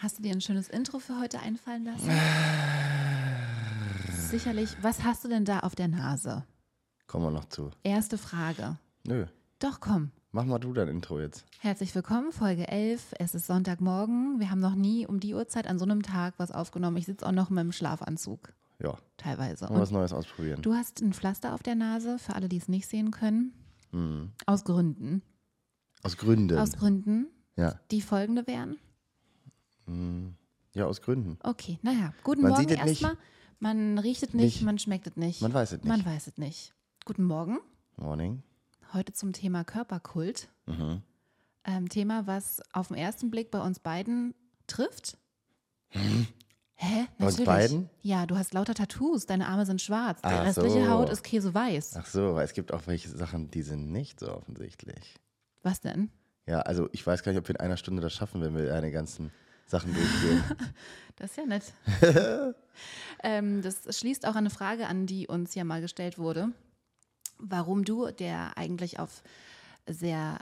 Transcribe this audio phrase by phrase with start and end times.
[0.00, 2.08] Hast du dir ein schönes Intro für heute einfallen lassen?
[4.30, 4.76] Sicherlich.
[4.80, 6.44] Was hast du denn da auf der Nase?
[7.08, 7.72] Kommen wir noch zu.
[7.82, 8.78] Erste Frage.
[9.04, 9.26] Nö.
[9.58, 10.12] Doch, komm.
[10.30, 11.44] Mach mal du dein Intro jetzt.
[11.58, 13.14] Herzlich willkommen, Folge 11.
[13.18, 14.38] Es ist Sonntagmorgen.
[14.38, 16.96] Wir haben noch nie um die Uhrzeit an so einem Tag was aufgenommen.
[16.98, 18.52] Ich sitze auch noch mit dem Schlafanzug.
[18.80, 18.96] Ja.
[19.16, 19.64] Teilweise.
[19.64, 20.62] Mal was Neues ausprobieren.
[20.62, 23.52] du hast ein Pflaster auf der Nase, für alle, die es nicht sehen können.
[24.46, 25.22] Aus Gründen.
[26.04, 26.56] Aus Gründen.
[26.56, 27.26] Aus Gründen,
[27.56, 27.80] ja.
[27.90, 28.76] die folgende wären.
[30.74, 31.38] Ja, aus Gründen.
[31.42, 33.16] Okay, naja, guten Man Morgen erstmal.
[33.60, 34.62] Man riecht es nicht, Nicht.
[34.62, 35.42] man schmeckt es nicht.
[35.42, 35.88] Man weiß es nicht.
[35.88, 36.74] Man weiß es nicht.
[37.04, 37.58] Guten Morgen.
[37.96, 38.42] Morning.
[38.92, 40.48] Heute zum Thema Körperkult.
[40.66, 41.02] Mhm.
[41.64, 44.34] Ähm, Thema, was auf den ersten Blick bei uns beiden
[44.66, 45.18] trifft.
[46.80, 47.06] Hä?
[47.18, 47.90] Bei uns beiden?
[48.02, 50.90] Ja, du hast lauter Tattoos, deine Arme sind schwarz, Ach restliche so.
[50.90, 51.96] Haut ist käseweiß.
[51.96, 55.16] Ach so, weil es gibt auch welche Sachen, die sind nicht so offensichtlich.
[55.64, 56.10] Was denn?
[56.46, 58.66] Ja, also ich weiß gar nicht, ob wir in einer Stunde das schaffen, wenn wir
[58.66, 59.32] deine ganzen
[59.68, 60.42] Sachen durchgehen.
[61.20, 61.64] Das ist ja nett.
[63.24, 66.50] ähm, das schließt auch eine Frage an, die uns ja mal gestellt wurde.
[67.38, 69.24] Warum du, der eigentlich auf
[69.88, 70.38] sehr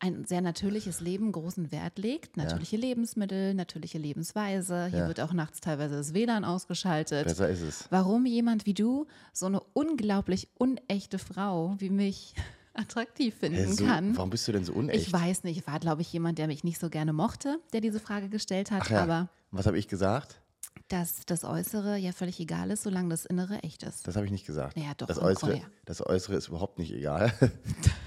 [0.00, 4.86] ein sehr natürliches Leben großen Wert legt, natürliche Lebensmittel, natürliche Lebensweise.
[4.86, 5.08] Hier Ja.
[5.08, 7.24] wird auch nachts teilweise das WLAN ausgeschaltet.
[7.24, 7.86] Besser ist es.
[7.90, 12.34] Warum jemand wie du so eine unglaublich unechte Frau wie mich
[12.78, 14.16] attraktiv finden so, kann.
[14.16, 15.00] warum bist du denn so unecht?
[15.00, 18.00] Ich weiß nicht, war glaube ich jemand, der mich nicht so gerne mochte, der diese
[18.00, 19.02] Frage gestellt hat, ja.
[19.02, 20.40] aber Was habe ich gesagt?
[20.88, 24.06] dass das Äußere ja völlig egal ist, solange das Innere echt ist.
[24.06, 24.76] Das habe ich nicht gesagt.
[24.78, 25.64] Ja, doch, Das Äußere, ja.
[25.84, 27.32] das Äußere ist überhaupt nicht egal.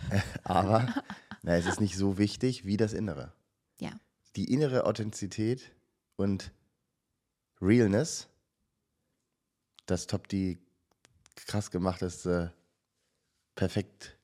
[0.43, 0.91] Aber
[1.43, 3.33] na, es ist nicht so wichtig wie das Innere.
[3.79, 3.91] Ja,
[4.35, 5.71] Die innere Authentizität
[6.15, 6.51] und
[7.61, 8.27] Realness,
[9.85, 10.57] das top die
[11.35, 12.53] krass gemachteste,
[13.55, 14.17] perfekt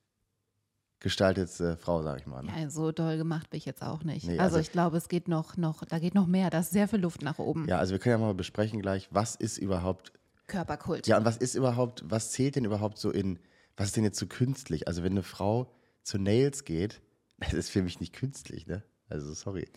[1.00, 2.42] gestaltetste Frau, sag ich mal.
[2.42, 2.52] Ne?
[2.60, 4.26] ja, so doll gemacht bin ich jetzt auch nicht.
[4.26, 6.50] Nee, also, also- ich glaube, es geht noch, noch, da geht noch mehr.
[6.50, 7.66] Da ist sehr viel Luft nach oben.
[7.68, 10.12] Ja, also wir können ja mal besprechen gleich, was ist überhaupt,
[10.46, 11.06] Körperkult.
[11.06, 13.38] ja, und was ist überhaupt, was zählt denn überhaupt so in,
[13.76, 14.88] was ist denn jetzt so künstlich?
[14.88, 17.00] Also wenn eine Frau zu Nails geht,
[17.38, 18.82] das ist für mich nicht künstlich, ne?
[19.08, 19.68] Also sorry.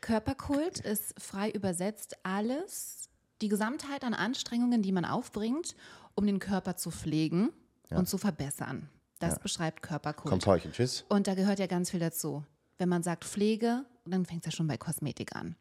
[0.00, 3.08] Körperkult ist frei übersetzt alles,
[3.40, 5.74] die Gesamtheit an Anstrengungen, die man aufbringt,
[6.14, 7.50] um den Körper zu pflegen
[7.90, 8.88] und zu verbessern.
[9.18, 10.30] Das beschreibt Körperkult.
[10.30, 11.04] Komm, Paulchen, tschüss.
[11.08, 12.44] Und da gehört ja ganz viel dazu.
[12.78, 15.56] Wenn man sagt Pflege, dann fängt es ja schon bei Kosmetik an.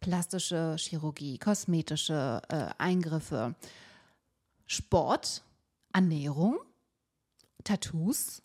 [0.00, 3.54] Plastische Chirurgie, kosmetische äh, Eingriffe,
[4.66, 5.42] Sport,
[5.92, 6.58] Ernährung,
[7.62, 8.42] Tattoos,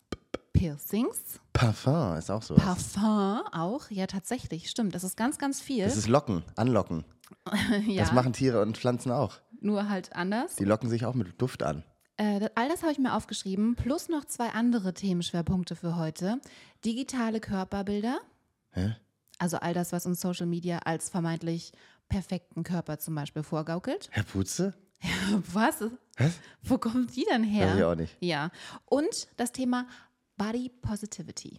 [0.52, 2.62] Piercings, Parfum ist auch sowas.
[2.62, 3.90] Parfum auch.
[3.90, 4.94] Ja, tatsächlich, stimmt.
[4.94, 5.84] Das ist ganz, ganz viel.
[5.84, 7.04] Das ist Locken, anlocken.
[7.86, 9.38] ja, Das machen Tiere und Pflanzen auch.
[9.60, 10.56] nur halt anders.
[10.56, 11.84] Die locken sich auch mit Duft an.
[12.20, 16.38] Äh, all das habe ich mir aufgeschrieben, plus noch zwei andere Themenschwerpunkte für heute.
[16.84, 18.20] Digitale Körperbilder.
[18.72, 18.94] Hä?
[19.38, 21.72] Also all das, was uns Social Media als vermeintlich
[22.10, 24.08] perfekten Körper zum Beispiel vorgaukelt.
[24.12, 24.74] Herr Putze?
[25.54, 25.82] Was?
[26.18, 26.38] Was?
[26.62, 27.68] Wo kommt die denn her?
[27.68, 28.14] Weiß ich auch nicht.
[28.20, 28.50] Ja.
[28.84, 29.86] Und das Thema
[30.36, 31.58] Body Positivity.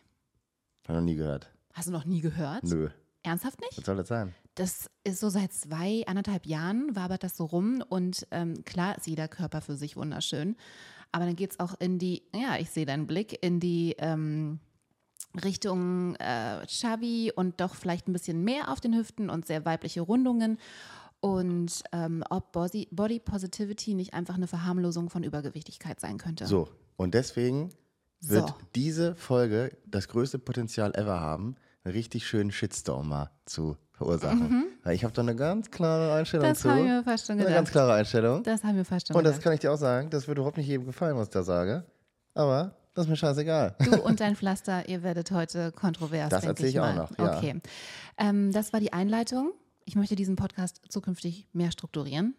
[0.87, 1.49] Hab noch nie gehört.
[1.73, 2.65] Hast du noch nie gehört?
[2.65, 2.89] Nö.
[3.23, 3.79] Ernsthaft nicht?
[3.79, 4.35] Was soll das sein?
[4.55, 7.83] Das ist so seit zwei, anderthalb Jahren, wabert das so rum.
[7.87, 10.55] Und ähm, klar ist jeder Körper für sich wunderschön.
[11.11, 14.59] Aber dann geht es auch in die, ja, ich sehe deinen Blick, in die ähm,
[15.43, 20.01] Richtung äh, chubby und doch vielleicht ein bisschen mehr auf den Hüften und sehr weibliche
[20.01, 20.57] Rundungen.
[21.21, 26.47] Und ähm, ob Body, Body Positivity nicht einfach eine Verharmlosung von Übergewichtigkeit sein könnte.
[26.47, 27.69] So, und deswegen
[28.21, 28.55] wird So.
[28.75, 34.65] diese Folge das größte Potenzial ever haben, einen richtig schönen Shitstorm mal zu verursachen.
[34.83, 36.49] Weil ich habe da eine ganz klare Einstellung Mhm.
[36.53, 36.69] Das zu.
[36.69, 37.71] habe ich mir fast schon eine ganz gedacht.
[37.71, 38.43] klare Einstellung.
[38.43, 39.43] Das haben wir fast schon Und das gedacht.
[39.43, 41.85] kann ich dir auch sagen, das wird überhaupt nicht jedem gefallen, was ich da sage.
[42.33, 43.75] Aber das ist mir scheißegal.
[43.79, 46.29] Du und dein Pflaster, ihr werdet heute kontrovers.
[46.29, 47.37] Das denk erzähl ich auch noch, ja.
[47.37, 47.61] Okay.
[48.17, 49.51] Ähm, das war die Einleitung.
[49.85, 52.35] Ich möchte diesen Podcast zukünftig mehr strukturieren.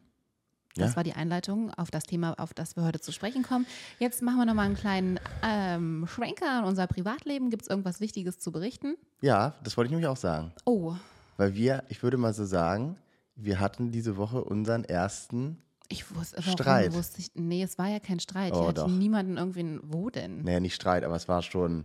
[0.77, 0.97] Das Ja?
[0.97, 3.67] war die Einleitung auf das Thema, auf das wir heute zu sprechen kommen.
[3.99, 7.51] Jetzt machen wir nochmal einen kleinen ähm, Schwenker an unser Privatleben.
[7.51, 8.97] Gibt es irgendwas Wichtiges zu berichten?
[9.21, 10.53] Ja, das wollte ich nämlich auch sagen.
[10.65, 10.95] Oh,
[11.37, 12.97] Weil wir, ich würde mal so sagen,
[13.35, 15.59] wir hatten diese Woche unseren ersten,
[15.89, 16.95] ich wusste, warum Streit.
[16.95, 18.53] Wusste ich, nee, es war ja kein Streit.
[18.55, 18.89] Oh, Hier hatte doch.
[18.89, 20.43] niemanden irgendwie, wo denn?
[20.43, 21.85] naja, nicht Streit, aber es war schon,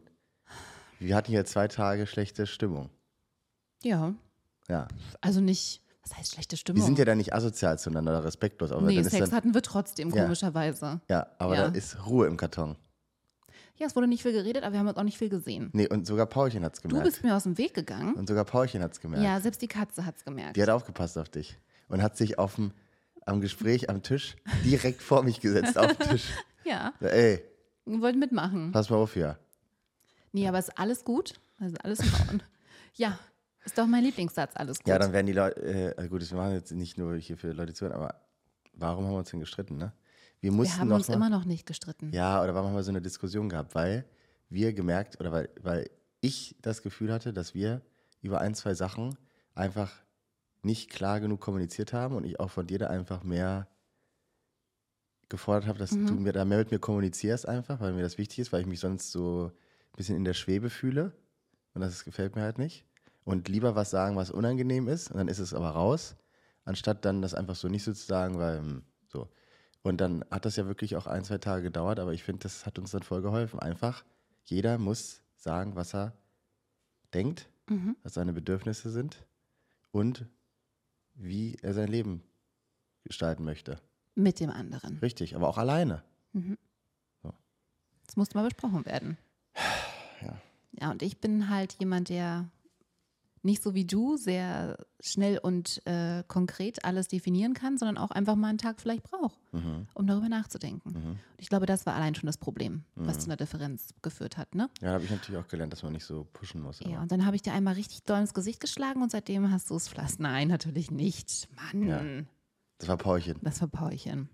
[0.99, 2.89] wir hatten hier zwei Tage schlechte Stimmung.
[3.83, 4.13] Ja,
[4.69, 4.87] Ja.
[5.21, 6.81] also nicht, was heißt schlechte Stimmung?
[6.81, 10.09] Wir sind ja dann nicht asozial zueinander oder respektlos, aber nee, Sex hatten wir trotzdem,
[10.11, 10.23] Ja.
[10.23, 11.01] komischerweise.
[11.09, 11.67] ja, aber Ja.
[11.69, 12.75] da ist Ruhe im Karton.
[13.75, 15.69] Ja, es wurde nicht viel geredet, aber wir haben uns auch nicht viel gesehen.
[15.73, 17.05] Nee, und sogar Paulchen hat's Du gemerkt.
[17.07, 18.13] bist mir aus dem Weg gegangen.
[18.15, 19.23] und sogar Paulchen hat's gemerkt.
[19.23, 20.55] Ja, selbst die Katze hat es gemerkt.
[20.57, 21.57] Die hat aufgepasst auf dich
[21.87, 22.71] und hat sich auf dem,
[23.27, 26.25] am Gespräch am Tisch direkt vor mich gesetzt, auf den Tisch.
[26.63, 27.41] Ja, Ja, Ey,
[27.85, 28.71] wir wollten mitmachen.
[28.73, 29.37] pass mal auf hier.
[30.33, 31.35] Nee, aber ist alles gut.
[31.59, 32.41] Also alles in Ordnung.
[32.95, 33.17] ja,
[33.67, 34.87] Ist doch mein Lieblingssatz, alles gut.
[34.87, 35.61] Ja, dann werden die Leute,
[35.97, 38.21] äh, gut, wir machen jetzt nicht nur hier für Leute zuhören, aber
[38.71, 39.91] warum haben wir uns denn gestritten, ne?
[40.39, 42.13] Wir mussten wir haben uns mal, immer noch nicht gestritten.
[42.13, 43.75] Ja, oder warum haben wir so eine Diskussion gehabt?
[43.75, 44.05] Weil
[44.47, 45.89] wir gemerkt, oder weil, weil
[46.21, 47.81] ich das Gefühl hatte, dass wir
[48.21, 49.17] über ein, zwei Sachen
[49.53, 49.91] einfach
[50.61, 53.67] nicht klar genug kommuniziert haben und ich auch von dir da einfach mehr
[55.27, 56.05] gefordert habe, dass Mhm.
[56.05, 58.67] du mir da mehr mit mir kommunizierst einfach, weil mir das wichtig ist, weil ich
[58.67, 59.47] mich sonst so
[59.91, 61.11] ein bisschen in der Schwebe fühle
[61.73, 62.85] und das gefällt mir halt nicht.
[63.27, 66.15] Und lieber was sagen, was unangenehm ist und dann ist es aber raus,
[66.63, 69.27] anstatt dann das einfach so nicht so zu sagen, weil hm, so.
[69.81, 72.65] Und dann hat das ja wirklich auch ein, zwei Tage gedauert, aber ich finde, das
[72.65, 73.59] hat uns dann voll geholfen.
[73.59, 74.05] Einfach,
[74.45, 76.13] jeder muss sagen, was er
[77.13, 77.97] denkt, Mhm.
[78.01, 79.25] was seine Bedürfnisse sind
[79.91, 80.25] und
[81.15, 82.23] wie er sein Leben
[83.03, 83.81] gestalten möchte.
[84.15, 84.99] Mit dem anderen.
[84.99, 86.01] Richtig, aber auch alleine.
[88.05, 89.17] Das musste mal besprochen werden.
[90.21, 90.41] Ja.
[90.79, 92.49] Ja, und ich bin halt jemand, der
[93.43, 98.35] nicht so wie du sehr schnell und äh, konkret alles definieren kann, sondern auch einfach
[98.35, 99.87] mal einen Tag vielleicht braucht, Mhm.
[99.93, 100.95] um darüber nachzudenken.
[100.95, 103.19] Und ich glaube, das war allein schon das Problem, was Mhm.
[103.21, 104.55] zu einer Differenz geführt hat.
[104.55, 104.69] Ne?
[104.81, 106.79] Ja, da habe ich natürlich auch gelernt, dass man nicht so pushen muss.
[106.79, 109.49] Ja, aber- und dann habe ich dir einmal richtig doll ins Gesicht geschlagen und seitdem
[109.51, 110.19] hast du es flass.
[110.19, 111.47] Nein, natürlich nicht.
[111.55, 112.01] Mann, Ja.
[112.79, 113.37] Das war Paulchen.
[113.41, 114.29] das war Paulchen.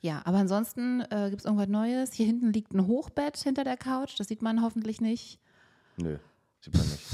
[0.00, 2.12] Ja, aber ansonsten äh, gibt es irgendwas Neues.
[2.12, 4.18] Hier hinten liegt ein Hochbett hinter der Couch.
[4.18, 5.40] Das sieht man hoffentlich nicht.
[5.96, 6.18] Nö,
[6.60, 7.04] sieht man nicht.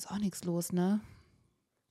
[0.00, 1.00] Sonst auch nichts los, ne?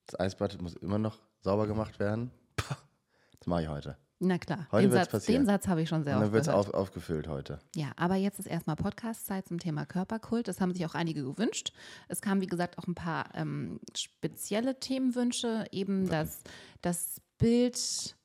[0.07, 2.31] Das Eisbad muss immer noch sauber gemacht werden.
[2.57, 3.97] Das mache ich heute.
[4.17, 5.43] Na klar, Heute den Satz, passieren.
[5.43, 6.67] den Satz habe ich schon sehr Und dann oft wird es gehört.
[6.69, 7.59] auf, aufgefüllt heute.
[7.75, 10.47] Ja, aber jetzt ist erstmal Podcast-Zeit zum Thema Körperkult.
[10.47, 11.71] Das haben sich auch einige gewünscht.
[12.07, 15.65] Es kamen, wie gesagt, auch ein paar ähm, spezielle Themenwünsche.
[15.71, 16.41] Eben das,
[16.81, 18.17] das Bild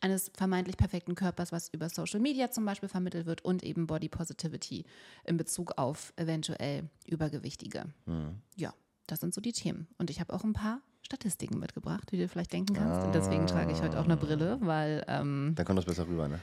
[0.00, 4.08] eines vermeintlich perfekten Körpers, was über Social Media zum Beispiel vermittelt wird und eben Body
[4.08, 4.84] Positivity
[5.24, 7.84] in Bezug auf eventuell Übergewichtige.
[8.04, 8.42] Mhm.
[8.56, 8.74] Ja,
[9.08, 9.88] das sind so die Themen.
[9.98, 13.04] Und ich habe auch ein paar Statistiken mitgebracht, wie du vielleicht denken kannst.
[13.06, 16.28] Und deswegen trage ich heute auch eine Brille, weil ähm, Dann kommt das besser rüber,
[16.28, 16.38] ne?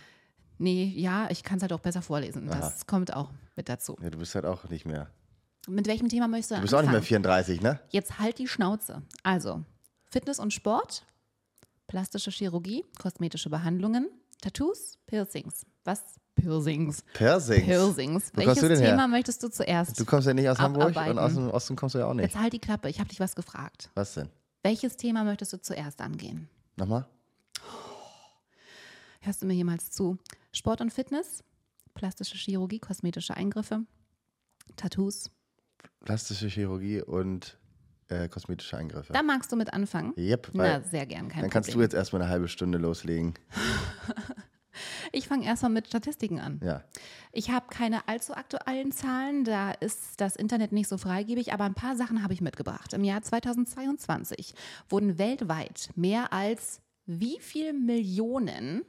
[0.58, 2.48] Nee, ja, ich kann es halt auch besser vorlesen.
[2.48, 3.98] Das kommt auch mit dazu.
[4.02, 5.10] Ja, du bist halt auch nicht mehr.
[5.68, 7.24] Mit welchem Thema möchtest du Du bist auch nicht mehr anfangen?
[7.24, 7.80] 34, ne?
[7.90, 9.02] Jetzt halt die Schnauze.
[9.24, 9.64] Also,
[10.10, 11.06] Fitness und Sport,
[11.88, 14.08] plastische Chirurgie, kosmetische Behandlungen,
[14.42, 15.66] Tattoos, Piercings.
[15.84, 16.04] Was?
[16.36, 17.02] Piercings.
[17.14, 17.66] Persings.
[17.66, 18.32] Piercings.
[18.34, 18.92] Wo Welches denn her?
[18.92, 20.00] Thema möchtest du zuerst?
[20.00, 21.20] Du kommst ja nicht aus Hamburg und Abarbeiten.
[21.20, 22.26] aus dem Osten kommst du ja auch nicht.
[22.26, 23.90] Jetzt halt die Klappe, ich habe dich was gefragt.
[23.96, 24.30] Was denn?
[24.64, 26.50] Welches Thema möchtest du zuerst angehen?
[26.76, 27.08] Nochmal?
[29.22, 30.18] Hörst du mir jemals zu?
[30.52, 31.44] Sport und Fitness,
[31.94, 33.82] plastische Chirurgie, kosmetische Eingriffe,
[34.76, 35.32] Tattoos.
[36.04, 37.58] Plastische Chirurgie und
[38.08, 39.14] äh, kosmetische Eingriffe.
[39.14, 40.14] Da magst du mit anfangen.
[40.18, 43.34] Yep, Na, sehr gern, kein dann kannst du jetzt erstmal eine halbe Stunde loslegen.
[45.12, 46.60] Ich fange erstmal mit Statistiken an.
[46.64, 46.84] Ja.
[47.32, 51.74] Ich habe keine allzu aktuellen Zahlen, da ist das Internet nicht so freigebig, aber ein
[51.74, 52.94] paar Sachen habe ich mitgebracht.
[52.94, 54.54] Im Jahr 2022
[54.90, 58.84] wurden weltweit mehr als wie viel Millionen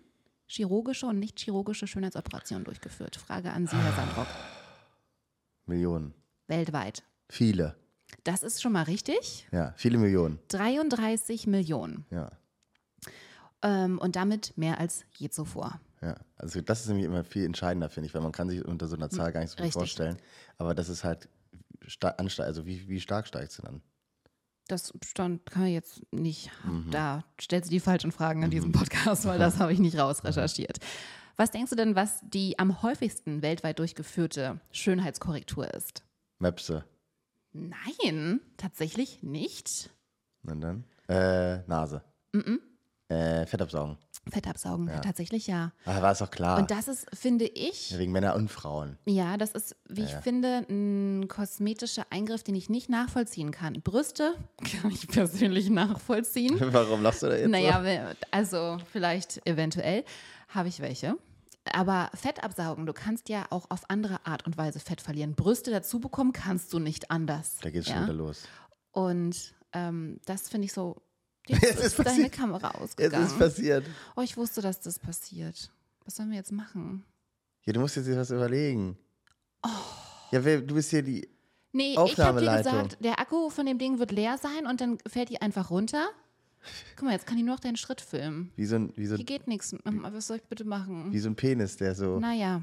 [0.46, 3.16] chirurgische und nicht chirurgische Schönheitsoperationen durchgeführt?
[3.16, 4.28] Frage an Sie, Herr Sandrock.
[5.66, 6.14] Millionen.
[6.46, 7.02] Weltweit.
[7.28, 7.76] Viele.
[8.24, 9.48] Das ist schon mal richtig.
[9.50, 10.38] Ja, viele Millionen.
[10.48, 12.06] 33 Millionen.
[12.10, 12.30] Ja.
[13.66, 15.80] Ähm, und damit mehr als je zuvor.
[16.00, 18.86] Ja, also das ist nämlich immer viel entscheidender, finde ich, weil man kann sich unter
[18.86, 19.80] so einer Zahl gar nicht so gut Richtig.
[19.80, 20.16] vorstellen.
[20.56, 21.28] Aber das ist halt,
[22.38, 23.82] also wie, wie stark steigt sie dann?
[24.68, 26.90] Das stand, kann ich jetzt nicht, Mhm.
[26.90, 30.78] da stellst du die falschen Fragen in diesem Podcast, weil das habe ich nicht rausrecherchiert.
[31.36, 36.04] Was denkst du denn, was die am häufigsten weltweit durchgeführte Schönheitskorrektur ist?
[36.38, 36.84] Möpse.
[37.52, 39.90] Nein, tatsächlich nicht.
[40.44, 40.84] Und dann?
[41.08, 42.02] Äh, Nase.
[43.08, 43.96] Äh, Fettabsaugen.
[44.28, 45.70] Fettabsaugen, tatsächlich ja.
[45.84, 46.58] Ah, war es doch klar.
[46.58, 48.98] Und das ist, finde ich, Ja, wegen Männer und Frauen.
[49.04, 53.80] ja, das ist, wie ich finde, ein kosmetischer Eingriff, den ich nicht nachvollziehen kann.
[53.82, 54.34] Brüste
[54.82, 56.56] kann ich persönlich nachvollziehen.
[56.72, 60.04] Warum lachst du da jetzt Naja, we- also vielleicht eventuell
[60.48, 61.16] habe ich welche.
[61.72, 65.34] Aber Fett absaugen, du kannst ja auch auf andere Art und Weise Fett verlieren.
[65.36, 67.56] Brüste dazu bekommen kannst du nicht anders.
[67.58, 67.62] so?
[67.62, 67.94] Da geht's ja?
[67.94, 68.42] schon wieder los.
[68.90, 70.96] Und ähm, das finde ich so.
[71.46, 72.30] Jetzt Es ist, ist deine.
[72.30, 73.26] Kamera ausgegangen.
[73.26, 73.84] ist passiert.
[74.16, 75.70] oh, ich wusste, dass das passiert.
[76.04, 77.04] Was sollen wir jetzt machen?
[77.64, 78.96] Ja, du musst jetzt was überlegen.
[79.62, 79.68] Oh.
[80.32, 81.28] Ja, du bist hier die.
[81.72, 84.98] Nee, ich habe dir gesagt, der Akku von dem Ding wird leer sein und dann
[85.06, 86.08] fällt die einfach runter.
[86.96, 88.50] Guck mal, jetzt kann die nur noch deinen Schritt filmen.
[88.56, 89.74] Wie so ein, wie so, Hier geht nichts.
[89.84, 91.12] Was soll ich bitte machen?
[91.12, 92.18] wie so ein Penis, der so.
[92.18, 92.62] Naja.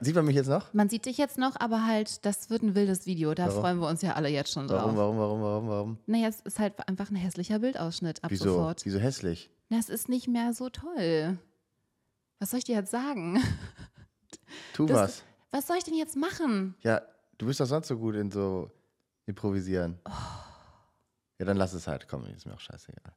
[0.00, 0.72] Sieht man mich jetzt noch?
[0.74, 3.34] Man sieht dich jetzt noch, aber halt, das wird ein wildes Video.
[3.34, 3.60] Da Warum?
[3.60, 4.82] freuen wir uns ja alle jetzt schon drauf.
[4.94, 5.98] Warum, warum, warum, warum, warum?
[6.06, 8.44] Naja, es ist halt einfach ein hässlicher Bildausschnitt ab Wieso?
[8.44, 8.84] sofort.
[8.84, 9.50] Wieso hässlich?
[9.68, 11.38] Na, es ist nicht mehr so toll.
[12.38, 13.42] Was soll ich dir jetzt sagen?
[14.74, 15.22] Tu Das- was.
[15.52, 16.76] Was soll ich denn jetzt machen?
[16.82, 17.02] Ja,
[17.38, 18.70] du bist doch sonst so gut in so
[19.26, 19.98] improvisieren.
[20.04, 20.12] Oh.
[21.38, 22.06] Ja, dann lass es halt.
[22.06, 23.14] Komm, ist mir auch scheißegal.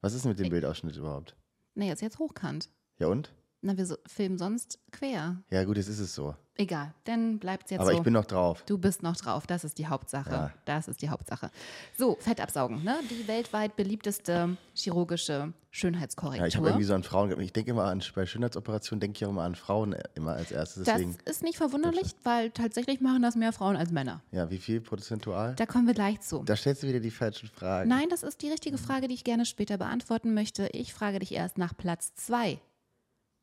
[0.00, 1.36] Was ist denn mit dem Bildausschnitt überhaupt?
[1.74, 2.70] Nee, ist jetzt hochkant.
[2.98, 3.32] Ja und?
[3.60, 5.36] Na, wir so, filmen sonst quer.
[5.50, 6.34] Ja gut, jetzt ist es so.
[6.60, 7.98] Egal, dann bleibt jetzt Aber so.
[7.98, 8.64] ich bin noch drauf.
[8.66, 10.30] Du bist noch drauf, das ist die Hauptsache.
[10.30, 10.52] Ja.
[10.64, 11.50] Das ist die Hauptsache.
[11.96, 12.98] So, Fett absaugen, ne?
[13.08, 16.40] Die weltweit beliebteste chirurgische Schönheitskorrektur.
[16.40, 19.24] Ja, ich habe irgendwie so an Frauen, ich denke immer an, bei Schönheitsoperationen denke ich
[19.24, 20.82] auch immer an Frauen äh, immer als erstes.
[20.84, 24.20] das Deswegen, ist nicht verwunderlich, weil tatsächlich machen das mehr Frauen als Männer.
[24.32, 25.54] ja, wie viel prozentual?
[25.54, 26.42] Da kommen wir gleich zu.
[26.42, 27.88] Da stellst du wieder die falschen Fragen.
[27.88, 30.68] Nein, das ist die richtige Frage, die ich gerne später beantworten möchte.
[30.72, 32.58] Ich frage dich erst nach Platz zwei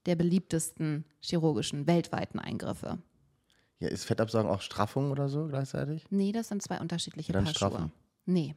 [0.05, 2.99] der beliebtesten chirurgischen weltweiten Eingriffe.
[3.79, 6.05] Ja, ist Fettabsaugen auch Straffung oder so gleichzeitig?
[6.09, 7.69] Nee, das sind zwei unterschiedliche Dann Paar Schuhe.
[7.69, 7.91] straffen.
[8.25, 8.55] Nee,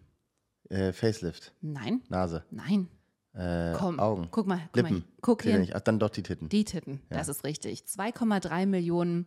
[0.70, 2.88] Äh, Facelift, nein, Nase, nein.
[3.32, 4.88] äh, Komm, Augen, guck mal, guck mal.
[4.90, 5.04] Lippen.
[5.22, 5.60] Guck ja hier.
[5.60, 5.74] nicht.
[5.74, 6.48] Ach, dann doch die Titten.
[6.50, 7.84] Die Titten, das ist richtig.
[7.86, 9.26] 2,3 Millionen,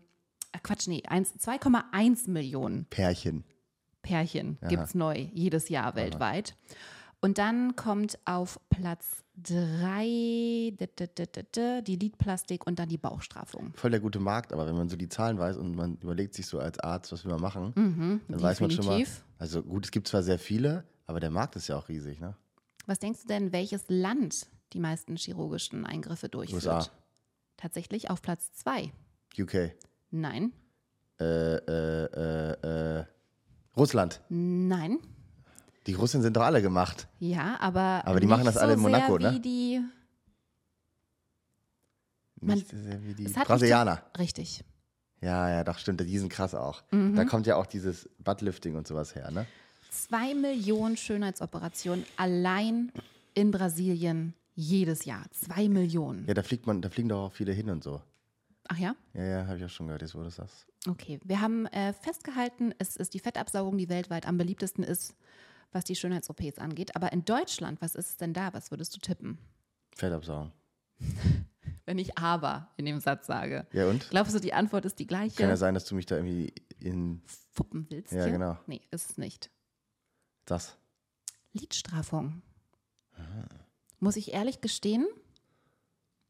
[0.52, 3.44] äh Quatsch, nee, eins- 2,1 Millionen Pärchen.
[4.04, 6.56] Pärchen gibt es neu jedes Jahr weltweit.
[7.22, 10.74] Und dann kommt auf Platz 3
[11.86, 13.74] die Lidplastik und dann die Bauchstraffung.
[13.76, 16.46] Voll der gute Markt, aber wenn man so die Zahlen weiß und man überlegt sich
[16.46, 17.74] so als Arzt, was will man machen,
[18.28, 18.98] dann weiß man schon mal.
[18.98, 19.26] Mhm, definitiv.
[19.40, 22.36] Also gut, es gibt zwar sehr viele, aber der Markt ist ja auch riesig, ne?
[22.86, 26.64] Was denkst du denn, welches Land die meisten chirurgischen Eingriffe durchführt?
[26.66, 26.88] USA.
[27.58, 28.92] Tatsächlich auf Platz 2.
[29.40, 29.72] UK.
[30.12, 30.52] Nein,
[31.20, 33.06] Äh, äh, äh, äh,
[33.78, 34.22] Russland.
[34.30, 35.00] nein.
[35.88, 37.08] Die Russen sind doch alle gemacht.
[37.20, 38.04] Ja, aber.
[38.06, 39.34] Aber die machen das alle so in Monaco, ne?
[39.34, 39.82] wie die.
[42.40, 44.04] Man- Nicht sehr wie die Brasilianer.
[44.18, 44.64] Richtig.
[45.22, 46.02] Ja, ja, doch, stimmt.
[46.02, 46.82] Die sind krass auch.
[46.92, 47.16] Mhm.
[47.16, 49.46] Da kommt ja auch dieses Buttlifting und sowas her, ne?
[49.92, 52.92] Zwei Millionen Schönheitsoperationen allein
[53.36, 55.26] in Brasilien jedes Jahr.
[55.32, 56.26] Zwei Millionen.
[56.28, 58.02] Ja, da fliegt man, da fliegen doch auch viele hin und so.
[58.70, 58.96] Ach ja?
[59.14, 60.66] Ja, ja, habe ich auch schon gehört, jetzt wo du das sagst.
[60.88, 61.20] Okay.
[61.24, 65.14] Wir haben äh, festgehalten, es ist die Fettabsaugung, die weltweit am beliebtesten ist,
[65.72, 66.96] was die Schönheits-OPs angeht.
[66.96, 68.54] Aber in Deutschland, was ist es denn da?
[68.54, 69.38] Was würdest du tippen?
[69.96, 70.52] Fettabsaugen.
[71.86, 73.66] Wenn ich aber in dem Satz sage.
[73.74, 74.10] Ja, und?
[74.10, 75.36] Glaubst du, die Antwort ist die gleiche?
[75.36, 78.12] Kann ja sein, dass du mich da irgendwie in Fuppen willst?
[78.14, 78.34] Ja, hier?
[78.34, 78.58] genau.
[78.68, 79.50] Nee, ist es nicht.
[80.46, 80.78] das.
[81.54, 82.42] Lidstrafung.
[84.00, 85.06] Muss ich ehrlich gestehen,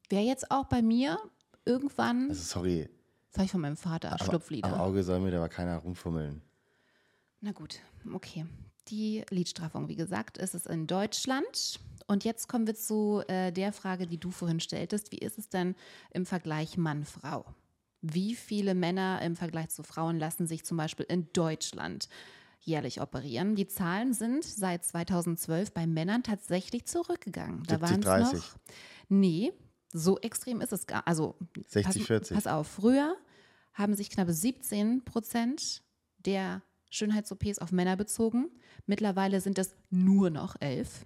[0.09, 1.17] wäre jetzt auch bei mir
[1.63, 2.89] irgendwann, Also sorry,
[3.29, 4.73] das habe ich von meinem Vater, aber Schlupflieder.
[4.73, 6.41] am Auge soll mir da aber keiner rumfummeln.
[7.39, 7.79] Na gut,
[8.13, 8.45] okay.
[8.87, 11.79] Die Lidstraffung, wie gesagt, ist es in Deutschland.
[12.07, 15.11] Und jetzt kommen wir zu äh, der Frage, die du vorhin stelltest.
[15.11, 15.75] Wie ist es denn
[16.11, 17.45] im Vergleich Mann-Frau?
[18.01, 22.09] Wie viele Männer im Vergleich zu Frauen lassen sich zum Beispiel in Deutschland
[22.59, 23.55] jährlich operieren?
[23.55, 27.63] Die Zahlen sind seit 2012 bei Männern tatsächlich zurückgegangen.
[27.67, 28.33] Da 70, waren es 30.
[28.33, 28.59] noch.
[29.09, 29.53] Nee,
[29.93, 31.07] so extrem ist es gar.
[31.07, 31.35] Also
[31.67, 32.35] 60, pass, 40.
[32.35, 33.15] Pass auf, früher
[33.73, 35.83] haben sich knappe 17 Prozent
[36.25, 38.51] der Schönheits-OPs auf Männer bezogen.
[38.85, 41.05] Mittlerweile sind es nur noch 11.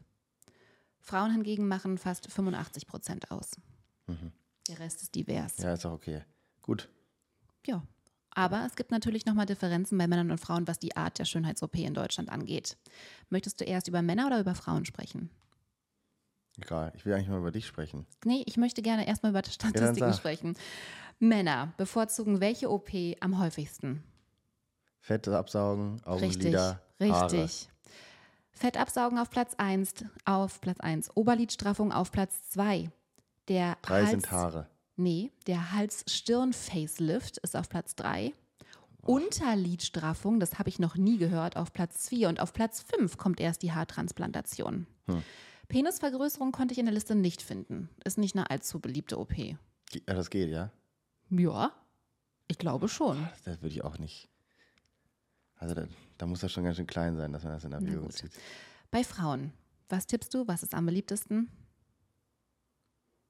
[0.99, 3.51] Frauen hingegen machen fast 85 Prozent aus.
[4.67, 5.57] Der Rest ist divers.
[5.57, 5.63] Ja.
[5.63, 5.67] Mhm.
[5.69, 6.21] Ja, ist auch okay.
[6.61, 6.89] Gut.
[8.35, 11.75] Aber es gibt natürlich nochmal Differenzen bei Männern und Frauen, was die Art der Schönheits-OP
[11.77, 12.77] in Deutschland angeht.
[13.29, 15.29] Möchtest du erst über Männer oder über Frauen sprechen?
[16.57, 16.91] Egal.
[16.95, 18.05] Ich will eigentlich mal über dich sprechen.
[18.25, 20.15] Nee, ich möchte gerne erstmal über Statistiken sag.
[20.15, 20.55] sprechen.
[21.17, 24.03] Männer bevorzugen welche OP am häufigsten?
[25.05, 27.31] Fette absaugen, Richtig, Augenlider, Haare.
[27.31, 27.69] richtig.
[28.49, 29.93] Fett absaugen auf Platz 1,
[30.25, 31.15] auf Platz 1.
[31.15, 32.89] Oberlidstraffung auf Platz 2.
[33.47, 34.67] Der Drei Hals, sind Haare.
[34.95, 38.33] Nee, der Hals-Stirn-Facelift ist auf Platz 3.
[39.03, 42.27] Unterlidstraffung, das habe ich noch nie gehört, auf Platz 4.
[42.27, 44.87] Und auf Platz 5 kommt erst die Haartransplantation.
[45.05, 45.21] Hm.
[45.67, 47.89] Penisvergrößerung konnte ich in der Liste nicht finden.
[48.03, 49.37] Ist nicht eine allzu beliebte OP.
[49.37, 49.55] Ja,
[50.07, 50.71] das geht, ja?
[51.29, 51.73] Ja,
[52.47, 53.29] ich glaube schon.
[53.43, 54.29] Das würde ich auch nicht.
[55.57, 58.09] Also da, da muss das schon ganz schön klein sein, dass man das in Erwägung
[58.09, 58.31] zieht.
[58.91, 59.53] Bei Frauen,
[59.89, 60.47] was tippst du?
[60.47, 61.49] Was ist am beliebtesten?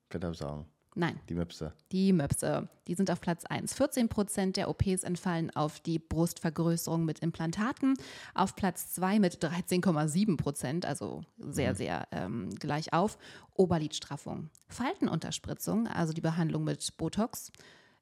[0.09, 0.65] Fette absaugen.
[0.97, 1.73] Nein, Die Möpse.
[1.91, 2.69] die Möpse.
[2.87, 3.73] Die sind auf Platz 1.
[3.73, 7.95] 14 Prozent der OPs entfallen auf die Brustvergrößerung mit Implantaten.
[8.33, 13.17] Auf Platz 2 mit 13,7 Prozent, also sehr, sehr ähm, gleich auf.
[13.55, 14.49] Oberlidstraffung.
[14.69, 17.51] Faltenunterspritzung, also die Behandlung mit Botox,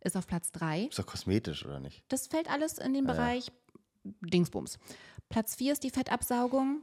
[0.02, 0.84] ist auf Platz 3.
[0.84, 2.04] Ist doch kosmetisch, oder nicht?
[2.10, 3.52] Das fällt alles in den Bereich
[4.04, 4.80] Dingsbums.
[5.30, 6.82] Platz 4 ist die Fettabsaugung.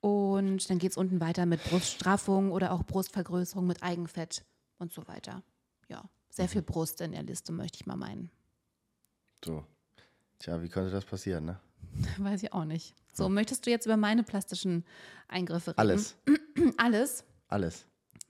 [0.00, 4.44] Und dann geht es unten weiter mit Bruststraffung oder auch Brustvergrößerung mit Eigenfett
[4.78, 5.42] und so weiter.
[5.88, 8.30] Ja, sehr viel Brust in der Liste, möchte ich mal meinen.
[9.44, 9.64] So.
[10.38, 11.60] Tja, wie konnte das passieren, ne?
[12.18, 12.94] Weiß ich auch nicht.
[13.12, 14.84] So, möchtest du jetzt über meine plastischen
[15.28, 15.80] Eingriffe reden?
[15.80, 16.16] Alles.
[16.78, 17.24] Alles?
[17.48, 17.84] Alles.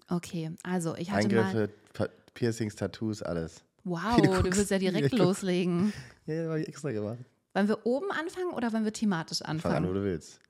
[0.08, 1.44] Okay, also ich hatte mal.
[1.44, 3.62] Eingriffe, Pa- Piercings, Tattoos, alles.
[3.84, 5.92] Wow, du du willst ja direkt loslegen.
[6.26, 7.18] Ja, das habe ich extra gemacht.
[7.52, 9.94] Wollen wir oben anfangen oder wollen wir thematisch Fang an, wo anfangen?
[9.94, 10.40] du willst.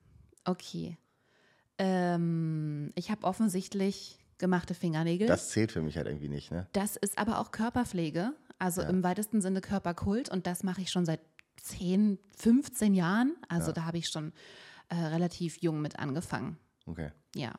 [0.45, 0.97] Okay.
[1.77, 5.27] Ähm, ich habe offensichtlich gemachte Fingernägel.
[5.27, 6.67] Das zählt für mich halt irgendwie nicht, ne?
[6.73, 8.89] Das ist aber auch Körperpflege, also Ja.
[8.89, 11.21] im weitesten Sinne Körperkult und das mache ich schon seit
[11.57, 13.35] 10, 15 Jahren.
[13.49, 13.73] Also Ja.
[13.73, 14.33] da habe ich schon
[14.89, 16.57] äh, relativ jung mit angefangen.
[16.85, 17.11] Okay.
[17.35, 17.53] Ja.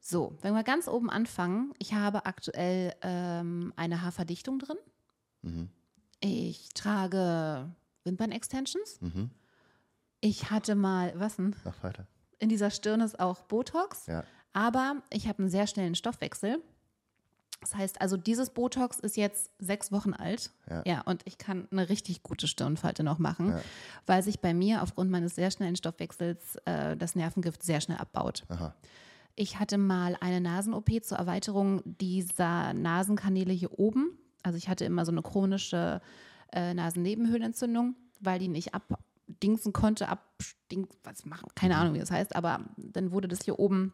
[0.00, 4.76] So, wenn wir ganz oben anfangen, ich habe aktuell ähm, eine Haarverdichtung drin.
[5.42, 5.68] Mhm.
[6.20, 7.70] Ich trage
[8.04, 9.00] Wimpern-Extensions.
[9.00, 9.30] Mhm.
[10.20, 11.54] Ich hatte mal, was denn?
[11.64, 12.06] Mach weiter.
[12.38, 14.06] In dieser Stirn ist auch Botox.
[14.06, 14.24] Ja.
[14.52, 16.58] Aber ich habe einen sehr schnellen Stoffwechsel.
[17.60, 20.50] Das heißt also, dieses Botox ist jetzt sechs Wochen alt.
[20.84, 21.00] Ja.
[21.02, 23.60] und ich kann eine richtig gute Stirnfalte noch machen, Ja.
[24.06, 28.44] weil sich bei mir aufgrund meines sehr schnellen Stoffwechsels äh, das Nervengift sehr schnell abbaut.
[28.48, 28.74] Aha.
[29.36, 34.18] Ich hatte mal eine Nasen-OP zur Erweiterung dieser Nasenkanäle hier oben.
[34.42, 36.00] Also ich hatte immer so eine chronische
[36.54, 42.34] äh, Nasennebenhöhlenentzündung, weil die nicht abdingsen konnte, abding, was machen, keine Ahnung, wie das heißt,
[42.36, 43.92] aber dann wurde das hier oben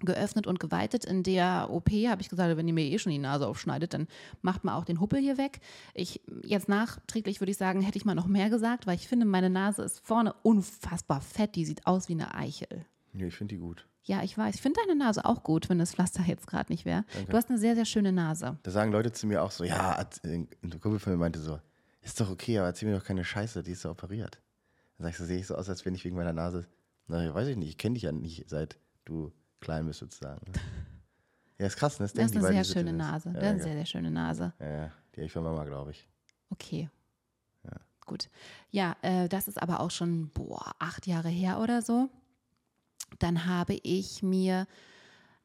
[0.00, 1.04] geöffnet und geweitet.
[1.04, 4.08] In der OP habe ich gesagt, wenn ihr mir eh schon die Nase aufschneidet, dann
[4.42, 5.60] macht mal auch den Huppel hier weg.
[5.94, 9.24] Ich, jetzt nachträglich würde ich sagen, hätte ich mal noch mehr gesagt, weil ich finde,
[9.26, 11.54] meine Nase ist vorne unfassbar fett.
[11.54, 12.84] Die sieht aus wie eine Eichel.
[13.12, 13.86] Nee, ich finde die gut.
[14.02, 14.56] Ja, ich weiß.
[14.56, 17.04] Ich finde deine Nase auch gut, wenn das Pflaster jetzt gerade nicht wäre.
[17.28, 18.58] Du hast eine sehr, sehr schöne Nase.
[18.62, 20.48] Da sagen Leute zu mir auch so, ja, ein
[20.80, 21.58] Kumpel von mir meinte so,
[22.04, 24.40] ist doch okay, aber erzähl mir doch keine Scheiße, die ist ja operiert.
[24.96, 26.66] Dann sag ich so, sehe ich so aus, als wenn ich wegen meiner Nase,
[27.06, 30.40] na, weiß ich nicht, ich kenne dich ja nicht, seit du klein bist sozusagen.
[30.50, 30.58] Ne?
[31.56, 32.06] Ja, ist krass, ne?
[32.06, 32.92] Das, Das ist eine sehr schöne.
[32.92, 33.28] Nase.
[33.28, 34.52] Ja, Das ist eine ja, sehr, sehr schöne Nase.
[34.58, 36.08] ja, ja, die habe ich von Mama, glaube ich.
[36.50, 36.90] Okay.
[38.06, 38.28] Gut.
[38.70, 42.10] Ja, äh, das ist aber auch schon, boah, acht Jahre her oder so.
[43.18, 44.66] Dann habe ich mir,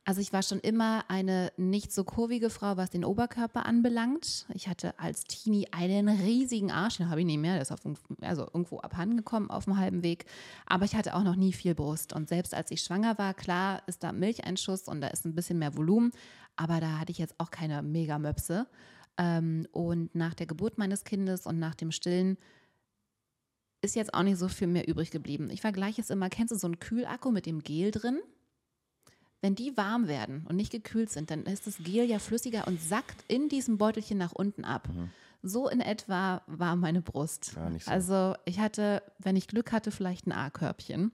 [0.10, 4.48] also ich war schon immer eine nicht so kurvige Frau, was den Oberkörper anbelangt.
[4.56, 7.82] Ich hatte als Teenie einen riesigen Arsch, den habe ich nicht mehr, der ist auf,
[8.22, 10.26] also irgendwo abhandengekommen auf dem halben Weg.
[10.66, 12.12] Aber ich hatte auch noch nie viel Brust.
[12.12, 15.60] Und selbst als ich schwanger war, klar ist da Milcheinschuss und da ist ein bisschen
[15.60, 16.12] mehr Volumen,
[16.56, 18.66] aber da hatte ich jetzt auch keine Megamöpse.
[19.20, 22.40] Ähm, und nach der Geburt meines Kindes und nach dem Stillen
[23.84, 25.52] ist jetzt auch nicht so viel mehr übrig geblieben.
[25.52, 28.22] Ich vergleiche es immer, kennst du so einen Kühlakku mit dem Gel drin?
[29.42, 32.82] Wenn die warm werden und nicht gekühlt sind, dann ist das Gel ja flüssiger und
[32.82, 34.90] sackt in diesem Beutelchen nach unten ab.
[35.42, 37.54] So in etwa war meine Brust.
[37.56, 37.92] Ja, nicht so.
[37.92, 41.14] Also ich hatte, wenn ich Glück hatte, vielleicht ein A-Körbchen.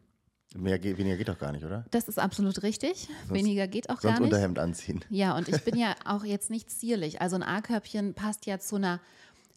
[0.56, 1.86] Mehr, geht- weniger geht doch gar nicht, oder?
[1.92, 3.10] Das ist absolut richtig.
[3.28, 4.32] Weniger geht auch Sonst gar nicht.
[4.32, 5.04] Unterhemd anziehen.
[5.10, 7.22] Ja, und ich bin ja auch jetzt nicht zierlich.
[7.22, 9.00] Also ein A-Körbchen passt ja zu einer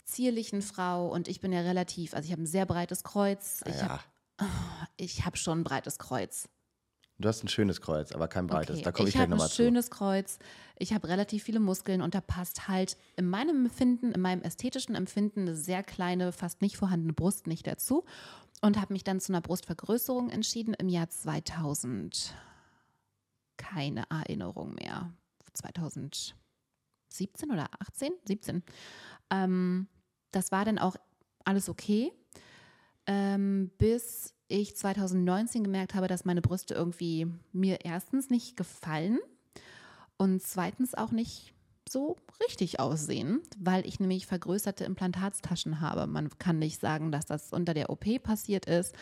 [0.04, 3.62] zierlichen Frau und ich bin ja relativ, also ich habe ein sehr breites Kreuz.
[3.66, 4.50] Ich ja, habe
[4.96, 6.48] ich hab schon ein breites Kreuz.
[7.18, 8.76] Du hast ein schönes Kreuz, aber kein breites.
[8.76, 8.84] Okay.
[8.84, 9.56] Da komme ich, ich gleich habe ein nochmal zu.
[9.56, 10.38] schönes Kreuz.
[10.76, 14.94] Ich habe relativ viele Muskeln und da passt halt in meinem Empfinden, in meinem ästhetischen
[14.94, 18.04] Empfinden eine sehr kleine, fast nicht vorhandene Brust nicht dazu
[18.60, 22.34] und habe mich dann zu einer Brustvergrößerung entschieden im Jahr 2000.
[23.56, 25.12] Keine Erinnerung mehr.
[25.54, 28.12] 2017 oder 18?
[28.24, 28.62] 17.
[29.30, 29.88] Ähm,
[30.30, 30.96] das war dann auch
[31.44, 32.12] alles okay,
[33.06, 39.18] ähm, bis ich 2019 gemerkt habe, dass meine Brüste irgendwie mir erstens nicht gefallen
[40.16, 41.54] und zweitens auch nicht
[41.88, 46.06] so richtig aussehen, weil ich nämlich vergrößerte Implantatstaschen habe.
[46.06, 48.94] Man kann nicht sagen, dass das unter der OP passiert ist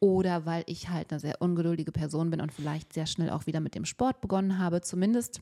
[0.00, 3.60] oder weil ich halt eine sehr ungeduldige Person bin und vielleicht sehr schnell auch wieder
[3.60, 4.80] mit dem Sport begonnen habe.
[4.80, 5.40] Zumindest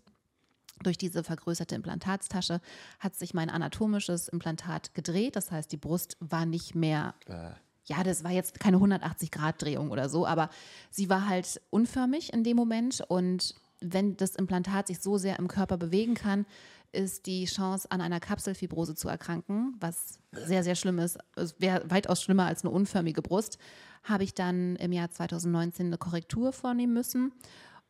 [0.82, 2.60] durch diese vergrößerte Implantatstasche
[2.98, 5.36] hat sich mein anatomisches Implantat gedreht.
[5.36, 7.52] Das heißt, die Brust war nicht mehr Äh,
[7.90, 10.48] ja, das war jetzt keine 180-Grad-Drehung oder so, aber
[10.90, 13.02] sie war halt unförmig in dem Moment.
[13.08, 16.46] Und wenn das Implantat sich so sehr im Körper bewegen kann,
[16.92, 21.18] ist die Chance, an einer Kapselfibrose zu erkranken, was sehr, sehr schlimm ist.
[21.34, 23.58] Es wäre weitaus schlimmer als eine unförmige Brust.
[24.04, 27.32] Habe ich dann im Jahr 2019 eine Korrektur vornehmen müssen.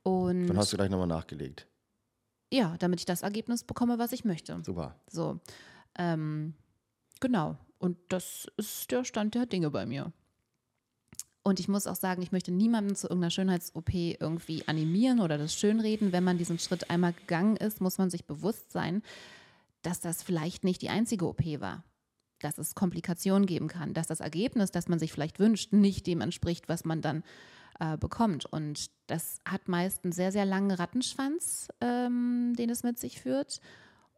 [0.03, 1.67] Und dann hast du gleich nochmal nachgelegt.
[2.51, 4.59] ja, damit ich das Ergebnis bekomme, was ich möchte.
[4.65, 4.97] Super.
[5.11, 5.41] So,
[5.99, 6.55] ähm,
[7.21, 7.59] genau.
[7.81, 10.13] Und das ist der Stand der Dinge bei mir.
[11.43, 15.55] Und ich muss auch sagen, ich möchte niemanden zu irgendeiner Schönheits-OP irgendwie animieren oder das
[15.55, 16.13] schönreden.
[16.13, 19.03] Wenn man diesen Schritt einmal gegangen ist, muss man sich bewusst sein,
[19.81, 21.83] dass das vielleicht nicht die einzige OP war.
[22.41, 26.21] Dass es Komplikationen geben kann, dass das Ergebnis, das man sich vielleicht wünscht, nicht dem
[26.21, 27.25] entspricht, was man dann
[27.79, 28.45] äh, bekommt.
[28.45, 33.63] Und das hat meist einen sehr, sehr langen Rattenschwanz, ähm, den es mit sich führt.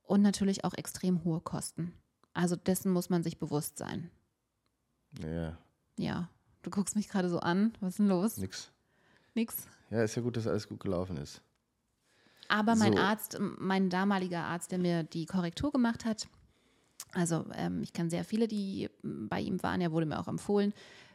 [0.03, 1.94] Und natürlich auch extrem hohe Kosten.
[2.35, 4.11] Also dessen muss man sich bewusst sein.
[5.23, 5.57] Ja,
[5.99, 6.29] Ja,
[6.62, 7.73] du guckst mich gerade so an.
[7.81, 8.37] Was ist denn los?
[8.38, 8.71] nix.
[9.35, 9.66] Nix.
[9.90, 11.42] Ja, ist ja gut, dass alles gut gelaufen ist.
[12.49, 12.99] Aber mein So.
[12.99, 16.29] Arzt, mein damaliger Arzt, der mir die Korrektur gemacht hat,
[17.12, 20.73] also ähm, ich kann sehr viele, die bei ihm waren, er wurde mir auch empfohlen.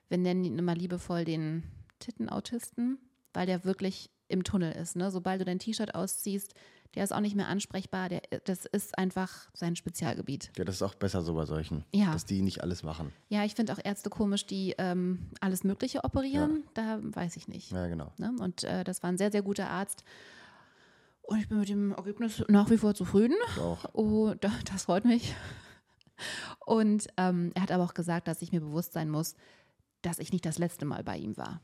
[0.10, 1.64] Wir nennen ihn immer liebevoll den
[2.00, 3.00] Tittenautisten.
[3.34, 4.96] weil der wirklich im Tunnel ist.
[4.96, 5.10] Ne?
[5.12, 6.54] Sobald du dein T-Shirt ausziehst,
[6.96, 8.10] der ist auch nicht mehr ansprechbar.
[8.10, 10.52] Der, das ist einfach sein Spezialgebiet.
[10.58, 12.12] Ja, das ist auch besser so bei solchen, Ja.
[12.12, 13.12] dass die nicht alles machen.
[13.30, 16.63] Ja, ich finde auch Ärzte komisch, die ähm, alles Mögliche operieren.
[16.74, 17.72] Da weiß ich nicht.
[17.72, 18.12] Ja, genau.
[18.18, 18.34] Ne?
[18.40, 20.04] Und äh, das war ein sehr, sehr guter Arzt.
[21.24, 23.36] Und ich bin mit dem Ergebnis nach wie vor zufrieden.
[23.60, 23.86] Auch.
[23.94, 25.36] Oh, da- das freut mich.
[26.66, 29.36] Und ähm, er hat aber auch gesagt, dass ich mir bewusst sein muss,
[30.02, 31.62] dass ich nicht das letzte Mal bei ihm war.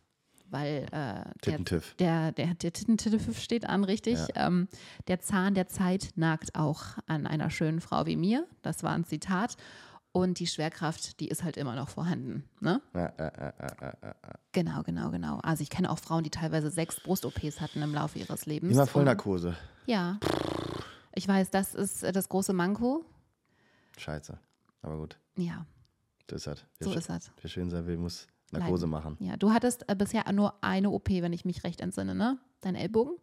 [0.49, 1.95] Weil äh, der, Tittentiff.
[1.95, 4.19] der, der, der Tittentiff steht an, richtig.
[4.35, 4.67] Ähm,
[5.07, 8.45] der Zahn der Zeit nagt auch an einer schönen Frau wie mir.
[8.61, 9.55] Das war ein Zitat.
[10.11, 12.43] Und die Schwerkraft, die ist halt immer noch vorhanden.
[12.59, 12.81] Ne?
[12.93, 14.13] Ja, äh, äh, äh.
[14.51, 15.39] Genau, genau, genau.
[15.39, 18.73] Also ich kenne auch Frauen, die teilweise sechs Brust-OPs hatten im Laufe ihres Lebens.
[18.73, 19.57] Immer Vollnarkose.
[19.87, 20.19] Ja.
[21.15, 23.03] Ich weiß, das ist äh, das große Manko.
[23.97, 24.37] Scheiße.
[24.83, 25.65] Aber gut, Ja,
[26.27, 26.67] das ist halt.
[26.79, 27.31] So ist das.
[27.41, 28.89] wer schön sein will, muss Narkose Leiden.
[28.89, 29.17] machen.
[29.19, 32.37] Ja, du hattest äh, bisher nur eine OP, wenn ich mich recht entsinne, ne?
[32.61, 33.15] Dein Ellbogen?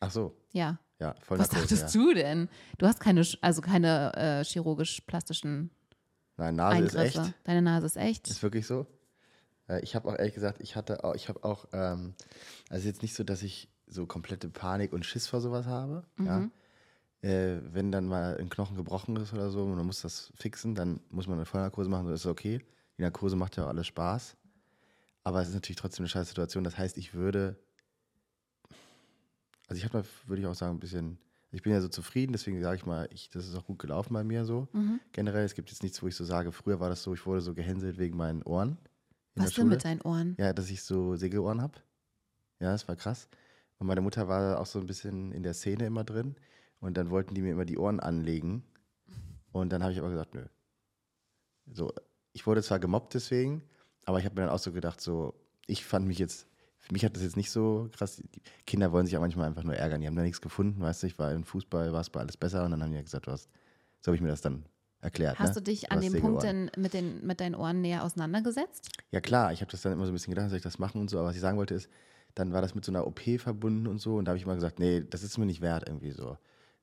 [0.00, 0.78] Ach so, Ja.
[0.98, 1.60] ja, Was Vollnarkose.
[1.60, 2.00] dachtest ja.
[2.00, 2.48] du denn?
[2.78, 5.70] Du hast keine, also keine äh, chirurgisch-plastischen
[6.36, 7.20] Nein, Nase ist Eingriffe.
[7.20, 7.34] echt.
[7.44, 8.28] Deine Nase ist echt.
[8.28, 8.86] Ist wirklich so.
[9.68, 12.14] Äh, Ich habe auch ehrlich gesagt, ich hatte auch, ich habe auch, ähm,
[12.70, 16.04] also jetzt nicht so, dass ich so komplette Panik und Schiss vor sowas habe.
[16.18, 16.48] Ja.
[17.22, 20.74] Äh, wenn dann mal ein Knochen gebrochen ist oder so und man muss das fixen,
[20.74, 22.60] dann muss man eine Vollnarkose machen, das ist okay.
[22.98, 24.36] Die Narkose macht ja auch alles Spaß.
[25.24, 26.64] Aber es ist natürlich trotzdem eine scheiß Situation.
[26.64, 27.58] Das heißt, ich würde,
[29.66, 31.18] also ich habe mal, würde ich auch sagen, ein bisschen,
[31.50, 34.12] ich bin ja so zufrieden, deswegen sage ich mal, ich, das ist auch gut gelaufen
[34.12, 34.68] bei mir so.
[34.72, 35.00] Mhm.
[35.12, 37.40] Generell, es gibt jetzt nichts, wo ich so sage, früher war das so, ich wurde
[37.40, 38.76] so gehänselt wegen meinen Ohren.
[39.34, 40.36] Was denn mit deinen Ohren?
[40.38, 41.78] Ja, dass ich so Segelohren habe.
[42.60, 43.28] Ja, das war krass.
[43.78, 46.36] Und meine Mutter war auch so ein bisschen in der Szene immer drin.
[46.80, 48.62] Und dann wollten die mir immer die Ohren anlegen.
[49.52, 50.44] Und dann habe ich aber gesagt, nö.
[51.72, 51.92] So,
[52.32, 53.62] ich wurde zwar gemobbt deswegen,
[54.04, 55.34] aber ich habe mir dann auch so gedacht, so,
[55.66, 56.46] ich fand mich jetzt,
[56.78, 58.16] für mich hat das jetzt nicht so krass.
[58.16, 60.00] Die Kinder wollen sich ja manchmal einfach nur ärgern.
[60.00, 62.36] Die haben da nichts gefunden, weißt du, ich war im Fußball, war es bei alles
[62.36, 62.64] besser.
[62.64, 63.48] Und dann haben die ja gesagt, du hast,
[64.00, 64.66] so habe ich mir das dann
[65.00, 65.38] erklärt.
[65.38, 65.54] Hast ne?
[65.54, 68.90] du dich an dem Punkt denn mit, den, mit deinen Ohren näher auseinandergesetzt?
[69.12, 71.00] Ja klar, ich habe das dann immer so ein bisschen gedacht, soll ich das machen
[71.00, 71.88] und so, aber was ich sagen wollte ist,
[72.34, 74.56] dann war das mit so einer OP verbunden und so und da habe ich immer
[74.56, 76.36] gesagt, nee, das ist mir nicht wert irgendwie so.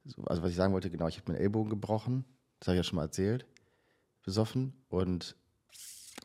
[0.05, 2.25] so also was ich sagen wollte, genau, ich habe meinen Ellbogen gebrochen,
[2.59, 3.45] das habe ich ja schon mal erzählt,
[4.23, 5.35] besoffen und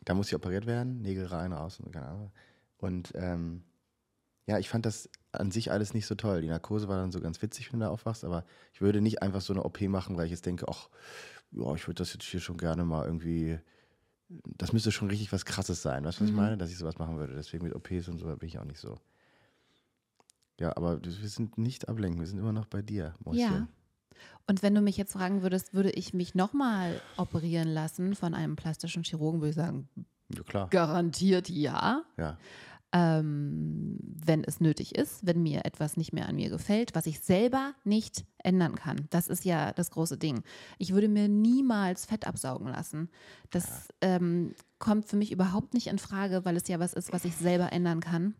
[0.07, 2.31] da musste ich operiert werden, Nägel rein, raus und keine Ahnung.
[2.77, 3.63] Und ähm,
[4.45, 6.41] ja, ich fand das an sich alles nicht so toll.
[6.41, 9.21] Die Narkose war dann so ganz witzig, wenn du da aufwachst, aber ich würde nicht
[9.21, 10.89] einfach so eine OP machen, weil ich jetzt denke, ach,
[11.51, 13.59] ja, ich würde das jetzt hier schon gerne mal irgendwie
[14.29, 16.03] das müsste schon richtig was Krasses sein.
[16.03, 16.41] Weißt du, was ich Mhm.
[16.41, 16.57] meine?
[16.57, 17.33] Dass ich sowas machen würde.
[17.35, 18.99] Deswegen mit OPs und so bin ich auch nicht so.
[20.59, 22.19] Ja, aber wir sind nicht ablenken.
[22.19, 23.39] Wir sind immer noch bei dir, Mäuschen.
[23.39, 23.67] Ja.
[24.47, 28.55] Und wenn du mich jetzt fragen würdest, würde ich mich nochmal operieren lassen von einem
[28.55, 29.89] plastischen Chirurgen, würde ich sagen,
[30.33, 30.67] Ja, klar.
[30.69, 32.03] garantiert ja.
[32.17, 32.37] Ja.
[32.93, 37.19] ähm, wenn es nötig ist, wenn mir etwas nicht mehr an mir gefällt, was ich
[37.19, 39.07] selber nicht ändern kann.
[39.09, 40.41] Das ist ja das große Ding.
[40.77, 43.09] Ich würde mir niemals Fett absaugen lassen.
[43.51, 47.25] Das ähm, kommt für mich überhaupt nicht in Frage, weil es ja was ist, was
[47.25, 48.35] ich selber ändern kann.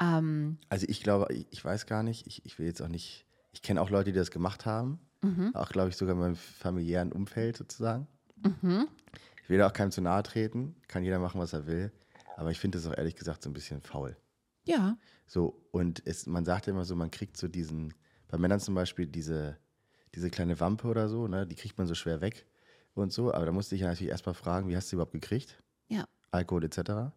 [0.00, 3.26] Ähm, Also ich glaube, ich, ich weiß gar nicht, ich, ich will jetzt auch nicht,
[3.54, 4.98] ich kenne auch Leute, die das gemacht haben.
[5.54, 8.06] Auch, glaube ich, sogar in meinem familiären Umfeld sozusagen.
[9.42, 11.90] Ich will da auch keinem zu nahe treten, kann jeder machen, was er will.
[12.36, 14.16] Aber ich finde das auch ehrlich gesagt so ein bisschen faul.
[14.64, 17.94] ja, So, und es, man sagt ja immer so, man kriegt so diesen,
[18.28, 19.56] bei Männern zum Beispiel diese,
[20.14, 22.46] diese kleine Wampe oder so, ne, die kriegt man so schwer weg
[22.94, 23.32] und so.
[23.32, 25.62] Aber da musste ich ja natürlich erstmal fragen, wie hast du sie überhaupt gekriegt?
[25.88, 27.14] ja, Alkohol etc.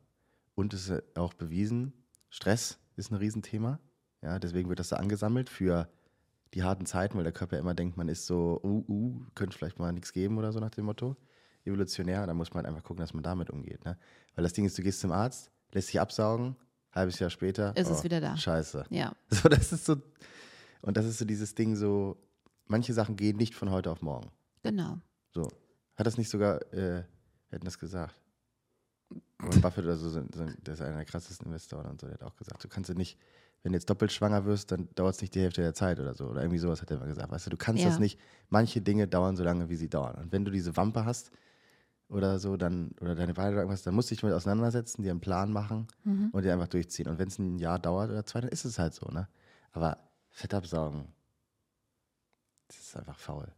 [0.56, 1.92] Und es ist auch bewiesen,
[2.30, 3.80] Stress ist ein Riesenthema.
[4.22, 5.90] Ja, deswegen wird das da angesammelt für
[6.54, 9.80] die harten Zeiten, weil der Körper immer denkt, man ist so, uh, uh, könnte vielleicht
[9.80, 11.16] mal nichts geben oder so nach dem Motto.
[11.66, 13.84] Evolutionär, da muss man einfach gucken, dass man damit umgeht.
[13.84, 13.98] Ne?
[14.36, 16.56] Weil das Ding ist, du gehst zum Arzt, lässt dich absaugen,
[16.94, 18.38] halbes Jahr später Ist es wieder da.
[18.38, 18.86] Scheiße.
[18.90, 19.14] ja.
[19.30, 19.98] So, das ist so,
[20.82, 22.18] und das ist so dieses Ding so,
[22.66, 24.32] manche Sachen gehen nicht von heute auf morgen.
[24.64, 25.00] Genau.
[25.34, 25.48] So.
[25.96, 27.06] Hat das nicht sogar, äh, wir
[27.52, 28.16] hätten das gesagt.
[29.40, 32.16] Warren Buffett oder so, sind, sind, der ist einer der krassesten Investoren und so, der
[32.16, 33.18] hat auch gesagt, du kannst ja nicht,
[33.64, 36.14] wenn du jetzt doppelt schwanger wirst, dann dauert es nicht die Hälfte der Zeit oder
[36.14, 36.26] so.
[36.28, 37.32] Oder irgendwie sowas hat er immer gesagt.
[37.32, 37.90] Weißt du, du kannst Ja.
[37.90, 40.16] das nicht, manche Dinge dauern so lange, wie sie dauern.
[40.16, 41.32] Und wenn du diese Wampe hast
[42.08, 45.12] oder so, dann, oder deine Beine oder irgendwas, dann musst du dich damit auseinandersetzen, dir
[45.12, 46.30] einen Plan machen Mhm.
[46.32, 47.08] und dir einfach durchziehen.
[47.10, 49.28] Und wenn es ein Jahr dauert oder zwei, dann ist es halt so, ne?
[49.74, 49.98] Aber
[50.30, 51.08] Fett absaugen,
[52.68, 53.52] das ist einfach faul.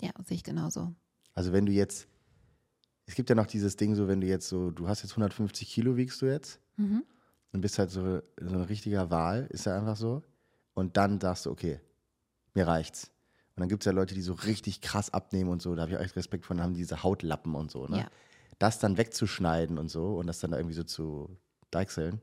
[0.00, 0.94] Ja, sehe ich genauso.
[1.34, 2.08] Also wenn du jetzt,
[3.06, 5.68] es gibt ja noch dieses Ding so, wenn du jetzt so, du hast jetzt 150
[5.68, 7.04] Kilo wiegst du jetzt Mhm.
[7.52, 10.22] Und bist halt so, so ein richtiger Wal, ist ja einfach so.
[10.74, 11.80] Und dann sagst du, okay,
[12.54, 13.10] mir reicht's.
[13.56, 15.92] Und dann gibt es ja Leute, die so richtig krass abnehmen und so, da habe
[15.92, 17.98] ich echt Respekt von, haben diese Hautlappen und so, ne?
[17.98, 18.10] Ja.
[18.58, 21.36] Das dann wegzuschneiden und so und das dann da irgendwie so zu
[21.70, 22.20] deichseln,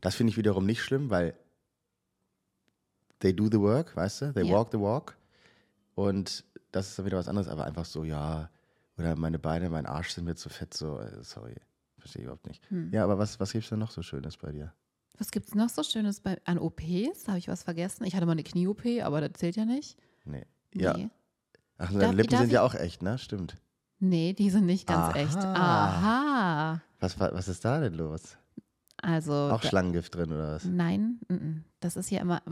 [0.00, 1.34] Das finde ich wiederum nicht schlimm, weil
[3.20, 4.32] they do the work, weißt du?
[4.32, 4.54] They Ja.
[4.54, 5.16] walk the walk.
[5.94, 8.50] Und das ist dann wieder was anderes, aber einfach so, ja,
[8.96, 11.56] oder meine Beine, mein Arsch sind mir zu fett, so, äh, sorry.
[12.08, 12.64] Verstehe ich überhaupt nicht.
[12.70, 12.90] Hm.
[12.92, 14.72] Ja, aber was, was gibt's denn noch so Schönes bei dir?
[15.18, 17.28] Was gibt es noch so Schönes bei, an OPs?
[17.28, 18.04] Habe ich was vergessen?
[18.04, 19.98] Ich hatte mal eine Knie-OP, aber das zählt ja nicht.
[20.24, 20.46] Nee.
[20.72, 20.96] Ja.
[20.96, 21.10] Nee.
[21.76, 23.18] Ach, Darf- deine Lippen darf sind ja auch echt, ne?
[23.18, 23.56] Stimmt.
[23.98, 25.18] Nee, die sind nicht ganz Aha.
[25.18, 25.36] echt.
[25.36, 26.80] Aha.
[27.00, 28.38] Was, wa- was ist da denn los?
[29.02, 29.32] Also.
[29.32, 30.64] Auch da, Schlangengift drin oder was?
[30.64, 31.64] nein, mm, mm.
[31.80, 32.42] das ist ja immer,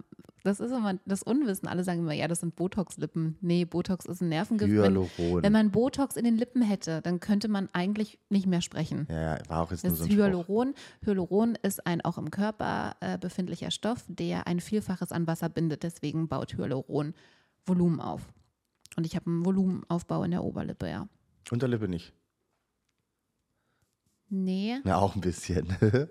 [0.44, 1.68] das ist immer das Unwissen.
[1.68, 3.36] Alle sagen immer, ja, das sind Botox-Lippen.
[3.40, 4.70] Nee, Botox ist ein Nervengift.
[4.70, 5.42] Wenn, Hyaluron.
[5.42, 9.06] wenn man Botox in den Lippen hätte, dann könnte man eigentlich nicht mehr sprechen.
[9.10, 10.24] ja, war auch jetzt Das nur so ist ein Spruch.
[10.24, 10.74] Hyaluron.
[11.04, 15.82] Hyaluron ist ein auch im Körper äh, befindlicher Stoff, der ein Vielfaches an Wasser bindet.
[15.82, 17.14] Deswegen baut Hyaluron
[17.66, 18.22] Volumen auf.
[18.96, 21.08] Und ich habe einen Volumenaufbau in der Oberlippe, ja.
[21.50, 22.12] Unterlippe nicht.
[24.28, 25.68] Nee, Na, auch ein bisschen.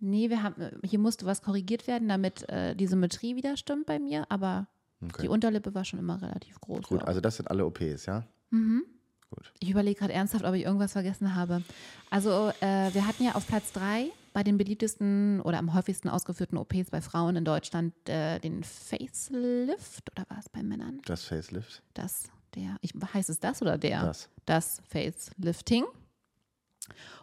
[0.00, 3.98] nee, wir haben, hier musste was korrigiert werden, damit äh, die Symmetrie wieder stimmt bei
[3.98, 4.68] mir, aber
[5.00, 5.28] die Okay.
[5.28, 6.82] Unterlippe war schon immer relativ groß.
[6.82, 7.06] Gut, ja.
[7.06, 8.24] also das sind alle OPs, ja?
[8.50, 8.84] mhm.
[9.30, 9.52] Gut.
[9.60, 11.62] Ich überlege gerade ernsthaft, ob ich irgendwas vergessen habe.
[12.10, 16.58] Also, äh, wir hatten ja auf Platz drei bei den beliebtesten oder am häufigsten ausgeführten
[16.58, 21.00] OPs bei Frauen in Deutschland äh, den Facelift oder war es bei Männern?
[21.04, 21.80] Das Facelift.
[21.94, 22.24] Das,
[22.56, 24.02] der, ich, heißt es das oder der?
[24.02, 24.28] Das.
[24.46, 25.84] Das Facelifting.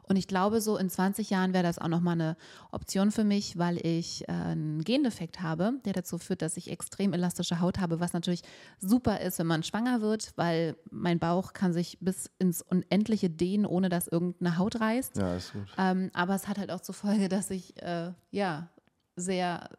[0.03, 2.37] Und ich glaube, so in 20 Jahren wäre das auch nochmal eine
[2.71, 7.13] Option für mich, weil ich äh, einen Gendefekt habe, der dazu führt, dass ich extrem
[7.13, 8.41] elastische Haut habe, was natürlich
[8.79, 13.65] super ist, wenn man schwanger wird, weil mein Bauch kann sich bis ins Unendliche dehnen,
[13.65, 15.17] ohne dass irgendeine Haut reißt.
[15.17, 15.67] Ja, ist gut.
[15.77, 18.69] Ähm, aber es hat halt auch zur Folge, dass ich äh, ja
[19.15, 19.69] sehr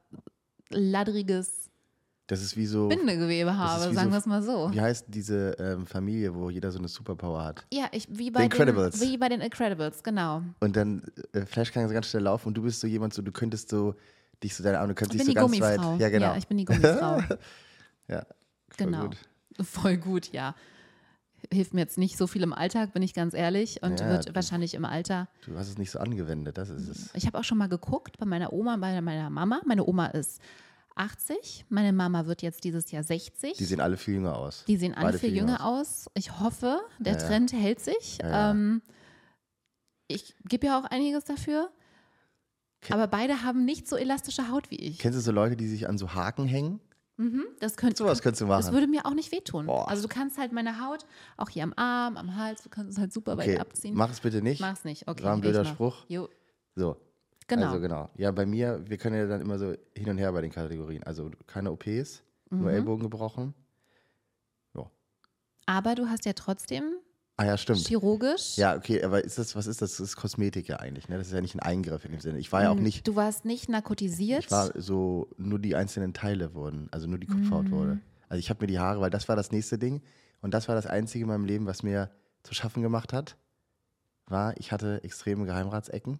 [0.70, 1.70] laddriges
[2.28, 2.88] Das ist wie so.
[2.88, 4.70] Bindegewebe habe, sagen so- wir es mal so.
[4.70, 7.64] Wie heißt diese ähm, Familie, wo jeder so eine Superpower hat?
[7.72, 8.98] Ja, ich, wie, bei Incredibles.
[9.00, 10.42] Den, wie bei den Incredibles, genau.
[10.60, 13.22] Und dann äh, Flash kann so ganz schnell laufen und du bist so jemand, so
[13.22, 13.94] du könntest so
[14.42, 16.00] dich so deine Arme, du könntest Ich dich bin so die ganz weit.
[16.00, 16.26] Ja, genau.
[16.26, 17.18] Ja, ich bin die Gummifrau.
[18.08, 18.26] ja, voll
[18.76, 19.04] genau.
[19.06, 19.16] Gut.
[19.62, 20.54] Voll gut, ja.
[21.52, 23.82] Hilft mir jetzt nicht so viel im Alltag, bin ich ganz ehrlich.
[23.82, 25.28] Und Ja, wird du- wahrscheinlich im Alter.
[25.46, 27.10] Du hast es nicht so angewendet, das ist es.
[27.14, 29.60] Ich habe auch schon mal geguckt bei meiner Oma, bei meiner Mama.
[29.64, 30.40] Meine Oma ist
[30.98, 33.54] 80, meine Mama wird jetzt dieses Jahr 60.
[33.56, 34.64] Die sehen alle viel jünger aus.
[34.66, 36.06] Die sehen alle Beide viel jünger aus.
[36.14, 37.26] Ich hoffe, der Ja, ja.
[37.26, 38.18] Trend hält sich.
[38.18, 38.50] Ja, ja.
[38.50, 38.82] Ähm,
[40.08, 41.70] ich gebe ja auch einiges dafür.
[42.80, 44.98] Ke- Aber beide haben nicht so elastische Haut wie ich.
[44.98, 46.80] Kennst du so Leute, die sich an so Haken hängen?
[47.16, 48.74] Mhm, das könnte Sowas könntest du Das machen.
[48.74, 49.66] würde mir auch nicht wehtun.
[49.66, 49.88] Boah.
[49.88, 51.04] Also du kannst halt meine Haut,
[51.36, 53.94] auch hier am Arm, am Hals, du kannst es halt super weit Okay, abziehen.
[53.96, 54.60] mach es bitte nicht.
[54.60, 55.24] Mach's nicht, okay.
[55.24, 55.70] War ein blöder mach.
[55.72, 56.04] Spruch.
[56.06, 56.28] Jo,
[56.76, 56.96] So,
[57.48, 57.66] genau.
[57.66, 58.10] also genau.
[58.16, 61.02] Ja, bei mir, wir können ja dann immer so hin und her bei den Kategorien.
[61.02, 62.60] Also keine OPs, Mhm.
[62.60, 63.54] nur Ellbogen gebrochen.
[65.66, 66.94] Aber du hast ja trotzdem
[67.36, 67.80] Ah ja, stimmt.
[67.86, 68.56] chirurgisch.
[68.56, 69.92] Ja, okay, aber ist das, was ist das?
[69.92, 71.18] Das ist Kosmetik ja eigentlich, ne?
[71.18, 72.38] Das ist ja nicht ein Eingriff in dem Sinne.
[72.38, 74.44] Ich war ja auch Mm, nicht, Du warst nicht narkotisiert.
[74.46, 77.70] ich war so, nur die einzelnen Teile wurden, also nur die Kopfhaut Mhm.
[77.70, 78.00] wurde.
[78.30, 80.00] Also ich habe mir die Haare, weil das war das nächste Ding
[80.40, 82.10] und das war das Einzige in meinem Leben, was mir
[82.42, 83.36] zu schaffen gemacht hat,
[84.26, 86.18] war, ich hatte extreme Geheimratsecken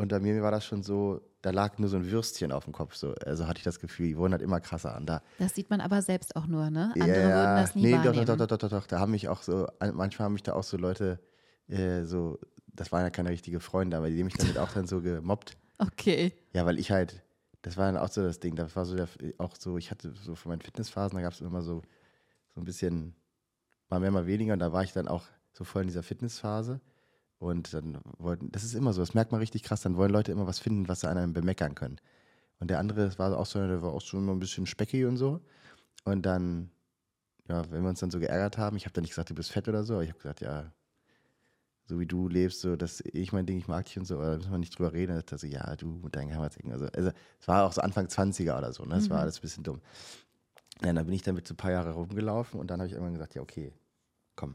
[0.00, 2.72] und bei mir war das schon so, da lag nur so ein Würstchen auf dem
[2.72, 3.12] Kopf, so.
[3.26, 5.04] also hatte ich das Gefühl, die wurden halt immer krasser an.
[5.04, 6.94] Da, das sieht man aber selbst auch nur, ne?
[6.94, 8.24] Andere würden das nie nee, doch, wahrnehmen.
[8.24, 8.86] doch, doch, doch, doch, doch.
[8.86, 11.20] Da haben mich auch so, manchmal haben mich da auch so Leute,
[11.68, 12.38] äh, so,
[12.72, 15.58] das waren ja keine richtige Freunde, aber die haben mich damit auch dann so gemobbt.
[15.82, 16.34] Okay.
[16.52, 17.22] Ja, weil ich halt,
[17.62, 19.08] das war dann auch so das Ding, das war so der,
[19.38, 21.80] auch so, ich hatte so von meinen Fitnessphasen, da gab es immer so,
[22.54, 23.14] so ein bisschen,
[23.88, 26.82] mal mehr, mal weniger und da war ich dann auch so voll in dieser Fitnessphase
[27.40, 30.30] und dann wollten, das ist immer so, das merkt man richtig krass, dann wollen Leute
[30.30, 31.96] immer was finden, was sie an einem bemeckern können.
[32.60, 35.06] Und der andere, das war auch so, der war auch so immer ein bisschen speckig
[35.06, 35.40] und so
[36.04, 36.70] und dann,
[37.48, 39.50] ja, wenn wir uns dann so geärgert haben, ich habe dann nicht gesagt, du bist
[39.50, 40.72] fett oder so, aber ich habe gesagt, ja,
[41.90, 44.30] so wie du lebst, so das ich mein Ding, ich mag dich und so, aber
[44.30, 45.16] da müssen wir nicht drüber reden.
[45.16, 46.72] Da dachte ich, ja, du mit deinen Geheimratsecken.
[46.72, 48.94] Also, also es war auch so Anfang 20er oder so, ne?
[48.94, 49.80] Das war alles ein bisschen dumm.
[50.82, 53.14] Ja, dann bin ich damit so ein paar Jahre rumgelaufen und dann habe ich irgendwann
[53.14, 53.74] gesagt, ja, okay,
[54.36, 54.54] komm.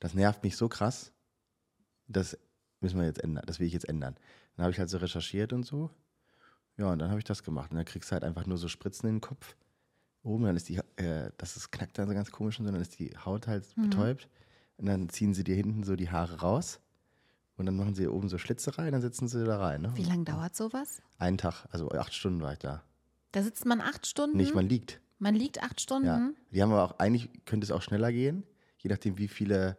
[0.00, 1.12] Das nervt mich so krass,
[2.10, 2.38] das
[2.80, 4.16] müssen wir jetzt ändern, das will ich jetzt ändern.
[4.56, 5.90] Dann habe ich halt so recherchiert und so.
[6.76, 7.70] Ja, und dann habe ich das gemacht.
[7.70, 9.54] Und dann kriegst du halt einfach nur so Spritzen in den Kopf.
[10.22, 12.80] Oben, dann ist die, äh, das ist, knackt dann so ganz komisch und so, dann
[12.80, 14.28] ist die Haut halt betäubt.
[14.76, 16.80] Und dann ziehen sie dir hinten so die Haare raus.
[17.56, 19.82] Und dann machen sie oben so Schlitze rein, dann sitzen sie da rein.
[19.82, 19.92] Ne?
[19.94, 21.02] Wie lange dauert sowas?
[21.18, 22.82] Einen Tag, also acht Stunden war ich da.
[23.32, 24.38] Da sitzt man acht Stunden.
[24.38, 25.00] Nicht, man liegt.
[25.18, 26.06] Man liegt acht Stunden.
[26.06, 26.30] Ja.
[26.50, 28.44] Die haben aber auch, eigentlich könnte es auch schneller gehen,
[28.78, 29.76] je nachdem, wie viele,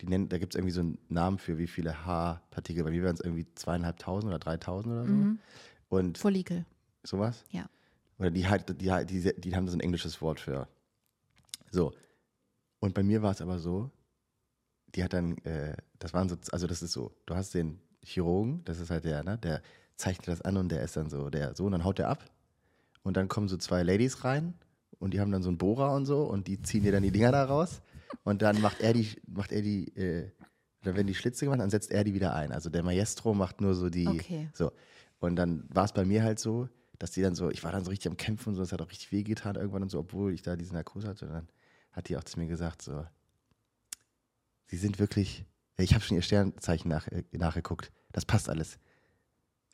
[0.00, 2.84] die nennen, da gibt es irgendwie so einen Namen für, wie viele Haarpartikel.
[2.84, 5.12] Bei mir wären es irgendwie zweieinhalbtausend oder dreitausend oder so.
[5.12, 5.38] Mhm.
[5.88, 6.64] Und Follikel.
[7.02, 7.44] sowas.
[7.50, 7.68] Ja.
[8.18, 10.68] Oder die halt, die, halt- die, die haben so ein englisches Wort für.
[11.70, 11.92] So.
[12.80, 13.90] Und bei mir war es aber so,
[14.94, 18.64] die hat dann, äh, das waren so, also das ist so, du hast den Chirurgen,
[18.64, 19.62] das ist halt der, ne, der
[19.96, 22.24] zeichnet das an und der ist dann so, der so, und dann haut der ab.
[23.02, 24.54] Und dann kommen so zwei Ladies rein
[24.98, 27.10] und die haben dann so einen Bohrer und so und die ziehen dir dann die
[27.12, 27.80] Dinger da raus.
[28.24, 30.30] Und dann macht er die, macht er die, äh,
[30.82, 32.52] dann werden die Schlitze gemacht, dann setzt er die wieder ein.
[32.52, 34.48] Also der Maestro macht nur so die, Okay.
[34.52, 34.72] so.
[35.18, 36.68] Und dann war es bei mir halt so,
[36.98, 38.80] dass die dann so, ich war dann so richtig am Kämpfen und so, es hat
[38.80, 41.26] auch richtig wehgetan irgendwann und so, obwohl ich da diese Narkose hatte.
[41.26, 41.48] Und dann
[41.92, 43.04] hat die auch zu mir gesagt, so,
[44.66, 45.44] sie sind wirklich,
[45.76, 48.78] ich habe schon ihr Sternzeichen nach, äh, nachgeguckt, das passt alles.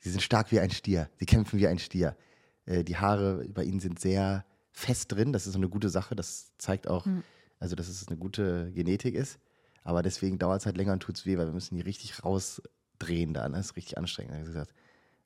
[0.01, 2.15] Sie sind stark wie ein Stier, sie kämpfen wie ein Stier.
[2.65, 6.15] Äh, die Haare bei ihnen sind sehr fest drin, das ist so eine gute Sache,
[6.15, 7.23] das zeigt auch, Hm.
[7.59, 9.39] Also dass es eine gute Genetik ist.
[9.83, 12.23] Aber deswegen dauert es halt länger und tut es weh, weil wir müssen die richtig
[12.23, 13.53] rausdrehen dann.
[13.53, 14.35] Das ist richtig anstrengend.
[14.39, 14.73] Ich gesagt,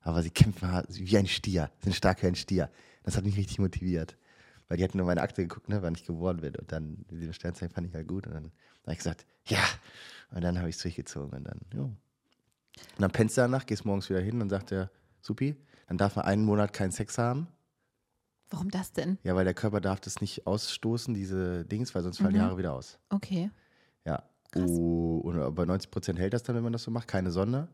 [0.02, 2.70] aber sie kämpfen hart, wie ein Stier, sind stark wie ein Stier.
[3.02, 4.16] Das hat mich richtig motiviert.
[4.68, 6.54] Weil die hatten nur meine Akte geguckt, ne, wann ich geboren bin.
[6.54, 8.26] Und dann, diese Sternzeichen fand ich halt gut.
[8.26, 9.62] Und dann habe ich gesagt, ja.
[10.30, 11.36] Und dann habe ich es durchgezogen.
[11.36, 11.84] Und dann, jo.
[11.84, 11.96] Und
[12.98, 14.90] dann pennst du danach, gehst morgens wieder hin und sagt er,
[15.22, 15.56] Supi,
[15.88, 17.48] dann darf man einen Monat keinen Sex haben.
[18.50, 19.18] Warum das denn?
[19.22, 22.44] Ja, weil der Körper darf das nicht ausstoßen, diese Dings, weil sonst fallen die Mhm.
[22.44, 22.98] Haare wieder aus.
[23.08, 23.50] Okay.
[24.04, 24.22] Ja.
[24.50, 24.68] Krass.
[24.70, 27.06] Oh, und bei 90 Prozent hält das dann, wenn man das so macht.
[27.06, 27.68] Keine Sonne,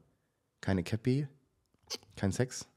[0.61, 1.27] keine Cappy,
[2.17, 2.69] kein Sex.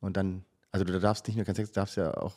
[0.00, 2.34] Und dann, also du darfst nicht nur kein Sex, du darfst ja auch,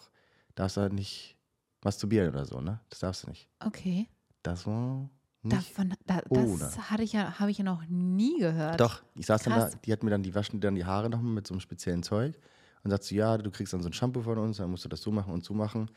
[0.56, 1.38] darfst ja nicht
[1.84, 2.82] masturbieren oder so, ne?
[2.90, 3.48] Das darfst du nicht.
[3.66, 4.10] Okay.
[4.44, 5.10] Das war
[5.44, 5.78] nicht.
[5.78, 8.80] Davon, da, das hatte ich ja, habe ich ja noch nie gehört.
[8.82, 9.78] Doch, ich saß dann da, Krass.
[9.86, 12.38] die hat mir dann, die waschen dann die Haare nochmal mit so einem speziellen Zeug.
[12.86, 14.90] Und sagt so, ja, du kriegst dann so ein Shampoo von uns, dann musst du
[14.90, 15.90] das so machen und so machen.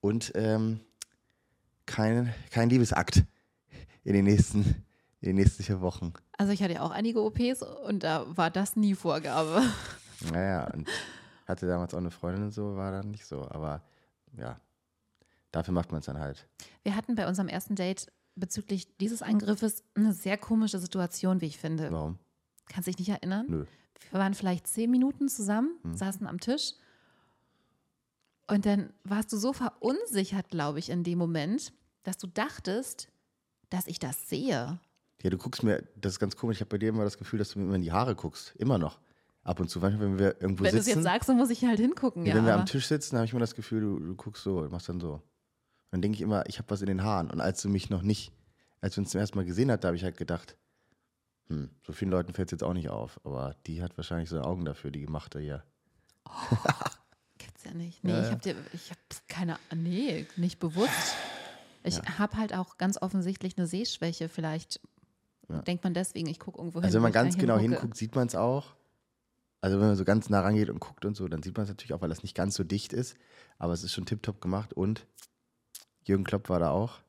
[0.00, 0.80] Und ähm,
[1.86, 3.22] kein, kein Liebesakt
[4.02, 4.64] in den nächsten,
[5.20, 6.12] in den nächsten vier Wochen.
[6.36, 9.62] Also ich hatte ja auch einige OPs und da war das nie Vorgabe.
[10.32, 10.88] Naja, und
[11.46, 13.48] hatte damals auch eine Freundin und so, war dann nicht so.
[13.50, 13.82] Aber
[14.36, 14.60] ja,
[15.52, 16.48] dafür macht man es dann halt.
[16.82, 21.58] Wir hatten bei unserem ersten Date bezüglich dieses Eingriffes eine sehr komische Situation, wie ich
[21.58, 21.92] finde.
[21.92, 22.18] Warum?
[22.68, 23.46] Kannst dich nicht erinnern?
[23.48, 23.66] Nö.
[24.10, 25.96] Wir waren vielleicht zehn Minuten zusammen, Hm.
[25.96, 26.72] saßen am Tisch.
[28.46, 33.08] Und dann warst du so verunsichert, glaube ich, in dem Moment, dass du dachtest,
[33.70, 34.78] dass ich das sehe.
[35.22, 37.38] Ja, du guckst mir, das ist ganz komisch, ich habe bei dir immer das Gefühl,
[37.38, 38.54] dass du mir immer in die Haare guckst.
[38.56, 39.00] Immer noch.
[39.42, 40.98] Ab und zu, manchmal, wenn wir irgendwo Wenn du es sitzen.
[40.98, 42.24] jetzt sagst, dann muss ich halt hingucken.
[42.26, 44.62] Ja, wenn wir am Tisch sitzen, habe ich immer das Gefühl, du, du guckst so,
[44.62, 45.14] du machst dann so.
[45.14, 45.22] Und
[45.90, 47.30] dann denke ich immer, ich habe was in den Haaren.
[47.30, 48.32] Und als du mich noch nicht,
[48.80, 50.56] als wir uns zum ersten Mal gesehen hat, da habe ich halt gedacht,
[51.48, 53.20] hm, so vielen Leuten fällt es jetzt auch nicht auf.
[53.24, 55.62] Aber die hat wahrscheinlich so Augen dafür, die gemachte hier.
[57.38, 58.02] gibt's ja nicht.
[58.04, 61.14] Nee, Ja, ich habe dir, ich habe keine, nee, nicht bewusst.
[61.82, 62.18] Ich Ja.
[62.18, 64.28] habe halt auch ganz offensichtlich eine Sehschwäche.
[64.28, 64.80] Vielleicht
[65.50, 65.60] Ja.
[65.62, 66.84] denkt man deswegen, ich gucke irgendwo hin.
[66.84, 67.80] Also wenn man ganz genau hingucke.
[67.82, 68.74] hinguckt, sieht man es auch.
[69.60, 71.68] Also wenn man so ganz nah rangeht und guckt und so, dann sieht man es
[71.70, 73.16] natürlich auch, weil das nicht ganz so dicht ist.
[73.58, 74.72] Aber es ist schon tiptop gemacht.
[74.72, 75.06] Und
[76.06, 77.00] Jürgen Klopp war da auch.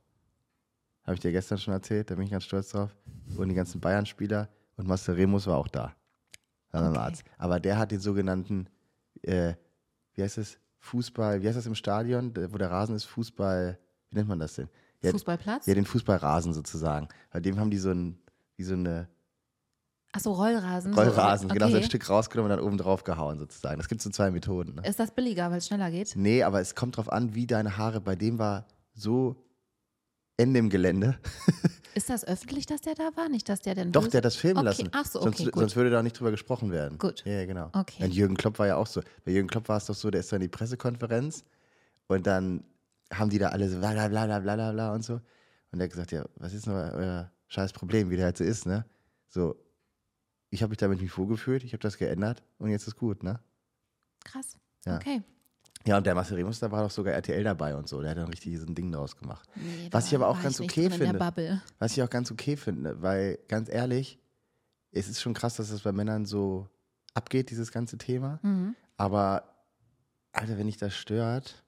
[1.06, 2.96] Habe ich dir gestern schon erzählt, da bin ich ganz stolz drauf.
[3.38, 4.50] Und die ganzen Bayern-Spieler.
[4.78, 5.96] Und Marcel Remus war auch da.
[6.72, 6.98] Okay.
[6.98, 7.24] Arzt.
[7.38, 8.68] Aber der hat den sogenannten,
[9.22, 9.54] äh,
[10.14, 13.80] wie heißt es, Fußball, wie heißt das im Stadion, der- wo der Rasen ist, Fußball,
[14.10, 14.68] wie nennt man das denn?
[15.02, 15.66] Ja, Fußballplatz?
[15.68, 17.08] ja den Fußballrasen sozusagen.
[17.32, 18.18] Bei dem haben die so ein,
[18.58, 19.08] wie so eine
[20.12, 20.94] Achso, Rollrasen.
[20.94, 21.86] Rollrasen, so, genau, so ein okay.
[21.88, 23.78] Stück rausgenommen und dann oben drauf gehauen sozusagen.
[23.78, 24.76] Das gibt so zwei Methoden.
[24.76, 24.88] Ne?
[24.88, 26.14] Ist das billiger, weil es schneller geht?
[26.16, 29.36] Nee, aber es kommt drauf an, wie deine Haare, bei dem war so
[30.38, 31.18] Ende im Gelände.
[31.96, 33.30] Ist das öffentlich, dass der da war?
[33.30, 33.94] Nicht, dass der denn.
[33.94, 34.90] Doch, der hat das filmen Okay, lassen.
[34.92, 35.62] ach so, sonst, okay, gut.
[35.62, 36.98] sonst würde da nicht drüber gesprochen werden.
[36.98, 37.24] Gut.
[37.26, 37.70] Ja, genau.
[37.72, 38.04] Okay.
[38.04, 39.02] Und Jürgen Klopp war ja auch so.
[39.24, 41.46] Bei Jürgen Klopp war es doch so, der ist dann in die Pressekonferenz
[42.08, 42.66] und dann
[43.14, 45.14] haben die da alle so bla bla bla bla bla bla und so.
[45.72, 48.38] Und der hat gesagt, ja, was ist denn euer, euer scheiß Problem, wie der halt
[48.38, 48.86] so ist, ne?
[49.30, 49.56] So,
[50.50, 53.40] ich habe mich damit nicht vorgefühlt, ich habe das geändert und jetzt ist gut, ne?
[54.26, 54.58] Krass.
[54.86, 54.98] Ja.
[54.98, 55.22] Okay.
[55.86, 58.02] Ja, und der Marcel Remus, da war doch sogar RTL dabei und so.
[58.02, 59.48] Der hat dann richtig so ein Ding draus gemacht.
[59.56, 61.20] Nee, Was ich aber auch ganz okay finde.
[61.78, 64.20] Was ich auch ganz okay finde, weil ganz ehrlich,
[64.92, 66.68] es ist schon krass, dass das bei Männern so
[67.14, 68.40] abgeht, dieses ganze Thema.
[68.42, 68.76] Mhm.
[68.98, 69.44] Aber,
[70.32, 71.64] Alter, wenn dich das stört,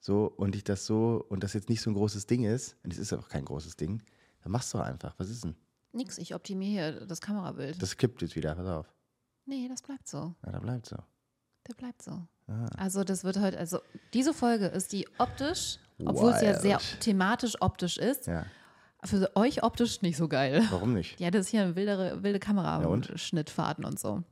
[0.00, 2.92] so und ich das so und das jetzt nicht so ein großes Ding ist, und
[2.92, 4.02] es ist auch kein großes Ding,
[4.42, 5.14] dann machst du einfach.
[5.18, 5.54] Was ist denn?
[5.92, 7.80] Nix, ich optimiere hier das Kamerabild.
[7.80, 8.92] Das kippt jetzt wieder, pass auf.
[9.46, 10.34] nee, das bleibt so.
[10.44, 10.96] Ja, da bleibt so.
[11.68, 12.26] Der bleibt so.
[12.46, 12.66] Ah.
[12.76, 13.78] Also, das wird heute, also
[14.12, 17.00] diese Folge ist die optisch, obwohl es ja sehr Wild.
[17.00, 18.44] thematisch optisch ist, Ja,
[19.04, 20.62] für euch optisch nicht so geil.
[20.70, 21.18] warum nicht?
[21.20, 23.12] Ja, das ist hier eine wildere, wilde Kamera Ja, und?
[23.18, 24.22] Schnittfahrten und so.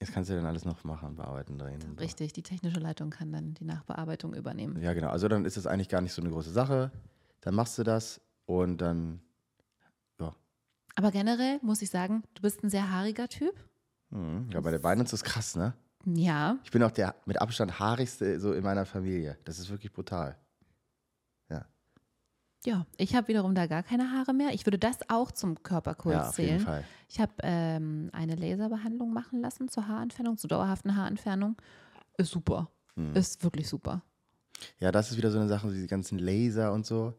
[0.00, 1.80] Jetzt kannst du dann alles noch machen, bearbeiten, drehen.
[1.98, 4.80] Richtig, die technische Leitung kann dann die Nachbearbeitung übernehmen.
[4.82, 5.08] Ja, genau.
[5.08, 6.90] Also dann ist es eigentlich gar nicht so eine große Sache.
[7.40, 9.20] Dann machst du das und dann,
[10.20, 10.34] ja.
[10.96, 13.54] Aber generell muss ich sagen, du bist ein sehr haariger Typ.
[14.10, 15.72] Hm, ja, bei der Beinen ist das krass, ne?
[16.06, 19.38] Ja, Ich bin auch der mit Abstand haarigste so in meiner Familie.
[19.44, 20.36] Das ist wirklich brutal.
[21.50, 21.66] Ja.
[22.64, 24.52] Ja, ich habe wiederum da gar keine Haare mehr.
[24.54, 26.60] Ich würde das auch zum Körperkult Ja, auf jeden zählen.
[26.60, 26.84] Fall.
[27.08, 31.56] Ich habe ähm, eine Laserbehandlung machen lassen zur Haarentfernung, zur dauerhaften Haarentfernung.
[32.16, 32.70] Ist super.
[32.96, 33.14] Hm.
[33.14, 34.02] Ist wirklich super.
[34.78, 37.14] Ja, das ist wieder so eine Sache, diese ganzen Laser und so.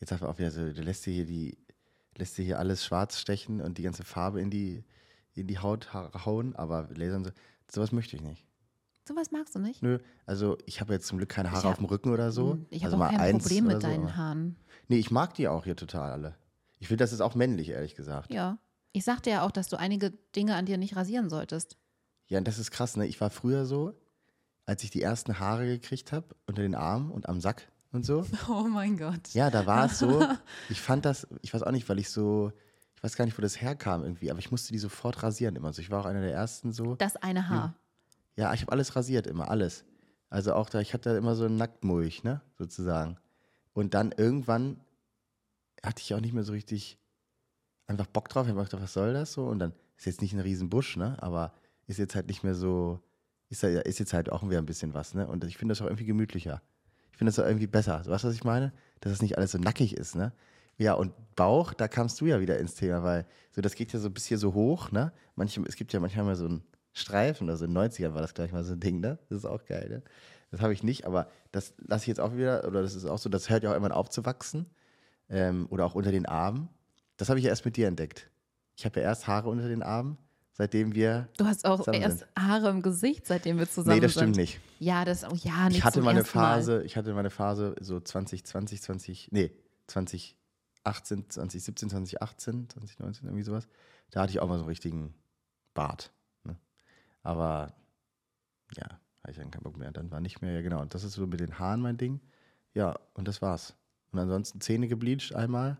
[0.00, 1.56] Jetzt man auch wieder so, du lässt dir hier die,
[2.16, 4.84] lässt dir hier alles schwarz stechen und die ganze Farbe in die,
[5.34, 7.30] in die Haut ha- hauen, aber Laser und so,
[7.70, 8.44] sowas möchte ich nicht.
[9.06, 9.82] Sowas magst du nicht?
[9.82, 12.52] Nö, also ich habe jetzt zum Glück keine Haare hab- auf dem Rücken oder so.
[12.52, 14.56] Hm, Ich habe also auch mal kein Problem mit so, deinen aber- Haaren.
[14.88, 16.34] Nee, ich mag die auch hier total alle.
[16.78, 18.32] Ich finde, das ist auch männlich, ehrlich gesagt.
[18.32, 18.58] Ja.
[18.92, 21.76] Ich sagte ja auch, dass du einige Dinge an dir nicht rasieren solltest.
[22.28, 23.06] Ja, und das ist krass, ne?
[23.06, 23.92] Ich war früher so,
[24.66, 28.24] als ich die ersten Haare gekriegt habe, unter den Armen und am Sack und so.
[28.48, 29.28] Oh mein Gott.
[29.34, 30.26] Ja, da war es so.
[30.70, 32.52] Ich fand das, ich weiß auch nicht, weil ich so,
[33.04, 35.68] weiß gar nicht, wo das herkam irgendwie, aber ich musste die sofort rasieren immer.
[35.68, 36.96] Also ich war auch einer der ersten so.
[36.96, 37.74] Das eine Haar.
[38.36, 39.84] Ja, ich habe alles rasiert, immer, alles.
[40.30, 43.18] Also auch da, ich hatte immer so einen Nacktmulch, ne, sozusagen.
[43.74, 44.80] Und dann irgendwann
[45.84, 46.98] hatte ich auch nicht mehr so richtig
[47.86, 48.46] einfach Bock drauf.
[48.46, 49.46] Ich habe gedacht, was soll das so?
[49.46, 51.52] Und dann ist jetzt nicht ein Riesenbusch, ne, aber
[51.86, 53.00] ist jetzt halt nicht mehr so,
[53.50, 55.26] ist, ja- ist jetzt halt auch wieder ein bisschen was, ne?
[55.28, 56.62] Und ich finde das auch irgendwie gemütlicher.
[57.12, 57.98] Ich finde das auch irgendwie besser.
[58.06, 58.72] Weißt du, was ich meine?
[59.00, 60.32] Dass es nicht alles so nackig ist, ne?
[60.76, 63.98] Ja, und Bauch, da kamst du ja wieder ins Thema, weil so das geht ja
[63.98, 65.12] so bis hier so hoch, ne?
[65.36, 66.62] Manche, es gibt ja manchmal mal so einen
[66.92, 69.18] Streifen, also in den 90ern war das gleich mal so ein Ding, ne?
[69.28, 70.02] Das ist auch geil, ne?
[70.50, 73.18] Das habe ich nicht, aber das lasse ich jetzt auch wieder, oder das ist auch
[73.18, 74.66] so, das hört ja auch irgendwann auf zu wachsen.
[75.30, 76.68] Ähm, oder auch unter den Armen.
[77.16, 78.30] Das habe ich ja erst mit dir entdeckt.
[78.76, 80.18] Ich habe ja erst Haare unter den Armen,
[80.52, 81.28] seitdem wir.
[81.38, 82.28] Du hast auch erst sind.
[82.38, 84.20] Haare im Gesicht, seitdem wir zusammen nee, das sind.
[84.20, 84.60] stimmt nicht.
[84.80, 86.56] Ja, das, oh ja, nicht ich hatte zum mal eine ersten Mal.
[86.56, 89.50] Phase, ich hatte mal eine Phase so 2020, 20, nee,
[90.84, 93.66] 2018, 2017, 2018, 2019, irgendwie sowas.
[94.10, 95.14] Da hatte ich auch mal so einen richtigen
[95.72, 96.12] Bart.
[96.44, 96.56] Ne?
[97.22, 97.74] Aber
[98.76, 98.84] ja,
[99.22, 99.90] hatte ich dann keinen Bock mehr.
[99.92, 100.80] Dann war nicht mehr, ja genau.
[100.80, 102.20] Und das ist so mit den Haaren mein Ding.
[102.74, 103.74] Ja, und das war's.
[104.12, 105.78] Und ansonsten Zähne gebleached einmal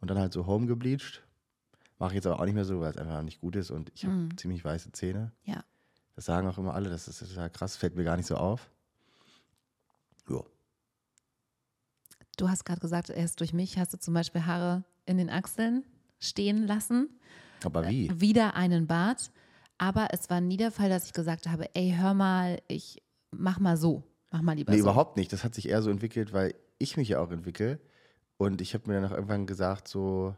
[0.00, 1.22] und dann halt so home gebleached.
[1.98, 3.92] Mache ich jetzt aber auch nicht mehr so, weil es einfach nicht gut ist und
[3.94, 4.36] ich habe Mhm.
[4.38, 5.32] ziemlich weiße Zähne.
[5.44, 5.62] Ja.
[6.16, 8.70] Das sagen auch immer alle, das ist total krass, fällt mir gar nicht so auf.
[10.28, 10.40] Ja.
[12.40, 15.84] Du hast gerade gesagt, erst durch mich hast du zum Beispiel Haare in den Achseln
[16.18, 17.10] stehen lassen.
[17.64, 18.10] Aber wie?
[18.18, 19.30] Wieder einen Bart.
[19.76, 23.58] Aber es war nie der Fall, dass ich gesagt habe, ey, hör mal, ich mach
[23.60, 24.04] mal so.
[24.30, 24.84] Mach mal lieber Nee, so.
[24.84, 25.30] überhaupt nicht.
[25.34, 27.78] Das hat sich eher so entwickelt, weil ich mich ja auch entwickle.
[28.38, 30.34] Und ich habe mir dann auch irgendwann gesagt, so,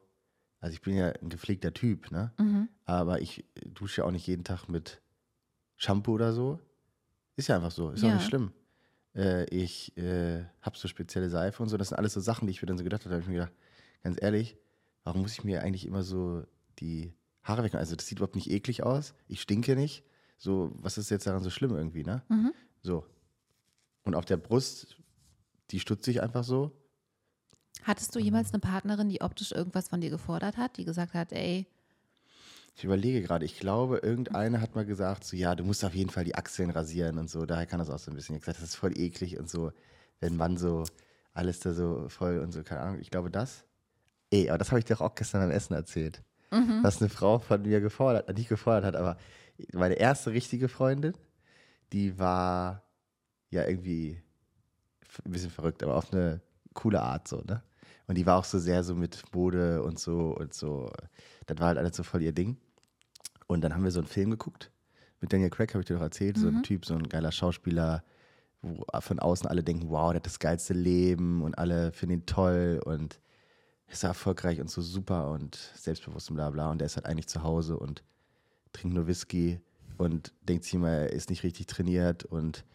[0.59, 2.33] also ich bin ja ein gepflegter Typ, ne?
[2.39, 2.69] Mhm.
[2.85, 5.01] Aber ich dusche ja auch nicht jeden Tag mit
[5.77, 6.59] Shampoo oder so.
[7.37, 8.15] Ist ja einfach so, ist auch Ja.
[8.15, 8.51] nicht schlimm.
[9.15, 11.77] Äh, ich äh, habe so spezielle Seife und so.
[11.77, 13.11] Das sind alles so Sachen, die ich mir dann so gedacht habe.
[13.11, 13.53] Da habe ich mir gedacht,
[14.03, 14.57] ganz ehrlich,
[15.05, 16.45] warum muss ich mir eigentlich immer so
[16.79, 17.81] die Haare wegmachen?
[17.81, 19.15] Also das sieht überhaupt nicht eklig aus.
[19.29, 20.05] Ich stinke nicht.
[20.39, 22.23] So, was ist jetzt daran so schlimm irgendwie, ne?
[22.29, 22.53] Mhm.
[22.83, 23.07] So.
[24.05, 24.97] Und auf der Brust,
[25.71, 26.73] die stutze ich einfach so.
[27.85, 31.33] Hattest du jemals eine Partnerin, die optisch irgendwas von dir gefordert hat, die gesagt hat,
[31.33, 31.67] ey,
[32.75, 36.11] Ich überlege gerade, ich glaube, irgendeine hat mal gesagt, so, ja, du musst auf jeden
[36.11, 37.45] Fall die Achseln rasieren und so.
[37.45, 38.35] Daher kann das auch so ein bisschen.
[38.35, 39.73] Ich gesagt, das ist voll eklig und so,
[40.21, 40.85] wenn man so
[41.35, 43.01] alles da so voll und so, keine Ahnung.
[43.01, 43.65] Ich glaube, das.
[44.31, 46.23] Ey, aber das habe ich dir auch gestern am Essen erzählt.
[46.83, 49.17] Was eine Frau von mir gefordert, nicht gefordert hat, aber
[49.73, 51.15] meine erste richtige Freundin,
[51.93, 52.83] die war
[53.51, 54.23] ja irgendwie
[55.25, 56.41] ein bisschen verrückt, aber auf eine
[56.75, 57.63] coole Art so, ne?
[58.13, 60.93] Und die war auch so sehr so mit Mode und so und so.
[61.47, 62.59] Das war halt alles so voll ihr Ding.
[63.47, 64.71] Und dann haben wir so einen Film geguckt.
[65.23, 68.05] Mit Daniel Craig habe ich dir doch erzählt, so ein Typ, so ein geiler Schauspieler,
[68.61, 72.27] wo von außen alle denken, wow, der hat das geilste Leben und alle finden ihn
[72.27, 73.19] toll und
[73.87, 76.71] ist erfolgreich und so super und selbstbewusst und bla bla.
[76.71, 78.05] Und der ist halt eigentlich zu Hause und
[78.75, 79.59] trinkt nur Whisky
[79.97, 82.67] und denkt sich immer, er ist nicht richtig trainiert und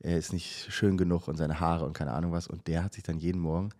[0.00, 2.46] er ist nicht schön genug und seine Haare und keine Ahnung was.
[2.46, 3.70] Und der hat sich dann jeden Morgen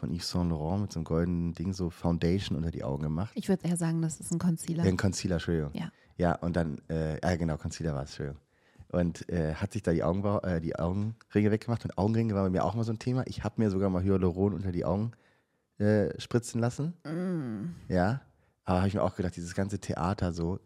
[0.00, 3.32] von Yves Saint Laurent mit so einem goldenen Ding so Foundation unter die Augen gemacht.
[3.34, 4.82] ich würde eher sagen, das ist ein Concealer.
[4.82, 5.70] Ein Concealer, Entschuldigung.
[5.74, 5.92] Ja.
[6.16, 8.40] Ja, und dann, äh, ja genau, Concealer war es, Entschuldigung.
[8.88, 11.84] Und äh, hat sich da die, Augenbau, äh, die Augenringe weggemacht.
[11.84, 13.22] Und Augenringe war bei mir auch mal so ein Thema.
[13.26, 15.12] Ich habe mir sogar mal Hyaluron unter die Augen
[15.78, 16.94] äh, spritzen lassen.
[17.88, 18.20] Ja,
[18.64, 20.58] aber habe ich mir auch gedacht, dieses ganze Theater so.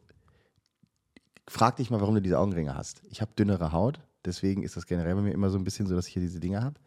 [1.46, 3.02] Frag dich mal, warum du diese Augenringe hast.
[3.10, 5.94] Ich habe dünnere Haut, deswegen ist das generell bei mir immer so ein bisschen so,
[5.94, 6.80] dass ich hier diese Dinge habe.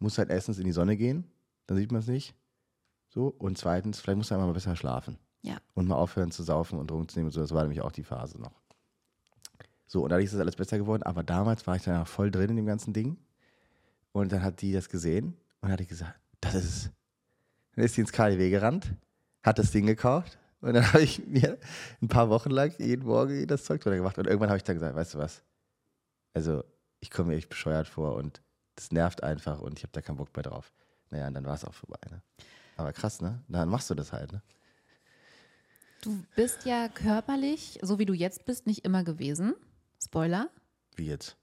[0.00, 1.24] Muss halt erstens in die Sonne gehen,
[1.66, 2.34] dann sieht man es nicht.
[3.08, 3.28] So.
[3.28, 5.18] Und zweitens, vielleicht muss man mal besser schlafen.
[5.42, 5.58] Ja.
[5.74, 7.40] Und mal aufhören zu saufen und rumzunehmen und so.
[7.40, 8.60] Das war nämlich auch die Phase noch.
[9.86, 11.02] So, und dadurch ist das alles besser geworden.
[11.02, 13.18] Aber damals war ich dann auch voll drin in dem ganzen Ding.
[14.12, 16.90] Und dann hat die das gesehen und hat die gesagt, das ist es.
[17.74, 18.94] Dann ist sie ins KDW gerannt,
[19.42, 21.58] hat das Ding gekauft und dann habe ich mir
[22.00, 24.16] ein paar Wochen lang jeden Morgen das Zeug drunter gemacht.
[24.16, 25.42] Und irgendwann habe ich dann gesagt, weißt du was?
[26.32, 26.64] Also,
[27.00, 28.40] ich komme mir echt bescheuert vor und
[28.76, 30.72] das nervt einfach und ich habe da keinen Bock mehr drauf.
[31.14, 31.98] Naja, und dann war es auch vorbei.
[32.10, 32.20] Ne?
[32.76, 33.40] Aber krass, ne?
[33.46, 34.42] Dann machst du das halt, ne?
[36.02, 39.54] Du bist ja körperlich, so wie du jetzt bist, nicht immer gewesen.
[40.02, 40.50] Spoiler.
[40.96, 41.36] Wie jetzt?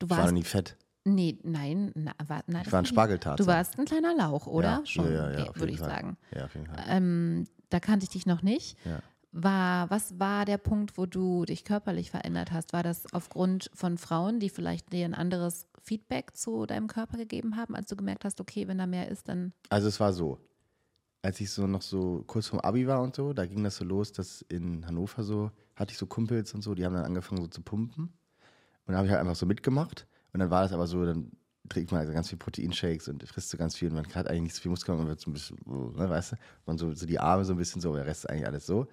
[0.00, 0.26] Du Ich war warst.
[0.30, 0.76] noch nie fett.
[1.04, 2.64] nee, nein, na, war, nein.
[2.66, 3.36] Ich war ein Spargeltarzan.
[3.36, 4.80] Du warst ein kleiner Lauch, oder?
[4.80, 5.88] Ja, Schon, ja, ja, okay, würde ich Fall.
[5.88, 6.16] sagen.
[6.34, 6.84] Ja, auf jeden Fall.
[6.88, 8.76] Ähm, da kannte ich dich noch nicht.
[8.84, 8.98] Ja.
[9.38, 12.72] War, was war der Punkt, wo du dich körperlich verändert hast?
[12.72, 17.56] War das aufgrund von Frauen, die vielleicht dir ein anderes Feedback zu deinem Körper gegeben
[17.56, 19.52] haben, als du gemerkt hast, okay, wenn da mehr ist, dann.
[19.68, 20.38] Also es war so,
[21.20, 23.84] als ich so noch so kurz vorm Abi war und so, da ging das so
[23.84, 27.42] los, dass in Hannover so, hatte ich so Kumpels und so, die haben dann angefangen
[27.42, 28.04] so zu pumpen.
[28.04, 28.12] Und
[28.86, 30.06] dann habe ich halt einfach so mitgemacht.
[30.32, 31.30] Und dann war das aber so, dann
[31.68, 34.42] trinkt man also ganz viel Proteinshakes und frisst so ganz viel und man hat eigentlich
[34.42, 37.06] nicht so viel Muskeln, man wird so ein bisschen, ne, weißt du, man so, so
[37.06, 38.86] die Arme so ein bisschen so, der Rest ist eigentlich alles so.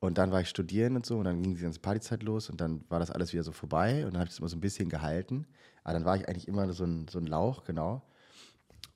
[0.00, 2.60] Und dann war ich studieren und so und dann ging die ganze Partyzeit los und
[2.60, 4.60] dann war das alles wieder so vorbei und dann habe ich das immer so ein
[4.60, 5.46] bisschen gehalten.
[5.84, 8.02] Aber dann war ich eigentlich immer so ein, so ein Lauch, genau.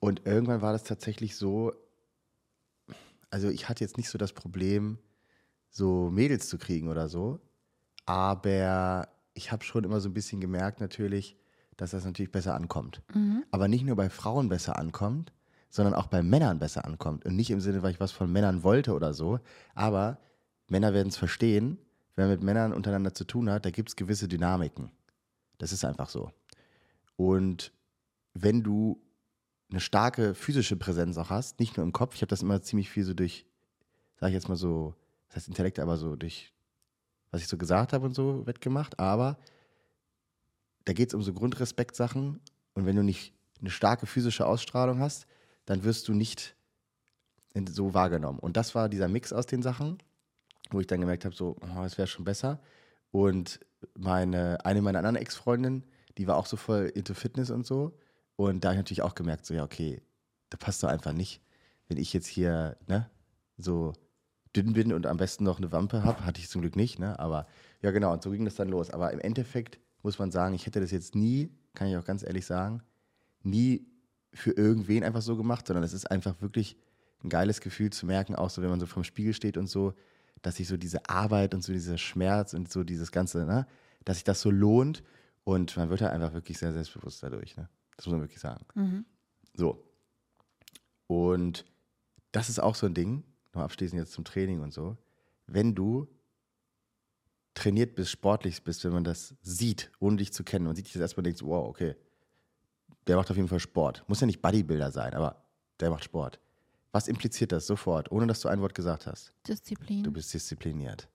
[0.01, 1.73] Und irgendwann war das tatsächlich so,
[3.31, 4.99] also ich hatte jetzt nicht so das Problem,
[5.71, 7.39] so Mädels zu kriegen oder so,
[8.07, 11.37] aber ich habe schon immer so ein bisschen gemerkt natürlich,
[11.77, 13.03] dass das natürlich besser ankommt.
[13.51, 15.33] Aber nicht nur bei Frauen besser ankommt,
[15.69, 17.25] sondern auch bei Männern besser ankommt.
[17.27, 19.41] Und nicht im Sinne, weil ich was von Männern wollte oder so,
[19.75, 20.19] aber
[20.69, 21.79] Männer werden es verstehen,
[22.17, 24.91] wenn man mit Männern untereinander zu tun hat, da gibt es gewisse Dynamiken.
[25.59, 26.33] Das ist einfach so.
[27.17, 27.73] Und
[28.35, 29.01] wenn du
[29.71, 32.91] eine starke physische Präsenz auch hast, nicht nur im Kopf, ich habe das immer ziemlich
[32.91, 33.47] viel so durch,
[34.17, 34.95] sage ich jetzt mal so,
[35.29, 36.53] das heißt Intellekt, aber so durch,
[37.31, 39.39] was ich so gesagt habe und so wettgemacht, aber
[40.85, 42.41] da geht es um so Grundrespektsachen
[42.75, 45.27] und wenn du nicht eine starke physische Ausstrahlung hast,
[45.65, 46.55] dann wirst du nicht
[47.69, 48.39] so wahrgenommen.
[48.39, 49.99] Und das war dieser Mix aus den Sachen,
[50.75, 52.61] wo ich dann gemerkt habe, so, oh, es wäre schon besser.
[53.11, 53.61] Und
[53.97, 55.85] meine, eine meiner anderen Ex-Freundinnen,
[56.19, 57.99] die war auch so voll into Fitness und so.
[58.37, 60.03] Und da habe ich natürlich auch gemerkt, so, ja, okay,
[60.51, 61.41] da passt doch einfach nicht.
[61.89, 63.11] Wenn ich jetzt hier, ne,
[63.57, 63.93] so
[64.57, 67.19] dünn bin und am besten noch eine Wampe habe, hatte ich zum Glück nicht, ne,
[67.19, 67.47] aber
[67.83, 68.91] ja, genau, und so ging das dann los.
[68.91, 72.23] Aber im Endeffekt muss man sagen, ich hätte das jetzt nie, kann ich auch ganz
[72.23, 72.83] ehrlich sagen,
[73.43, 73.87] nie
[74.33, 76.77] für irgendwen einfach so gemacht, sondern es ist einfach wirklich
[77.23, 79.95] ein geiles Gefühl zu merken, auch so, wenn man so vorm Spiegel steht und so,
[80.45, 83.67] dass sich so diese Arbeit und so dieser Schmerz und so dieses Ganze, ne,
[84.05, 85.03] dass sich das so lohnt
[85.43, 87.69] und man wird halt einfach wirklich sehr selbstbewusst dadurch, ne.
[87.97, 88.65] Das muss man wirklich sagen.
[89.55, 89.85] So.
[91.07, 91.65] Und
[92.33, 93.23] das ist auch so ein Ding,
[93.55, 94.97] noch abschließend jetzt zum Training und so,
[95.47, 96.09] wenn du
[97.55, 100.95] trainiert bist, sportlich bist, wenn man das sieht, ohne dich zu kennen, man sieht dich
[100.95, 101.95] das erstmal und denkt, so, wow, okay,
[103.07, 104.05] der macht auf jeden Fall Sport.
[104.09, 105.45] Muss ja nicht Bodybuilder sein, aber
[105.79, 106.41] der macht Sport.
[106.95, 109.33] Was impliziert das sofort, ohne dass du ein Wort gesagt hast?
[109.49, 110.05] Disziplin.
[110.05, 111.09] Du bist diszipliniert.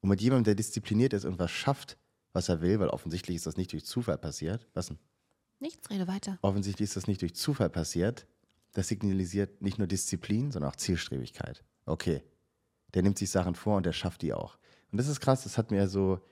[0.00, 1.98] Und mit jemandem, der diszipliniert ist und was schafft,
[2.32, 4.66] was er will, weil offensichtlich ist das nicht durch Zufall passiert.
[4.72, 4.98] Was denn?
[5.60, 6.38] Nichts, rede weiter.
[6.40, 8.26] Offensichtlich ist das nicht durch Zufall passiert.
[8.72, 11.62] Das signalisiert nicht nur Disziplin, sondern auch Zielstrebigkeit.
[11.84, 12.22] Okay.
[12.94, 14.56] Der nimmt sich Sachen vor und der schafft die auch.
[14.92, 16.22] Und das ist krass, das hat mir so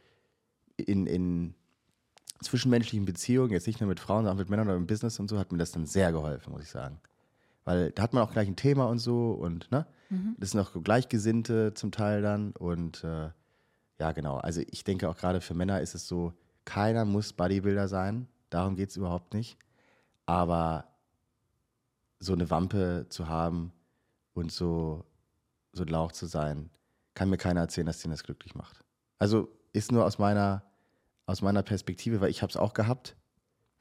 [0.79, 1.55] in, in
[2.41, 5.29] zwischenmenschlichen Beziehungen, jetzt nicht nur mit Frauen, sondern auch mit Männern oder im Business und
[5.29, 6.99] so, hat mir das dann sehr geholfen, muss ich sagen.
[7.65, 9.87] Weil da hat man auch gleich ein Thema und so und ne,
[10.39, 13.31] das sind auch Gleichgesinnte zum Teil dann und äh,
[14.01, 14.39] ja, genau.
[14.39, 16.33] Also ich denke auch gerade für Männer ist es so,
[16.65, 19.59] keiner muss Bodybuilder sein, darum geht es überhaupt nicht.
[20.27, 20.87] Aber
[22.19, 23.73] so eine Wampe zu haben
[24.35, 25.05] und so,
[25.73, 26.71] so ein Lauch zu sein,
[27.15, 28.85] kann mir keiner erzählen, dass den das glücklich macht.
[29.19, 30.63] Also ist nur aus meiner,
[31.27, 33.17] aus meiner Perspektive, weil ich habe es auch gehabt.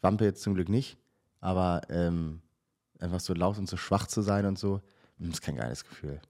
[0.01, 0.97] Wampe jetzt zum Glück nicht,
[1.41, 2.41] aber ähm,
[3.00, 4.82] einfach so laut und so schwach zu sein und so,
[5.18, 6.22] mm, ist kein geiles Gefühl.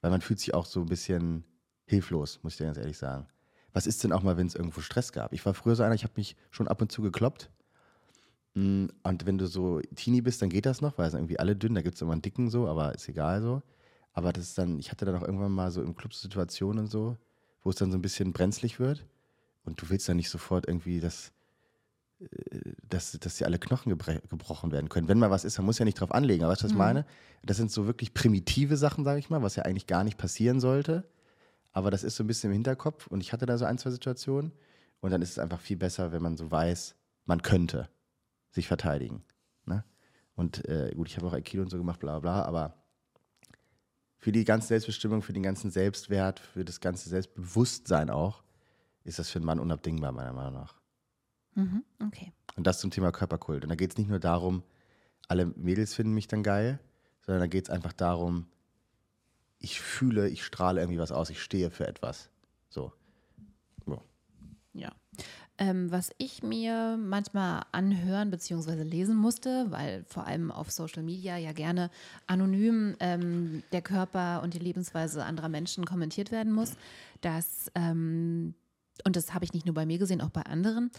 [0.00, 1.44] Weil man fühlt sich auch so ein bisschen
[1.86, 3.26] hilflos, muss ich dir ganz ehrlich sagen.
[3.72, 5.32] Was ist denn auch mal, wenn es irgendwo Stress gab?
[5.32, 7.50] Ich war früher so einer, ich habe mich schon ab und zu gekloppt.
[8.54, 11.56] Mm, Und wenn du so Teenie bist, dann geht das noch, weil es irgendwie alle
[11.56, 13.62] dünn, da gibt es immer einen dicken so, aber ist egal so.
[14.12, 16.90] Aber das ist dann, ich hatte dann auch irgendwann mal so im Club Situationen und
[16.90, 17.18] so,
[17.62, 19.04] wo es dann so ein bisschen brenzlig wird.
[19.64, 21.32] Und du willst dann nicht sofort irgendwie, dass, äh,
[22.88, 25.08] dass, dass dir alle Knochen gebrochen werden können.
[25.08, 26.44] Wenn mal was ist, man muss ja nicht drauf anlegen.
[26.44, 27.04] Aber weißt du, was ich meine?
[27.42, 30.60] Das sind so wirklich primitive Sachen, sage ich mal, was ja eigentlich gar nicht passieren
[30.60, 31.04] sollte.
[31.72, 33.06] Aber das ist so ein bisschen im Hinterkopf.
[33.06, 34.52] Und ich hatte da so ein, zwei Situationen.
[35.00, 36.94] Und dann ist es einfach viel besser, wenn man so weiß,
[37.26, 37.88] man könnte
[38.50, 39.22] sich verteidigen.
[39.66, 39.84] Ne?
[40.34, 42.74] Und äh, gut, ich habe auch Aikido und so gemacht, bla bla, aber
[44.16, 48.42] für die ganze Selbstbestimmung, für den ganzen Selbstwert, für das ganze Selbstbewusstsein auch,
[49.04, 50.80] ist das für einen Mann unabdingbar, meiner Meinung nach.
[51.56, 52.32] Mhm, okay.
[52.54, 53.64] Und das zum Thema Körperkult.
[53.64, 54.62] Und da geht es nicht nur darum,
[55.28, 56.78] alle Mädels finden mich dann geil,
[57.22, 58.46] sondern da geht es einfach darum,
[59.58, 62.30] ich fühle, ich strahle irgendwie was aus, ich stehe für etwas.
[62.68, 62.92] So.
[63.86, 63.98] Ja.
[64.74, 64.92] Ja.
[65.58, 68.82] Ähm, was ich mir manchmal anhören bzw.
[68.82, 71.90] lesen musste, weil vor allem auf Social Media ja gerne
[72.26, 76.76] anonym ähm, der Körper und die Lebensweise anderer Menschen kommentiert werden muss,
[77.22, 78.54] dass, ähm,
[79.04, 80.90] und das habe ich nicht nur bei mir gesehen, auch bei anderen,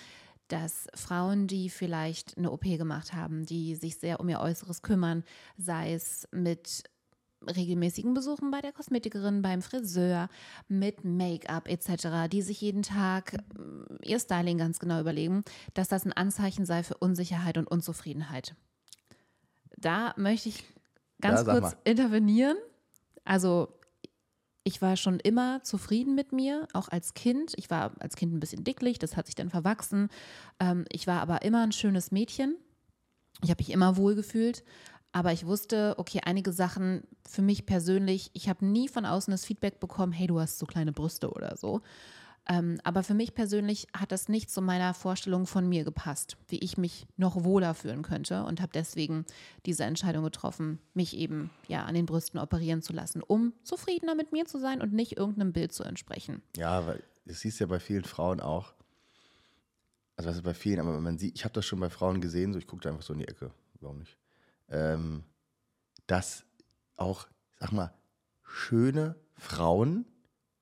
[0.48, 5.24] dass Frauen, die vielleicht eine OP gemacht haben, die sich sehr um ihr Äußeres kümmern,
[5.58, 6.84] sei es mit
[7.46, 10.30] regelmäßigen Besuchen bei der Kosmetikerin, beim Friseur,
[10.68, 15.44] mit Make-up etc., die sich jeden Tag äh, ihr Styling ganz genau überlegen,
[15.74, 18.56] dass das ein Anzeichen sei für Unsicherheit und Unzufriedenheit.
[19.78, 20.64] Da möchte ich
[21.22, 22.58] ganz Ja, kurz intervenieren.
[23.24, 23.77] Also
[24.68, 27.54] ich war schon immer zufrieden mit mir, auch als Kind.
[27.56, 30.10] Ich war als Kind ein bisschen dicklich, das hat sich dann verwachsen.
[30.60, 32.58] Ähm, ich war aber immer ein schönes Mädchen.
[33.42, 34.66] Ich habe mich immer wohl gefühlt.
[35.14, 39.46] Aber ich wusste, okay, einige Sachen für mich persönlich, ich habe nie von außen das
[39.46, 41.82] Feedback bekommen, hey, du hast so kleine Brüste oder so.
[42.50, 46.60] Ähm, aber für mich persönlich hat das nicht zu meiner Vorstellung von mir gepasst, wie
[46.60, 49.26] ich mich noch wohler fühlen könnte und habe deswegen
[49.66, 54.32] diese Entscheidung getroffen, mich eben ja an den Brüsten operieren zu lassen, um zufriedener mit
[54.32, 56.42] mir zu sein und nicht irgendeinem Bild zu entsprechen.
[56.56, 58.74] Ja, weil das siehst ja bei vielen Frauen auch.
[60.16, 62.54] Also was ist bei vielen, aber man sieht, ich habe das schon bei Frauen gesehen,
[62.54, 64.18] so ich gucke da einfach so in die Ecke, warum nicht?
[64.70, 65.24] Ähm,
[66.08, 66.46] dass
[66.96, 67.28] auch,
[67.60, 67.94] sag mal,
[68.44, 70.06] schöne Frauen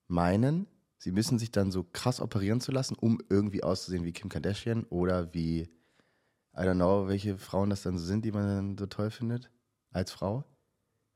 [0.08, 0.68] meinen,
[1.06, 4.86] sie müssen sich dann so krass operieren zu lassen, um irgendwie auszusehen wie Kim Kardashian
[4.86, 5.70] oder wie,
[6.58, 9.52] I don't know, welche Frauen das dann so sind, die man dann so toll findet
[9.92, 10.44] als Frau.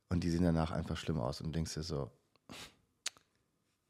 [0.10, 2.12] Und die sehen danach einfach schlimm aus und du denkst dir so,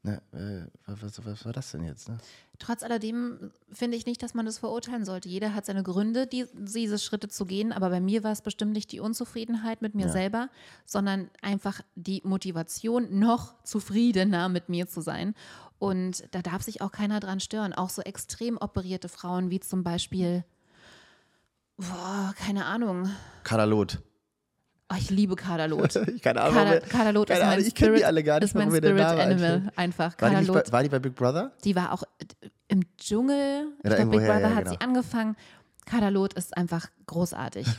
[0.02, 2.08] ne, äh, was, was war das denn jetzt?
[2.08, 2.16] Ne?
[2.58, 5.28] Trotz alledem finde ich nicht, dass man das verurteilen sollte.
[5.28, 7.72] Jeder hat seine Gründe, die, diese Schritte zu gehen.
[7.72, 10.12] Aber bei mir war es bestimmt nicht die Unzufriedenheit mit mir Ja.
[10.12, 10.48] selber,
[10.86, 15.34] sondern einfach die Motivation, noch zufriedener mit mir zu sein.
[15.80, 17.72] Und da darf sich auch keiner dran stören.
[17.72, 20.44] Auch so extrem operierte Frauen wie zum Beispiel,
[21.78, 23.08] boah, keine Ahnung.
[23.44, 24.02] Kadalot.
[24.92, 25.94] Oh, ich liebe Kaderlot.
[26.22, 28.44] keine Ahnung, Kader, wer- Kaderlot ist keine mein Ahnung, ich kenn die alle gar nicht,
[28.44, 29.20] ist mein Spirit Animal.
[29.20, 29.78] einfällt.
[29.78, 30.14] Einfach.
[30.18, 31.52] War die, bei, war die bei Big Brother?
[31.64, 32.02] Die war auch
[32.68, 33.68] im Dschungel.
[33.82, 34.70] Ich da glaube, Big Brother ja, hat genau.
[34.72, 35.36] sie angefangen.
[35.86, 37.66] Kadalot ist einfach großartig.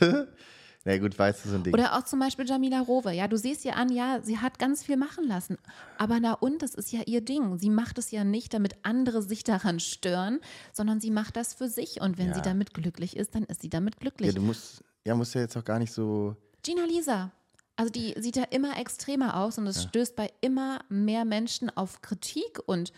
[0.84, 1.72] Na gut, weißt du, so ein Ding.
[1.74, 3.12] Oder auch zum Beispiel Jamila Rowe.
[3.12, 5.56] Ja, du siehst ihr an, ja, sie hat ganz viel machen lassen.
[5.96, 7.58] Aber na und, das ist ja ihr Ding.
[7.58, 10.40] Sie macht es ja nicht, damit andere sich daran stören,
[10.72, 12.00] sondern sie macht das für sich.
[12.00, 12.34] Und wenn Ja.
[12.34, 14.34] sie damit glücklich ist, dann ist sie damit ja, glücklich.
[14.34, 16.34] du musst, ja, musst ja jetzt auch gar nicht so.
[16.64, 17.30] Gina Lisa.
[17.76, 22.02] Also die sieht ja immer extremer aus und es stößt bei immer mehr Menschen auf
[22.02, 22.92] Kritik und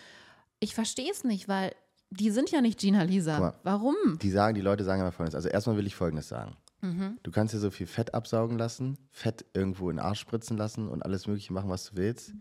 [0.58, 1.72] ich verstehe es nicht, weil
[2.10, 3.38] die sind ja nicht Gina Lisa.
[3.38, 3.54] Mal.
[3.62, 3.94] Warum?
[4.20, 5.34] Die sagen, die Leute sagen immer folgendes.
[5.36, 6.56] Also erstmal will ich folgendes sagen.
[6.84, 7.18] Mhm.
[7.22, 10.88] Du kannst dir so viel Fett absaugen lassen, Fett irgendwo in den Arsch spritzen lassen
[10.88, 12.34] und alles mögliche machen, was du willst.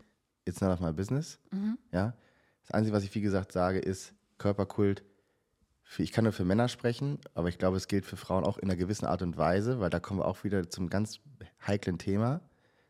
[0.45, 1.39] It's none of my business.
[1.51, 1.77] Mhm.
[1.93, 2.13] Ja.
[2.61, 5.03] Das Einzige, was ich wie gesagt sage, ist Körperkult.
[5.83, 8.57] Für, ich kann nur für Männer sprechen, aber ich glaube, es gilt für Frauen auch
[8.57, 11.19] in einer gewissen Art und Weise, weil da kommen wir auch wieder zum ganz
[11.65, 12.41] heiklen Thema.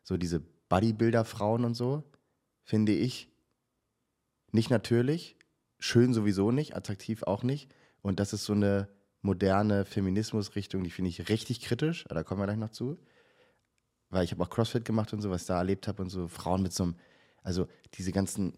[0.03, 0.39] So diese
[0.69, 2.03] Bodybuilder-Frauen und so,
[2.63, 3.29] finde ich
[4.51, 5.37] nicht natürlich,
[5.79, 7.71] schön sowieso nicht, attraktiv auch nicht.
[8.01, 8.89] Und das ist so eine
[9.23, 12.99] moderne Feminismusrichtung, die finde ich richtig kritisch, aber da kommen wir gleich noch zu.
[14.09, 16.27] Weil ich habe auch CrossFit gemacht und so, was ich da erlebt habe und so
[16.27, 16.95] Frauen mit so einem,
[17.41, 18.53] also diese ganzen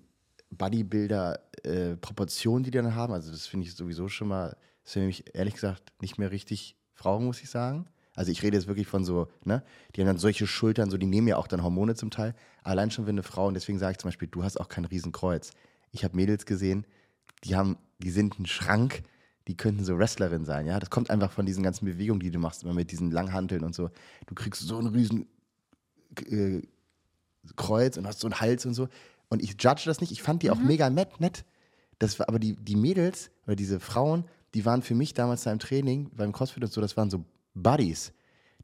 [0.50, 5.34] Bodybuilder-Proportionen, die die dann haben, also das finde ich sowieso schon mal, das für mich
[5.34, 7.88] ehrlich gesagt nicht mehr richtig Frauen, muss ich sagen.
[8.16, 9.64] Also ich rede jetzt wirklich von so, ne,
[9.96, 12.34] die haben dann solche Schultern, so, die nehmen ja auch dann Hormone zum Teil.
[12.64, 14.86] Allein schon, wenn eine Frau, und deswegen sage ich zum Beispiel, du hast auch kein
[14.86, 15.52] Riesenkreuz.
[15.92, 16.86] Ich habe Mädels gesehen,
[17.44, 19.04] die haben, die sind ein Schrank,
[19.48, 20.80] die könnten so Wrestlerin sein, ja.
[20.80, 23.76] Das kommt einfach von diesen ganzen Bewegungen, die du machst, immer mit diesen Langhanteln und
[23.76, 23.90] so.
[24.26, 25.28] Du kriegst so einen riesen
[26.30, 26.62] äh,
[27.56, 28.88] Kreuz und hast so einen Hals und so.
[29.30, 30.12] Und ich judge das nicht.
[30.12, 31.46] Ich fand die auch mega nett, nett.
[32.00, 35.52] Das war, aber die, die Mädels oder diese Frauen, die waren für mich damals da
[35.52, 37.24] im Training, beim CrossFit und so, das waren so
[37.54, 38.14] Buddies.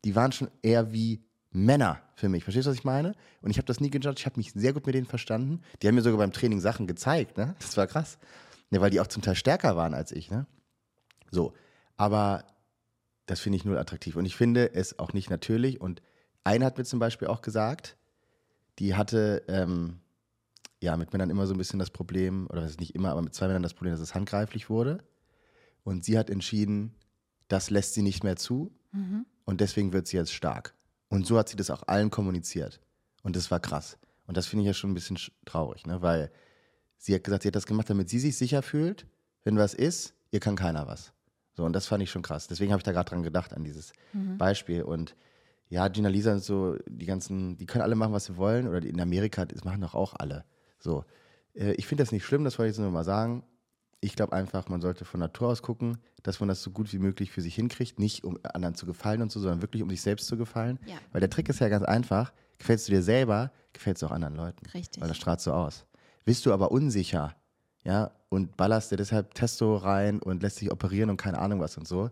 [0.04, 1.22] Die waren schon eher wie
[1.52, 2.44] Männer für mich.
[2.44, 3.14] Verstehst du, was ich meine?
[3.42, 4.20] Und ich habe das nie gejudged.
[4.20, 5.62] Ich habe mich sehr gut mit denen verstanden.
[5.82, 7.56] Die haben mir sogar beim Training Sachen gezeigt, ne?
[7.60, 8.18] Das war krass.
[8.72, 10.46] Ja, weil die auch zum Teil stärker waren als ich, ne?
[11.32, 11.54] So.
[11.98, 12.46] Aber
[13.26, 14.16] das finde ich null attraktiv.
[14.16, 15.80] Und ich finde es auch nicht natürlich.
[15.82, 16.02] Und
[16.44, 17.96] eine hat mir zum Beispiel auch gesagt,
[18.80, 20.00] die hatte ähm,
[20.82, 23.22] ja mit Männern immer so ein bisschen das Problem, oder was ist nicht immer, aber
[23.22, 25.04] mit zwei Männern das Problem, dass es handgreiflich wurde.
[25.84, 26.94] Und sie hat entschieden,
[27.48, 28.72] das lässt sie nicht mehr zu.
[29.46, 30.74] Und deswegen wird sie jetzt stark.
[31.10, 32.80] Und so hat sie das auch allen kommuniziert.
[33.24, 33.98] Und das war krass.
[34.28, 36.02] Und das finde ich ja schon ein bisschen sch- traurig, ne?
[36.02, 36.32] weil
[36.98, 39.06] sie hat gesagt, sie hat das gemacht, damit sie sich sicher fühlt,
[39.44, 41.12] wenn was ist, ihr kann keiner was.
[41.54, 42.48] So, und das fand ich schon krass.
[42.48, 43.92] Deswegen habe ich da gerade dran gedacht, an dieses
[44.38, 44.84] Beispiel.
[44.84, 45.16] Und
[45.70, 48.68] ja, Gina Lisa und so, die ganzen, die können alle machen, was sie wollen.
[48.68, 50.46] Oder in Amerika, das machen doch auch alle.
[50.80, 51.04] So.
[51.54, 53.44] Äh, Ich finde das nicht schlimm, das wollte ich jetzt nur mal sagen.
[54.04, 56.98] ich glaube einfach, man sollte von Natur aus gucken, dass man das so gut wie
[57.00, 58.00] möglich für sich hinkriegt.
[58.00, 60.80] Nicht um anderen zu gefallen und so, sondern wirklich um sich selbst zu gefallen.
[60.88, 60.96] Ja.
[61.12, 62.32] Weil der Trick ist ja ganz einfach.
[62.58, 64.66] Gefällst du dir selber, gefällst du auch anderen Leuten.
[64.74, 65.02] Richtig.
[65.02, 65.86] Weil das strahlt so aus.
[66.26, 67.36] Bist du aber unsicher,
[67.84, 71.78] ja, und ballerst dir deshalb Testo rein und lässt dich operieren und keine Ahnung was
[71.78, 72.10] und so,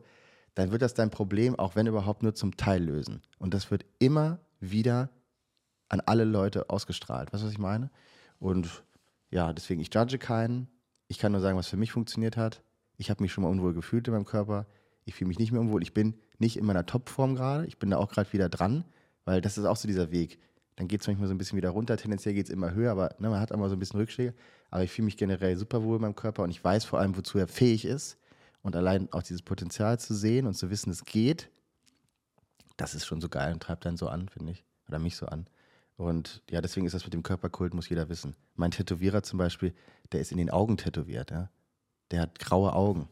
[0.56, 3.22] dann wird das dein Problem, auch wenn überhaupt nur zum Teil lösen.
[3.38, 5.10] Und das wird immer wieder
[5.88, 7.32] an alle Leute ausgestrahlt.
[7.32, 7.90] Weißt du, was ich meine?
[8.40, 8.84] Und
[9.32, 10.68] ja, deswegen, ich judge keinen.
[11.08, 12.62] Ich kann nur sagen, was für mich funktioniert hat.
[12.98, 14.66] Ich habe mich schon mal unwohl gefühlt in meinem Körper.
[15.06, 15.82] Ich fühle mich nicht mehr unwohl.
[15.82, 17.66] Ich bin nicht in meiner Topform gerade.
[17.66, 18.86] Ich bin da auch gerade wieder dran,
[19.26, 20.40] weil das ist auch so dieser Weg.
[20.76, 21.98] Dann geht es manchmal so ein bisschen wieder runter.
[21.98, 24.34] Tendenziell geht es immer höher, aber ne, man hat immer so ein bisschen Rückschläge.
[24.72, 27.18] Aber ich fühle mich generell super wohl in meinem Körper und ich weiß vor allem,
[27.18, 28.18] wozu er fähig ist.
[28.62, 31.50] Und allein auch dieses Potenzial zu sehen und zu wissen, es geht,
[32.78, 34.64] das ist schon so geil und treibt dann so an, finde ich.
[34.88, 35.48] Oder mich so an.
[35.98, 38.36] Und ja, deswegen ist das mit dem Körperkult, muss jeder wissen.
[38.56, 39.74] Mein Tätowierer zum Beispiel,
[40.12, 41.50] der ist in den Augen tätowiert, ja.
[42.12, 43.08] Der hat graue Augen.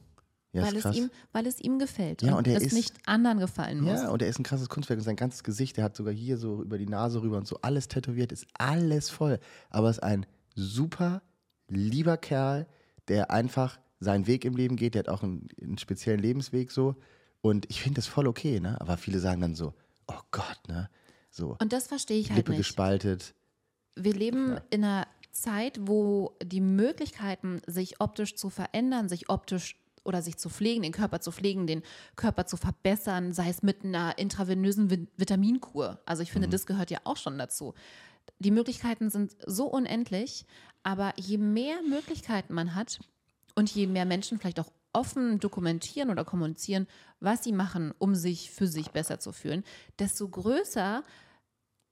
[0.53, 2.95] Ja, weil, es ihm, weil es ihm gefällt Ja, und, und er es ist- nicht
[3.05, 4.01] anderen gefallen muss.
[4.01, 6.37] Ja, und er ist ein krasses Kunstwerk und sein ganzes Gesicht, der hat sogar hier
[6.37, 9.39] so über die Nase rüber und so alles tätowiert, ist alles voll.
[9.69, 11.21] Aber ist ein super
[11.67, 12.67] lieber Kerl,
[13.07, 16.95] der einfach seinen Weg im Leben geht, der hat auch einen, einen speziellen Lebensweg so.
[17.41, 18.79] Und ich finde das voll okay, ne?
[18.81, 19.73] Aber viele sagen dann so,
[20.07, 20.89] oh Gott, ne?
[21.31, 22.59] So, Und das verstehe ich halt Lippe nicht.
[22.59, 23.33] gespaltet.
[23.95, 24.61] Wir leben Ja.
[24.69, 30.49] in einer Zeit, wo die Möglichkeiten, sich optisch zu verändern, sich optisch oder sich zu
[30.49, 31.83] pflegen, den Körper zu pflegen, den
[32.15, 35.99] Körper zu verbessern, sei es mit einer intravenösen Vi- Vitaminkur.
[36.05, 36.33] Also ich Mhm.
[36.33, 37.73] finde, das gehört ja auch schon dazu.
[38.39, 40.45] Die Möglichkeiten sind so unendlich,
[40.83, 42.99] aber je mehr Möglichkeiten man hat
[43.55, 46.87] und je mehr Menschen vielleicht auch offen dokumentieren oder kommunizieren,
[47.19, 49.63] was sie machen, um sich für sich besser zu fühlen,
[49.99, 51.03] desto größer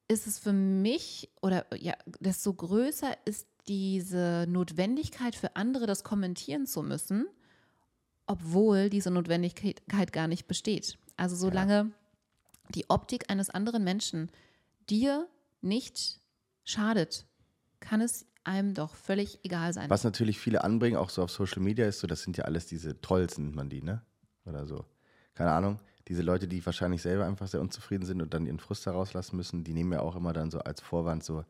[0.08, 6.68] ist es für mich oder ja, desto größer ist diese Notwendigkeit für andere, das kommentieren
[6.68, 7.28] zu müssen,
[8.28, 10.98] obwohl diese Notwendigkeit gar nicht besteht.
[11.18, 11.92] Also solange
[12.70, 14.32] die Optik eines anderen Menschen
[14.90, 15.28] dir
[15.62, 16.20] nicht
[16.64, 17.26] schadet,
[17.80, 19.90] kann es einem doch völlig egal sein.
[19.90, 22.66] Was natürlich viele anbringen, auch so auf Social Media, ist so, das sind ja alles
[22.66, 24.02] diese Trolls, nennt man die, ne?
[24.46, 24.86] Oder so.
[25.34, 25.80] Keine Ahnung.
[26.08, 29.64] Diese Leute, die wahrscheinlich selber einfach sehr unzufrieden sind und dann ihren Frust herauslassen müssen,
[29.64, 31.44] die nehmen ja auch immer dann so als Vorwand so,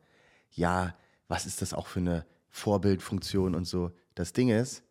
[0.50, 0.96] ja,
[1.28, 3.92] was ist das auch für eine Vorbildfunktion und so.
[4.14, 4.82] Das Ding ist,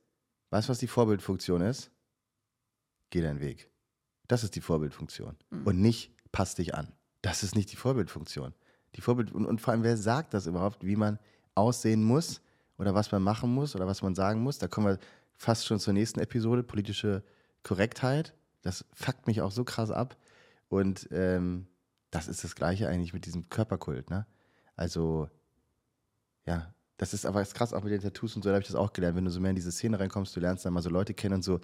[0.52, 1.90] weißt du, was die Vorbildfunktion ist?
[3.10, 3.70] Geh deinen Weg.
[4.28, 5.36] Das ist die Vorbildfunktion.
[5.66, 6.92] Und nicht pass dich an.
[7.22, 8.54] Das ist nicht die Vorbildfunktion.
[8.96, 11.20] Die Vorbild und, und vor allem, wer sagt das überhaupt, wie man
[11.56, 12.42] aussehen muss
[12.78, 14.58] oder was man machen muss oder was man sagen muss?
[14.58, 15.00] Da kommen wir
[15.34, 17.24] fast schon zur nächsten Episode, politische
[17.64, 18.34] Korrektheit.
[18.62, 20.18] Das fuckt mich auch so krass ab.
[20.70, 21.68] Und ähm,
[22.12, 24.26] das ist das Gleiche eigentlich mit diesem Körperkult, ne?
[24.76, 25.30] Also,
[26.46, 28.76] ja, das ist aber krass, auch mit den Tattoos und so, da habe ich das
[28.76, 29.16] auch gelernt.
[29.16, 31.36] Wenn du so mehr in diese Szene reinkommst, du lernst dann mal so Leute kennen
[31.36, 31.60] und so,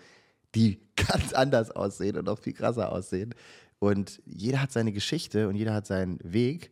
[0.55, 3.33] die ganz anders aussehen und auch viel krasser aussehen.
[3.79, 6.71] Und jeder hat seine Geschichte und jeder hat seinen Weg.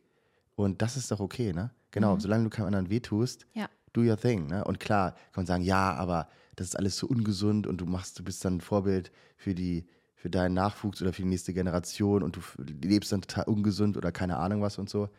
[0.56, 1.72] Und das ist doch okay, ne?
[1.92, 3.70] Genau, solange du keinem anderen wehtust, Ja.
[3.94, 4.64] do your thing, ne?
[4.64, 8.20] Und klar, kann man sagen, ja, aber das ist alles so ungesund und du machst,
[8.20, 12.22] du bist dann ein Vorbild für die, für deinen Nachwuchs oder für die nächste Generation
[12.22, 12.42] und du
[12.84, 15.10] lebst dann total ungesund oder keine Ahnung was und so.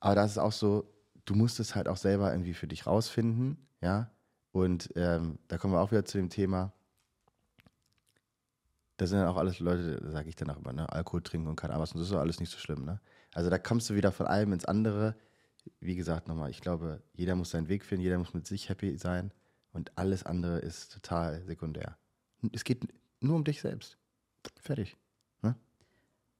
[0.00, 0.88] Aber das ist auch so,
[1.24, 4.10] du musst es halt auch selber irgendwie für dich rausfinden, ja.
[4.52, 6.72] Und ähm, da kommen wir auch wieder zu dem Thema.
[8.96, 11.56] Da sind dann auch alles Leute, sage ich dann auch immer, ne, Alkohol trinken und
[11.56, 11.92] keine Ahnung was.
[11.92, 13.00] Und das ist doch alles nicht so schlimm, ne?
[13.34, 15.14] Also da kommst du wieder von einem ins andere.
[15.80, 18.96] Wie gesagt, nochmal, ich glaube, jeder muss seinen Weg finden, jeder muss mit sich happy
[18.96, 19.32] sein
[19.72, 21.98] und alles andere ist total sekundär.
[22.52, 22.86] Es geht
[23.20, 23.98] nur um dich selbst.
[24.60, 24.96] Fertig.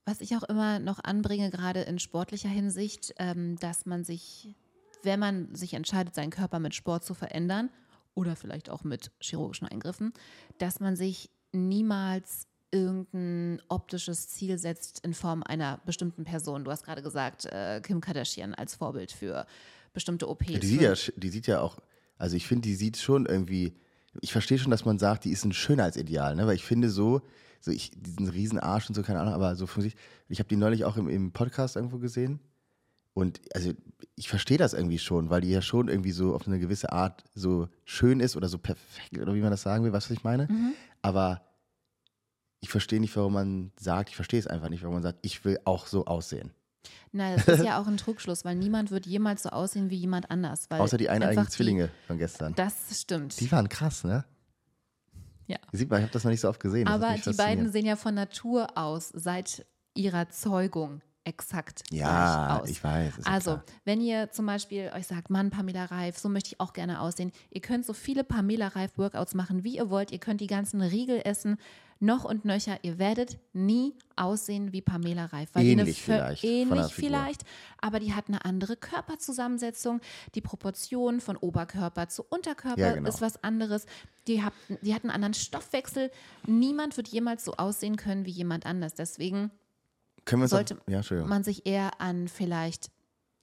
[0.09, 4.55] Was ich auch immer noch anbringe, gerade in sportlicher Hinsicht, ähm, dass man sich,
[5.03, 7.69] wenn man sich entscheidet, seinen Körper mit Sport zu verändern
[8.15, 10.15] oder vielleicht auch mit chirurgischen Eingriffen,
[10.57, 16.65] dass man sich niemals irgendein optisches Ziel setzt in Form einer bestimmten Person.
[16.65, 19.47] Du hast gerade gesagt, äh, Kim Kardashian als Vorbild für
[19.93, 20.49] bestimmte OPs.
[20.51, 21.79] Ja, die, sieht für- ja, die sieht ja auch,
[22.19, 23.75] also ich finde, die sieht schon irgendwie,
[24.21, 26.47] ich verstehe schon, dass man sagt, die ist ein Schönheitsideal, ne?
[26.47, 27.23] weil ich finde so,
[27.61, 29.97] so ich, diesen riesen Arsch und so, keine Ahnung, aber so von sich,
[30.29, 32.39] ich habe die neulich auch im, im Podcast irgendwo gesehen
[33.15, 33.73] und also
[34.15, 37.25] ich verstehe das irgendwie schon, weil die ja schon irgendwie so auf eine gewisse Art
[37.35, 40.45] so schön ist oder so perfekt oder wie man das sagen will, was ich meine,
[40.49, 40.73] Mhm.
[41.03, 41.41] aber
[42.61, 45.45] ich verstehe nicht, warum man sagt, ich verstehe es einfach nicht, warum man sagt, ich
[45.45, 46.53] will auch so aussehen.
[47.13, 50.31] Nein, das ist ja auch ein Trugschluss, weil niemand wird jemals so aussehen wie jemand
[50.31, 50.71] anders.
[50.71, 51.09] Außer die
[51.47, 52.55] die- Zwillinge von gestern.
[52.55, 53.39] Das stimmt.
[53.41, 54.25] Die waren krass, ne?
[55.47, 55.57] Ja.
[55.73, 56.87] Sieht man, ich habe das noch nicht so oft gesehen.
[56.89, 62.69] Aber die beiden sehen ja von Natur aus seit ihrer Zeugung exakt Ja, aus.
[62.69, 63.65] ich weiß, also, klar.
[63.85, 67.31] wenn ihr zum Beispiel euch sagt, Mann, Pamela Reif, so möchte ich auch gerne aussehen,
[67.51, 70.11] ihr könnt so viele Pamela Reif Workouts machen, wie ihr wollt.
[70.11, 71.59] Ihr könnt die ganzen Riegel essen,
[72.01, 72.79] noch und nöcher.
[72.83, 75.49] Ihr werdet nie aussehen wie Pamela Reif.
[75.53, 77.43] Weil Ähnlich vielleicht, Ähnlich vielleicht,
[77.81, 80.01] aber die hat eine andere Körperzusammensetzung.
[80.35, 83.09] Die Proportion von Oberkörper zu Unterkörper Ja, genau.
[83.09, 83.87] ist was anderes.
[84.29, 84.53] Die hat,
[84.83, 86.11] die hat einen anderen Stoffwechsel.
[86.47, 88.95] Niemand wird jemals so aussehen können wie jemand anders.
[88.95, 89.51] Deswegen
[90.47, 92.91] sollte auch, ja, man sich eher an vielleicht,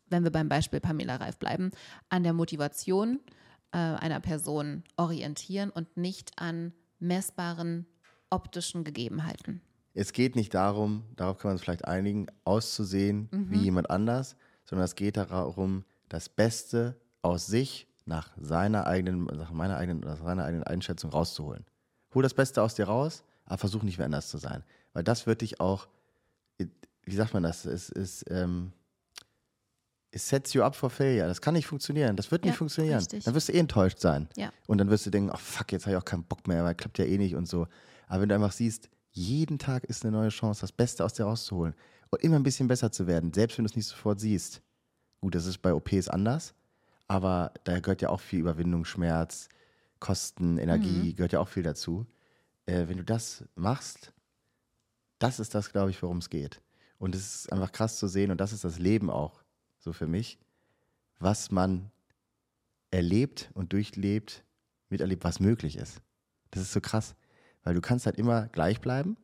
[0.10, 1.72] wenn wir beim Beispiel Pamela Reif bleiben,
[2.10, 3.20] an der Motivation
[3.72, 7.86] äh, einer Person orientieren und nicht an messbaren
[8.30, 9.62] optischen Gegebenheiten.
[9.94, 13.52] Es geht nicht darum, darauf kann man uns vielleicht einigen, auszusehen Mhm.
[13.52, 19.52] wie jemand anders, sondern es geht darum, das Beste aus sich nach seiner eigenen, nach
[19.52, 21.66] meiner eigenen, nach seiner eigenen Einschätzung rauszuholen.
[22.14, 24.64] Hol das Beste aus dir raus, aber versuch nicht mehr anders zu sein.
[24.94, 25.88] Weil das wird dich auch,
[26.58, 28.72] wie sagt man das, es ist, ähm,
[30.12, 31.28] it sets you up for failure.
[31.28, 32.16] Das kann nicht funktionieren.
[32.16, 32.98] Das wird nicht Ja, funktionieren.
[33.00, 33.24] richtig.
[33.26, 34.28] Dann wirst du eh enttäuscht sein.
[34.36, 34.52] Ja.
[34.68, 36.74] Und dann wirst du denken, ach fuck, jetzt habe ich auch keinen Bock mehr, weil
[36.76, 37.68] klappt ja eh nicht und so.
[38.08, 41.26] Aber wenn du einfach siehst, jeden Tag ist eine neue Chance, das Beste aus dir
[41.26, 41.76] rauszuholen
[42.10, 44.62] und immer ein bisschen besser zu werden, selbst wenn du es nicht sofort siehst.
[45.22, 46.54] Gut, das ist bei OPs anders,
[47.08, 49.48] aber da gehört ja auch viel Überwindung, Schmerz,
[50.00, 52.06] Kosten, Energie, gehört ja auch viel dazu.
[52.66, 54.12] Äh, wenn du das machst,
[55.20, 56.62] das ist das, glaube ich, worum es geht.
[56.98, 59.44] Und es ist einfach krass zu sehen und das ist das Leben auch
[59.80, 60.40] so für mich,
[61.20, 61.92] was man
[62.92, 64.44] erlebt und durchlebt,
[64.90, 66.02] miterlebt, was möglich ist.
[66.52, 67.16] Das ist so krass,
[67.64, 69.18] weil du kannst halt immer gleich bleiben,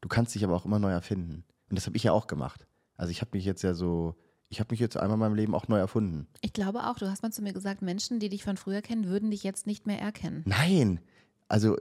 [0.00, 1.44] du kannst dich aber auch immer neu erfinden.
[1.70, 2.66] Und das habe ich ja auch gemacht.
[2.96, 4.14] Also ich habe mich jetzt ja so,
[4.48, 6.28] ich habe mich jetzt einmal in meinem Leben auch neu erfunden.
[6.42, 9.06] Ich glaube auch, du hast mal zu mir gesagt, Menschen, die dich von früher kennen,
[9.06, 10.42] würden dich jetzt nicht mehr erkennen.
[10.46, 11.00] Nein,
[11.48, 11.76] also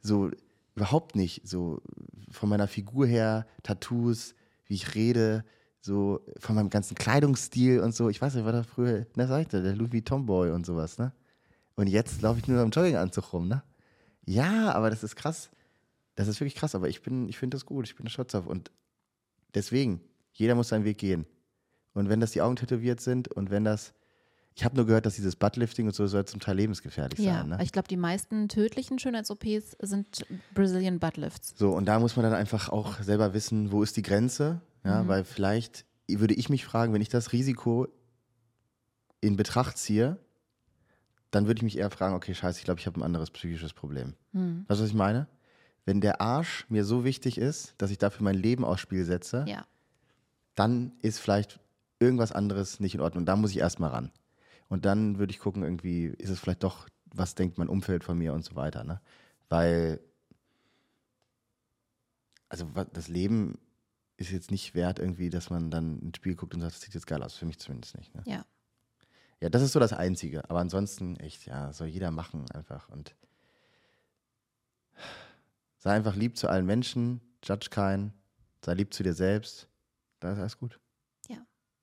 [0.00, 0.30] so
[0.74, 1.46] überhaupt nicht.
[1.46, 1.82] So
[2.30, 4.34] von meiner Figur her, Tattoos,
[4.66, 5.44] wie ich rede,
[5.80, 8.08] so von meinem ganzen Kleidungsstil und so.
[8.08, 11.12] Ich weiß nicht, war da früher, na Seite, der Louis Vuitton Boy und sowas, ne?
[11.74, 13.62] Und jetzt laufe ich nur im Jogginganzug rum, ne?
[14.26, 15.50] Ja, aber das ist krass.
[16.14, 18.46] Das ist wirklich krass, aber ich bin, ich finde das gut, ich bin stolz auf.
[18.46, 18.70] Und
[19.54, 20.02] deswegen,
[20.32, 21.26] jeder muss seinen Weg gehen.
[21.94, 23.94] Und wenn das die Augen tätowiert sind und wenn das,
[24.54, 27.48] ich habe nur gehört, dass dieses Buttlifting und so soll zum Teil lebensgefährlich Ja, sein.
[27.50, 27.58] Ne?
[27.62, 30.24] ich glaube, die meisten tödlichen Schönheits-OPs sind
[30.54, 31.54] Brazilian Butt Lifts.
[31.56, 34.60] So, und da muss man dann einfach auch selber wissen, wo ist die Grenze?
[34.84, 37.86] Ja, weil vielleicht würde ich mich fragen, wenn ich das Risiko
[39.20, 40.18] in Betracht ziehe,
[41.30, 43.72] dann würde ich mich eher fragen, okay, scheiße, ich glaube, ich habe ein anderes psychisches
[43.72, 44.14] Problem.
[44.32, 44.64] Hm.
[44.66, 45.28] Weißt du, was ich meine?
[45.84, 49.44] Wenn der Arsch mir so wichtig ist, dass ich dafür mein Leben aufs Spiel setze,
[49.46, 49.64] Ja.
[50.54, 51.60] dann ist vielleicht
[52.00, 53.22] irgendwas anderes nicht in Ordnung.
[53.22, 54.10] Und da muss ich erstmal ran.
[54.70, 58.16] Und dann würde ich gucken, irgendwie, ist es vielleicht doch, was denkt mein Umfeld von
[58.16, 58.84] mir und so weiter.
[58.84, 59.00] Ne?
[59.48, 60.00] Weil,
[62.48, 63.58] also das Leben
[64.16, 66.94] ist jetzt nicht wert, irgendwie, dass man dann ins Spiel guckt und sagt, das sieht
[66.94, 67.36] jetzt geil aus.
[67.36, 68.14] Für mich zumindest nicht.
[68.14, 68.22] Ne?
[68.26, 68.46] Ja.
[69.40, 70.48] Ja, das ist so das Einzige.
[70.48, 72.88] Aber ansonsten, echt, ja, soll jeder machen einfach.
[72.90, 73.16] Und
[75.78, 78.12] sei einfach lieb zu allen Menschen, judge keinen,
[78.64, 79.66] sei lieb zu dir selbst.
[80.20, 80.78] Da ist alles gut.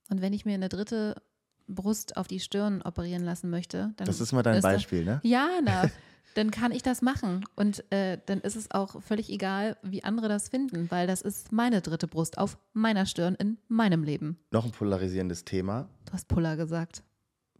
[0.09, 1.21] Und wenn ich mir eine dritte
[1.67, 5.03] Brust auf die Stirn operieren lassen möchte, dann Das ist mal dein ist das- Beispiel,
[5.05, 5.19] ne?
[5.23, 5.89] Ja, na,
[6.35, 7.43] dann kann ich das machen.
[7.55, 11.51] Und äh, dann ist es auch völlig egal, wie andere das finden, weil das ist
[11.51, 14.37] meine dritte Brust auf meiner Stirn in meinem Leben.
[14.51, 15.89] Noch ein polarisierendes Thema.
[16.05, 17.03] Du hast Puller gesagt.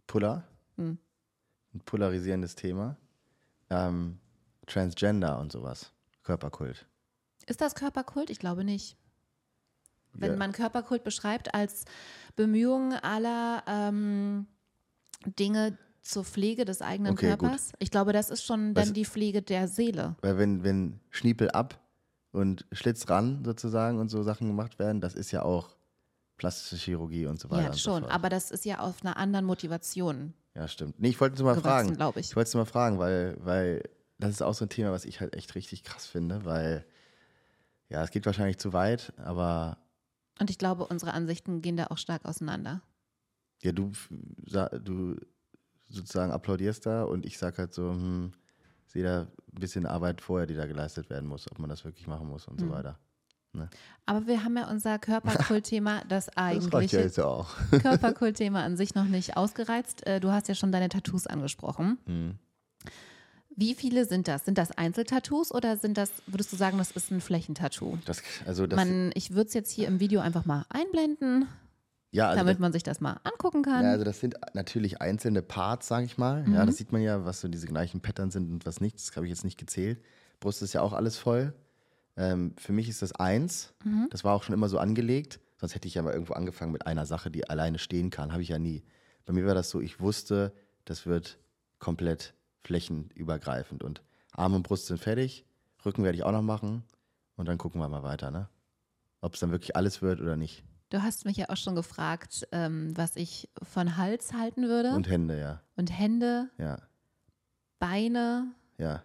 [0.06, 0.44] Puller.
[0.76, 0.98] Hm.
[1.74, 2.96] Ein polarisierendes Thema.
[3.70, 4.18] Ähm,
[4.66, 5.92] Transgender und sowas.
[6.22, 6.86] Körperkult.
[7.46, 8.30] Ist das Körperkult?
[8.30, 8.96] Ich glaube nicht.
[10.12, 10.36] Wenn Ja.
[10.36, 11.84] man Körperkult beschreibt als
[12.36, 14.46] Bemühung aller ähm,
[15.38, 17.40] Dinge zur Pflege des eigenen Okay, gut.
[17.40, 20.16] Körpers, ich glaube, das ist schon dann Was- die Pflege der Seele.
[20.22, 21.80] Weil wenn, wenn Schniepel ab
[22.32, 25.76] und Schlitz ran sozusagen und so Sachen gemacht werden, das ist ja auch
[26.36, 27.70] plastische Chirurgie und so weiter.
[27.70, 28.04] Ja, schon.
[28.04, 30.98] So aber das ist ja auf einer anderen Motivation ja, stimmt.
[30.98, 32.18] Nee, ich wollte nur mal gewachsen, fragen.
[32.18, 32.30] ich.
[32.30, 33.82] Ich wollte es mal fragen, weil, weil
[34.18, 36.84] das ist auch so ein Thema, was ich halt echt richtig krass finde, weil
[37.88, 39.78] ja, es geht wahrscheinlich zu weit, aber
[40.38, 42.82] Und ich glaube, unsere Ansichten gehen da auch stark auseinander.
[43.62, 43.90] ja, du,
[44.82, 45.16] du
[45.88, 48.32] sozusagen applaudierst da und ich sag halt so, hm,
[48.86, 52.06] sehe da ein bisschen Arbeit vorher, die da geleistet werden muss, ob man das wirklich
[52.06, 52.70] machen muss und so Mhm.
[52.70, 52.98] weiter.
[54.06, 57.46] Aber wir haben ja unser Körperkultthema, das Das reicht ja.
[57.80, 60.06] Körperkultthema an sich noch nicht ausgereizt.
[60.06, 61.98] Äh, Du hast ja schon deine Tattoos angesprochen.
[62.06, 62.38] Hm.
[63.58, 64.44] Wie viele sind das?
[64.44, 67.98] Sind das Einzeltattoos oder sind das, würdest du sagen, das ist ein Flächentattoo?
[68.04, 71.48] Das, also das, Man, ich würde es jetzt hier im Video einfach mal einblenden,
[72.12, 73.82] ja, also damit das, man sich das mal angucken kann.
[73.84, 76.44] ja, also das sind natürlich einzelne Parts, sage ich mal.
[76.52, 76.66] Ja, Mhm.
[76.66, 78.96] das sieht man ja, was so diese gleichen Pattern sind und was nicht.
[78.96, 80.00] Das habe ich jetzt nicht gezählt.
[80.38, 81.52] Brust ist ja auch alles voll.
[82.16, 83.74] Ähm, für mich ist das eins.
[84.10, 85.40] Das war auch schon immer so angelegt.
[85.56, 88.30] Sonst hätte ich ja mal irgendwo angefangen mit einer Sache, die alleine stehen kann.
[88.32, 88.84] Habe ich ja nie.
[89.26, 90.52] Bei mir war das so, ich wusste,
[90.84, 91.38] das wird
[91.80, 92.34] komplett
[92.64, 93.82] flächenübergreifend.
[93.82, 94.02] Und
[94.32, 95.44] Arm und Brust sind fertig.
[95.84, 96.84] Rücken werde ich auch noch machen.
[97.36, 98.48] Und dann gucken wir mal weiter, ne?
[99.20, 100.64] Ob es dann wirklich alles wird oder nicht.
[100.90, 104.90] Du hast mich ja auch schon gefragt, ähm, was ich von Hals halten würde.
[104.92, 105.60] Und Hände, ja.
[105.76, 106.78] Und Hände, Ja,
[107.78, 109.02] Beine, ja,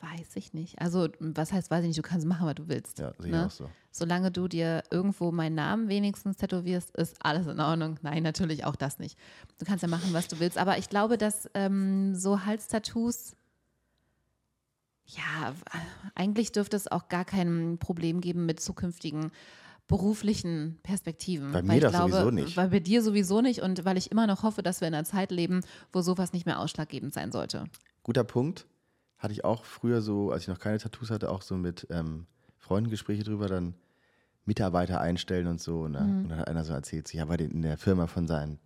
[0.00, 0.80] weiß ich nicht.
[0.80, 2.98] Also, was heißt, weiß ich nicht, du kannst machen, was du willst.
[2.98, 3.46] ja, sehe ich ne?
[3.46, 3.68] auch so.
[3.90, 7.98] Solange du dir irgendwo meinen Namen wenigstens tätowierst, ist alles in Ordnung.
[8.02, 9.18] Nein, natürlich auch das nicht.
[9.58, 10.58] Du kannst ja machen, was du willst.
[10.58, 13.34] Aber ich glaube, dass ähm, so Halstattoos,
[15.06, 15.54] ja,
[16.14, 19.32] eigentlich dürfte es auch gar kein Problem geben mit zukünftigen
[19.88, 21.50] beruflichen Perspektiven.
[21.50, 22.56] Bei Weil mir ich doch glaube, sowieso nicht.
[22.56, 25.04] Weil bei dir sowieso nicht und weil ich immer noch hoffe, dass wir in einer
[25.04, 27.64] Zeit leben, wo sowas nicht mehr ausschlaggebend sein sollte.
[28.02, 28.66] Guter Punkt.
[29.18, 32.26] Hatte ich auch früher so, als ich noch keine Tattoos hatte, auch so mit ähm,
[32.58, 33.74] Freunden Gespräche drüber, dann
[34.44, 35.80] Mitarbeiter einstellen und so.
[35.82, 38.26] Und, dann- und dann hat einer so erzählt, ja, bei den, in der Firma von,
[38.26, 38.58] seinen,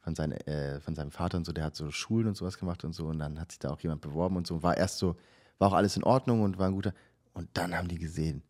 [0.00, 2.84] von, seinen, äh, von seinem Vater und so, der hat so Schulen und sowas gemacht
[2.84, 3.06] und so.
[3.06, 4.62] Und dann hat sich da auch jemand beworben und so.
[4.62, 5.16] War erst so,
[5.58, 6.94] war auch alles in Ordnung und war ein guter.
[7.34, 8.42] Und dann haben die gesehen,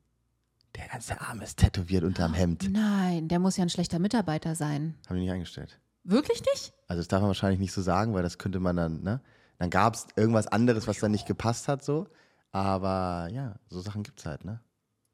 [0.77, 2.71] der ganze Arm ist tätowiert unterm Hemd.
[2.71, 4.95] Nein, der muss ja ein schlechter Mitarbeiter sein.
[5.09, 5.81] Haben die nicht eingestellt.
[6.05, 6.73] Wirklich nicht?
[6.87, 9.21] Also das darf man wahrscheinlich nicht so sagen, weil das könnte man dann, ne?
[9.59, 12.07] Dann gab es irgendwas anderes, was dann nicht gepasst hat, so.
[12.53, 14.61] Aber ja, so Sachen gibt es halt, ne?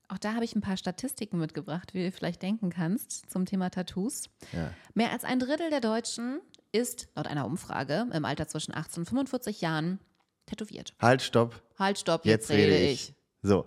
[0.09, 3.70] Auch da habe ich ein paar Statistiken mitgebracht, wie du vielleicht denken kannst, zum Thema
[3.70, 4.24] Tattoos.
[4.53, 4.70] Ja.
[4.95, 6.40] Mehr als ein Drittel der Deutschen
[6.70, 9.99] ist, laut einer Umfrage, im Alter zwischen 18 und 45 Jahren
[10.47, 10.95] tätowiert.
[11.01, 13.14] Halt, stopp, Halt, stopp, jetzt, rede ich.
[13.43, 13.66] So,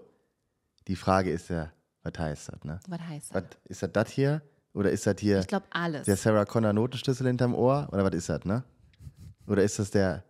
[0.87, 1.71] die Frage ist ja,
[2.03, 2.79] was heißt das, ne?
[2.87, 3.43] Was heißt das?
[3.65, 4.41] Ist das das hier?
[4.73, 6.05] Oder ist das hier Ich glaube, alles.
[6.05, 7.87] der Sarah Connor Notenschlüssel hinterm Ohr?
[7.91, 8.63] Oder was ist das, ne?
[9.47, 10.23] Oder ist das der,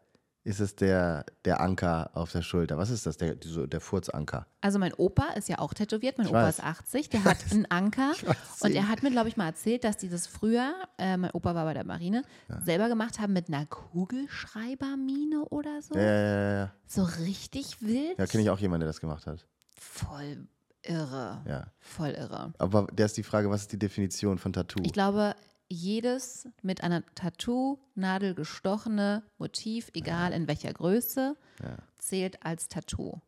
[0.46, 2.78] ist es der, der Anker auf der Schulter?
[2.78, 4.46] Was ist das, der, so, der Furzanker?
[4.62, 6.60] Also mein Opa ist ja auch tätowiert, mein Ich Opa weiß.
[6.60, 8.14] ist 80, der hat einen Anker
[8.62, 11.56] und er hat mir, glaube ich, mal erzählt, dass die das früher, äh, mein Opa
[11.56, 12.24] war bei der Marine,
[12.64, 15.96] selber gemacht haben mit einer Kugelschreibermine oder so.
[15.96, 16.72] Ja, ja, ja, ja.
[16.86, 18.18] So richtig wild.
[18.20, 19.48] Ja, kenne ich auch jemanden, der das gemacht hat.
[19.76, 20.48] Voll
[20.84, 21.42] irre.
[21.48, 21.68] Ja.
[21.80, 22.54] Voll irre.
[22.60, 24.84] Aber der ist die Frage, was ist die Definition von Tattoo?
[24.86, 25.36] Ich glaube,
[25.70, 31.78] jedes mit einer Tattoo-Nadel gestochene Motiv, egal in welcher Größe, Ja.
[31.98, 33.22] zählt als Tattoo.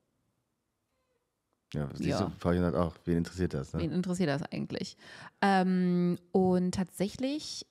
[1.73, 2.25] Ja, siehst Ja.
[2.25, 3.81] du, Fabian hat auch, wen interessiert das, ne?
[3.81, 4.95] Wen interessiert das eigentlich?
[5.41, 7.65] Ähm, und tatsächlich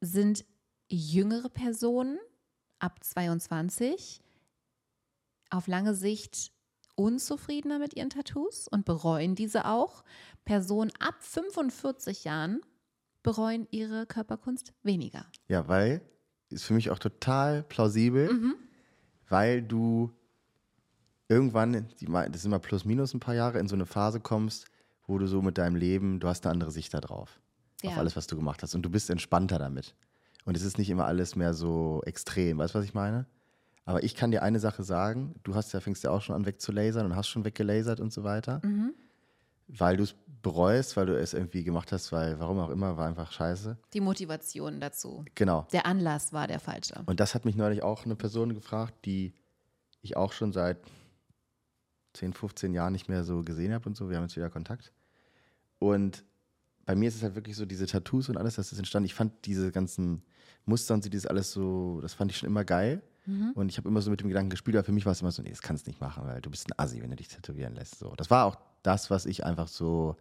[0.00, 0.44] sind
[0.88, 2.18] jüngere Personen
[2.78, 4.20] ab 22
[5.50, 6.52] auf lange Sicht
[6.96, 10.02] unzufriedener mit ihren Tattoos und bereuen diese auch.
[10.44, 12.60] Personen ab 45 Jahren
[13.26, 15.26] bereuen ihre Körperkunst weniger.
[15.48, 16.00] Ja, weil,
[16.48, 18.54] ist für mich auch total plausibel, Mhm.
[19.28, 20.10] weil du
[21.28, 24.66] irgendwann, das ist immer plus minus ein paar Jahre, in so eine Phase kommst,
[25.06, 27.40] wo du so mit deinem Leben, du hast eine andere Sicht da drauf.
[27.84, 27.96] Auf Ja.
[27.98, 28.74] alles, was du gemacht hast.
[28.74, 29.94] Und du bist entspannter damit.
[30.44, 32.58] Und es ist nicht immer alles mehr so extrem.
[32.58, 33.26] Weißt du, was ich meine?
[33.84, 36.46] Aber ich kann dir eine Sache sagen, du hast ja, fängst ja auch schon an
[36.46, 38.60] wegzulasern und hast schon weggelasert und so weiter.
[38.64, 38.94] Mhm.
[39.68, 43.08] Weil du es bereust, weil du es irgendwie gemacht hast, weil, warum auch immer, war
[43.08, 43.76] einfach scheiße.
[43.92, 45.24] Die Motivation dazu.
[45.34, 45.66] Genau.
[45.72, 47.02] Der Anlass war der falsche.
[47.06, 49.34] Und das hat mich neulich auch eine Person gefragt, die
[50.02, 50.78] ich auch schon seit
[52.14, 54.08] 10, 15 Jahren nicht mehr so gesehen habe und so.
[54.08, 54.92] Wir haben jetzt wieder Kontakt.
[55.78, 56.24] Und
[56.84, 59.06] bei mir ist es halt wirklich so, diese Tattoos und alles, das ist entstanden.
[59.06, 60.22] Ich fand diese ganzen
[60.64, 63.02] Muster und so, dieses alles so, das fand ich schon immer geil.
[63.54, 65.32] Und ich habe immer so mit dem Gedanken gespielt, aber für mich war es immer
[65.32, 67.28] so, nee, das kannst du nicht machen, weil du bist ein Assi, wenn du dich
[67.28, 67.98] tätowieren lässt.
[67.98, 68.14] So.
[68.16, 70.16] Das war auch das, was ich einfach so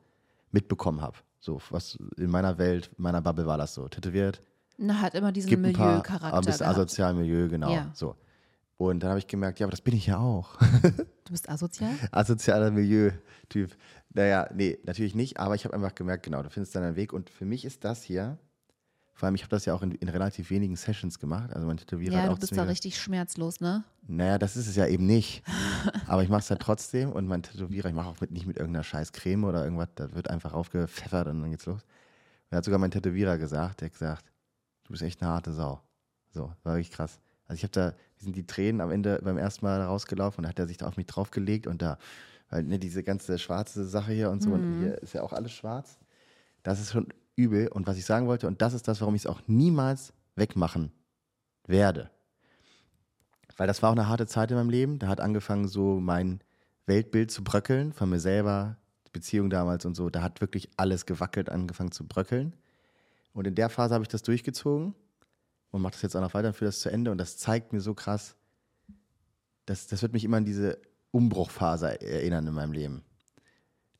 [0.51, 1.17] mitbekommen habe.
[1.39, 3.87] So, was in meiner Welt, in meiner Bubble war das so.
[3.87, 4.41] Tätowiert,
[4.77, 7.71] Na, hat immer diesen gibt ein paar, Milieucharakter aber ein bisschen asozial Milieu, genau.
[7.71, 7.91] Ja.
[7.93, 8.15] So.
[8.77, 10.57] Und dann habe ich gemerkt, ja, aber das bin ich ja auch.
[11.25, 11.89] Du bist asozial?
[12.11, 13.75] Asozialer Milieu-Typ.
[14.13, 17.13] Naja, nee, natürlich nicht, aber ich habe einfach gemerkt, genau, du findest deinen Weg.
[17.13, 18.37] Und für mich ist das hier,
[19.15, 21.53] vor allem, ich habe das ja auch in, in relativ wenigen Sessions gemacht.
[21.53, 23.85] Also mein Tätowierer Ja, hat du auch bist zu da gesagt, richtig schmerzlos, ne?
[24.07, 25.41] Naja, das ist es ja eben nicht.
[26.07, 28.57] aber ich mache es halt trotzdem und mein Tätowierer, ich mache auch mit, nicht mit
[28.57, 31.79] irgendeiner scheiß Creme oder irgendwas, da wird einfach aufgepfeffert und dann geht's los.
[32.49, 34.25] Da hat sogar mein Tätowierer gesagt, der hat gesagt,
[34.83, 35.79] du bist echt eine harte Sau.
[36.33, 37.21] So, war wirklich krass.
[37.47, 40.49] Also ich habe da, sind die Tränen am Ende beim ersten Mal rausgelaufen und da
[40.49, 41.97] hat er sich da auf mich draufgelegt und da,
[42.49, 45.53] weil ne, diese ganze schwarze Sache hier und so, und hier ist ja auch alles
[45.53, 45.99] schwarz.
[46.63, 47.67] Das ist schon übel.
[47.67, 50.91] Und was ich sagen wollte, und das ist das, warum ich es auch niemals wegmachen
[51.67, 52.09] werde.
[53.57, 54.99] Weil das war auch eine harte Zeit in meinem Leben.
[54.99, 56.41] Da hat angefangen, so mein
[56.85, 58.77] Weltbild zu bröckeln, von mir selber,
[59.13, 60.09] Beziehung damals und so.
[60.09, 62.53] Da hat wirklich alles gewackelt, angefangen zu bröckeln.
[63.33, 64.93] Und in der Phase habe ich das durchgezogen
[65.71, 67.11] und mache das jetzt auch noch weiter für das zu Ende.
[67.11, 68.35] Und das zeigt mir so krass,
[69.65, 70.77] das, das wird mich immer an diese
[71.11, 73.03] Umbruchphase erinnern in meinem Leben.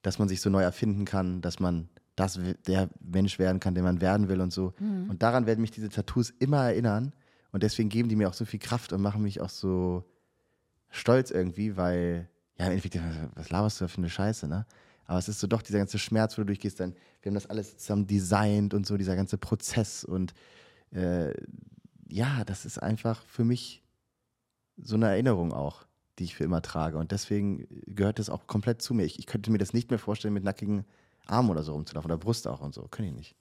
[0.06, 3.84] dass man sich so neu erfinden kann, dass man das der Mensch werden kann, der
[3.84, 4.74] man werden will und so.
[4.80, 5.10] Mhm.
[5.10, 7.14] Und daran werden mich diese Tattoos immer erinnern.
[7.52, 10.04] Und deswegen geben die mir auch so viel Kraft und machen mich auch so
[10.90, 13.00] stolz irgendwie, weil, ja, im Endeffekt,
[13.36, 14.66] was laberst du da für eine Scheiße, ne?
[15.06, 17.48] Aber es ist so doch dieser ganze Schmerz, wo du durchgehst, dann, wir haben das
[17.48, 20.34] alles zusammen designt und so, dieser ganze Prozess und
[20.92, 21.32] äh,
[22.08, 23.84] ja, das ist einfach für mich
[24.78, 25.86] so eine Erinnerung auch,
[26.18, 26.98] die ich für immer trage.
[26.98, 29.04] Und deswegen gehört das auch komplett zu mir.
[29.04, 30.86] Ich, ich könnte mir das nicht mehr vorstellen, mit nackigen
[31.28, 32.84] Armen oder so rumzulaufen oder Brust auch und so.
[32.84, 33.36] Könnte ich nicht.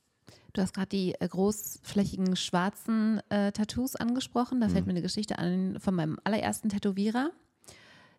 [0.52, 4.60] Du hast gerade die äh, großflächigen schwarzen äh, Tattoos angesprochen.
[4.60, 7.30] Da fällt mir eine Geschichte an von meinem allerersten Tätowierer.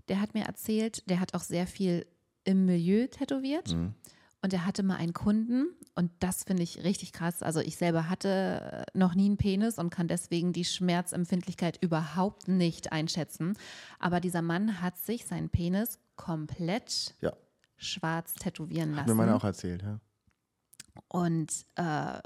[0.09, 2.05] Der hat mir erzählt, der hat auch sehr viel
[2.43, 3.73] im Milieu tätowiert.
[3.73, 3.93] Mhm.
[4.41, 7.41] Und er hatte mal einen Kunden und das finde ich richtig krass.
[7.41, 12.47] Also ich selber hatte äh, noch nie einen Penis und kann deswegen die Schmerzempfindlichkeit überhaupt
[12.47, 13.57] nicht einschätzen.
[13.97, 17.33] Aber dieser Mann hat sich seinen Penis komplett Ja,
[17.77, 19.09] schwarz tätowieren hat lassen.
[19.09, 19.99] mir meine auch erzählt, ja.
[21.07, 22.19] Und äh,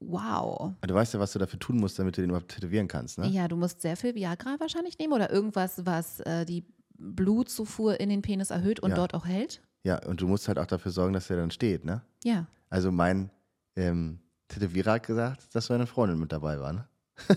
[0.00, 0.72] wow.
[0.80, 3.28] Du weißt ja, was du dafür tun musst, damit du den überhaupt tätowieren kannst, ne?
[3.28, 6.64] Ja, du musst sehr viel Viagra wahrscheinlich nehmen oder irgendwas, was äh, die
[6.96, 8.96] Blutzufuhr in den Penis erhöht und Ja.
[8.96, 9.60] dort auch hält.
[9.84, 12.02] Ja, und du musst halt auch dafür sorgen, dass der dann steht, ne?
[12.24, 12.46] Ja.
[12.70, 13.30] Also mein
[13.76, 16.88] ähm, Tätowierer hat gesagt, dass seine Freundin mit dabei war, ne?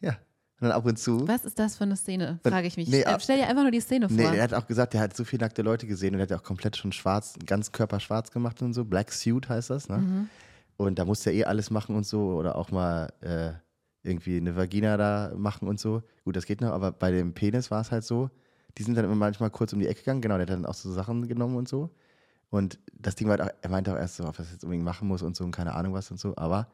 [0.00, 0.16] ja.
[0.58, 1.28] Und dann ab und zu.
[1.28, 2.88] Was ist das für eine Szene, frage ich mich.
[2.88, 4.16] nee, äh, ab- stell dir einfach nur die Szene vor.
[4.16, 6.30] Nee, er hat auch gesagt, er hat so viele nackte Leute gesehen und er hat
[6.30, 8.84] ja auch komplett schon schwarz, ganz Körper schwarz gemacht und so.
[8.84, 9.98] Black Suit heißt das, ne?
[9.98, 10.30] Mhm.
[10.78, 13.52] Und da musste er eh alles machen und so oder auch mal äh,
[14.02, 16.02] irgendwie eine Vagina da machen und so.
[16.24, 18.30] Gut, das geht noch, aber bei dem Penis war es halt so,
[18.78, 20.74] die sind dann immer manchmal kurz um die Ecke gegangen, genau, der hat dann auch
[20.74, 21.90] so Sachen genommen und so.
[22.50, 24.64] Und das Ding war, halt auch, er meinte auch erst so, ob er das jetzt
[24.64, 26.68] unbedingt machen muss und so und keine Ahnung was und so, aber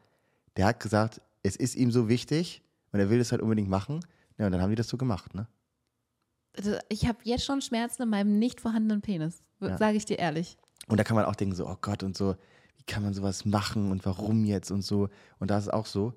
[0.55, 2.61] der hat gesagt, es ist ihm so wichtig
[2.93, 3.99] und er will das halt unbedingt machen.
[4.37, 5.47] Ja, und dann haben die das so gemacht, ne?
[6.55, 9.77] Also, Ich habe jetzt schon Schmerzen in meinem nicht vorhandenen Penis, Ja.
[9.77, 10.57] sage ich dir ehrlich.
[10.87, 12.35] Und da kann man auch denken, so, oh Gott, und so,
[12.77, 15.09] wie kann man sowas machen und warum jetzt und so.
[15.39, 16.13] Und da ist es auch so,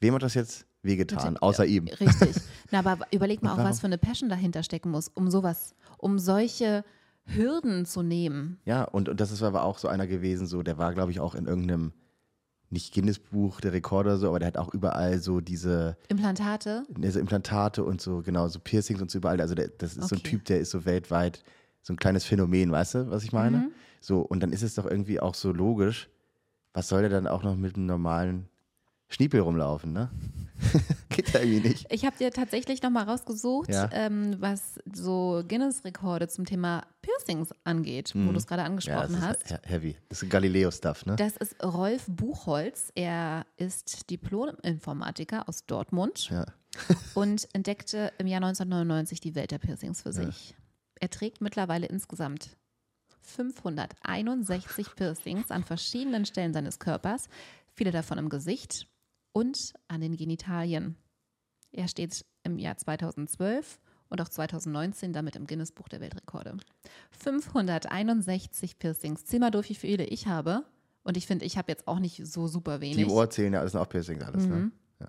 [0.00, 1.88] wem hat das jetzt wehgetan, außer ihm?
[1.88, 2.36] Richtig.
[2.70, 6.18] Na, aber überleg mal auch, was für eine Passion dahinter stecken muss, um sowas, um
[6.18, 6.84] solche
[7.24, 8.60] Hürden zu nehmen.
[8.66, 11.20] Ja, und, und das ist aber auch so einer gewesen, so, der war, glaube ich,
[11.20, 11.92] auch in irgendeinem,
[12.74, 16.84] nicht Guinness-Buch der Rekorde oder so, aber der hat auch überall so diese, Implantate.
[16.90, 19.40] diese Implantate und so, genau, so Piercings und so überall.
[19.40, 20.30] Also der, das ist so ein Okay.
[20.30, 21.42] Typ, der ist so weltweit
[21.80, 23.58] so ein kleines Phänomen, weißt du, was ich meine?
[23.58, 23.70] Mhm.
[24.00, 26.08] So, und dann ist es doch irgendwie auch so logisch,
[26.72, 28.48] was soll der dann auch noch mit einem normalen
[29.08, 30.10] Schniepel rumlaufen, ne?
[31.10, 31.86] Geht ja irgendwie nicht.
[31.92, 33.88] Ich habe dir tatsächlich nochmal rausgesucht, Ja.
[33.92, 38.78] ähm, was so Guinness-Rekorde zum Thema Piercings angeht, wo du es gerade Mhm.
[38.78, 39.48] Ja, das angesprochen ist hast.
[39.50, 39.96] he- heavy.
[40.08, 41.16] Das ist Galileo-Stuff, ne?
[41.16, 42.90] Das ist Rolf Buchholz.
[42.94, 46.46] Er ist Diplom-Informatiker aus Dortmund Ja.
[47.14, 50.54] und entdeckte im Jahr 1999 die Welt der Piercings für sich.
[50.98, 52.56] Er trägt mittlerweile insgesamt
[53.22, 57.28] 561 Piercings an verschiedenen Stellen seines Körpers,
[57.72, 58.86] viele davon im Gesicht
[59.34, 60.96] und an den Genitalien.
[61.72, 66.56] Er steht im Jahr 2012 und auch 2019 damit im Guinness-Buch der Weltrekorde.
[67.10, 69.24] 561 Piercings.
[69.24, 70.64] Zähl mal durch, wie viele ich habe.
[71.02, 72.96] Und ich finde, ich habe jetzt auch nicht so super wenig.
[72.96, 74.54] Die im Ohr zählen ja alles sind auch Piercings, alles, ne?
[74.56, 74.72] Mhm.
[75.00, 75.08] Ja.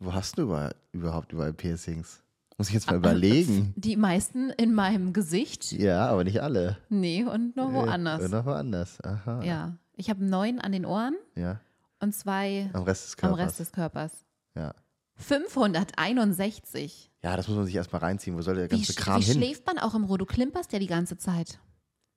[0.00, 2.22] Wo hast du überall, überhaupt überall Piercings?
[2.56, 3.74] Muss ich jetzt mal überlegen.
[3.76, 5.70] Die meisten in meinem Gesicht.
[5.72, 6.78] Ja, aber nicht alle.
[6.88, 8.22] Nee, und noch woanders.
[8.22, 9.00] Äh, noch woanders.
[9.04, 9.42] Aha.
[9.44, 9.76] Ja.
[9.96, 11.60] Ich habe neun an den Ohren Ja.
[12.00, 13.38] Und zwei Am Rest des Körpers.
[13.38, 14.12] Rest des Körpers.
[14.54, 14.74] ja.
[15.20, 17.10] 561.
[17.22, 18.36] ja, das muss man sich erstmal reinziehen.
[18.36, 19.34] Wo soll der Wie, ganze sch- Kram wie hin?
[19.34, 20.06] schläft man auch im?
[20.06, 21.58] Du klimperst ja die ganze Zeit.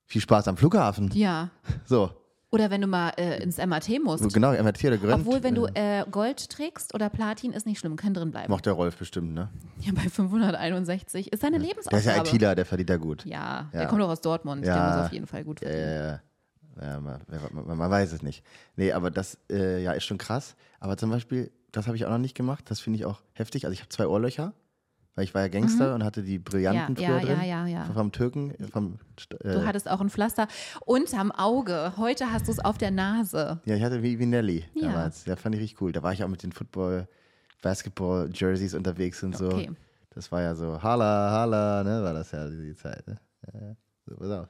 [0.06, 1.10] Viel Spaß am Flughafen.
[1.14, 1.50] Ja.
[1.86, 2.10] So.
[2.50, 4.30] Oder wenn du mal äh, ins MRT musst.
[4.34, 5.20] Genau, MRT oder gerönt.
[5.26, 8.50] Obwohl, wenn du äh, Gold trägst oder Platin, ist nicht schlimm, kann drin bleiben.
[8.52, 9.48] Macht der Rolf bestimmt, ne?
[9.80, 11.96] Ja, bei 561 ist seine Der Lebensaufgabe.
[12.00, 13.24] ist ja ITler, der verdient da gut.
[13.24, 13.78] Ja, Ja.
[13.80, 14.66] der kommt doch aus Dortmund.
[14.66, 14.74] Ja.
[14.74, 15.88] Der muss auf jeden Fall gut Ja, verdienen.
[15.88, 16.10] ja, ja.
[16.12, 16.20] ja
[16.76, 17.20] man,
[17.52, 18.44] man, man weiß es nicht.
[18.76, 20.56] Nee, aber das äh, ja, ist schon krass.
[20.80, 22.64] Aber zum Beispiel, das habe ich auch noch nicht gemacht.
[22.70, 23.64] Das finde ich auch heftig.
[23.64, 24.52] Also ich habe zwei Ohrlöcher,
[25.14, 27.00] weil ich war ja Gangster und hatte die Brillanten Mhm.
[27.00, 27.48] Ja, früher ja, drin.
[27.48, 27.92] ja, ja, ja.
[27.92, 28.98] Vom Türken, vom
[29.44, 30.48] äh, Du hattest auch ein Pflaster
[30.86, 31.92] unterm Auge.
[31.98, 33.60] Heute hast du es auf der Nase.
[33.64, 34.88] Ja, ich hatte wie, wie Nelly Ja.
[34.88, 35.24] damals.
[35.26, 35.92] Ja, fand ich richtig cool.
[35.92, 37.06] Da war ich auch mit den Football,
[37.62, 39.46] Basketball-Jerseys unterwegs und so.
[39.48, 39.70] Okay.
[40.14, 43.18] Das war ja so, Hala, Hala, ne, war das ja die Zeit, ne?
[43.52, 43.76] Ja, ja.
[44.06, 44.48] so, pass auf.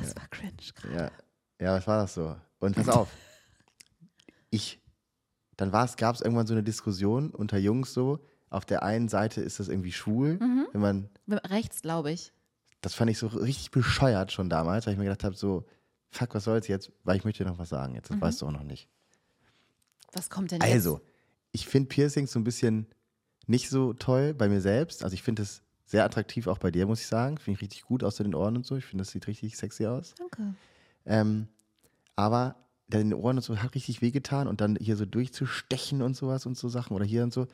[0.00, 0.94] Das war cringe gerade.
[0.94, 1.10] Ja,
[1.66, 2.36] ja, was war das so?
[2.58, 3.08] Und pass auf.
[4.50, 4.80] Ich,
[5.56, 8.24] dann gab es irgendwann so eine Diskussion unter Jungs so.
[8.50, 10.66] Auf der einen Seite ist das irgendwie schwul, Mhm.
[10.72, 12.32] wenn man, Rechts, glaube ich.
[12.82, 15.64] das fand ich so richtig bescheuert schon damals, weil ich mir gedacht habe, so,
[16.10, 16.92] fuck, was soll's jetzt?
[17.02, 18.88] Weil ich möchte dir noch was sagen jetzt, das weißt du auch noch nicht.
[20.12, 21.00] Was kommt denn Also,
[21.50, 22.86] ich finde Piercings so ein bisschen
[23.46, 25.02] nicht so toll bei mir selbst.
[25.02, 27.38] Also ich finde es Sehr attraktiv auch bei dir, muss ich sagen.
[27.38, 28.76] Finde ich richtig gut, außer den Ohren und so.
[28.76, 30.14] Ich finde, das sieht richtig sexy aus.
[30.18, 30.54] Danke.
[31.04, 31.48] Ähm,
[32.16, 32.56] aber
[32.92, 36.46] in den Ohren und so hat richtig wehgetan und dann hier so durchzustechen und sowas
[36.46, 37.46] und so Sachen oder hier und so.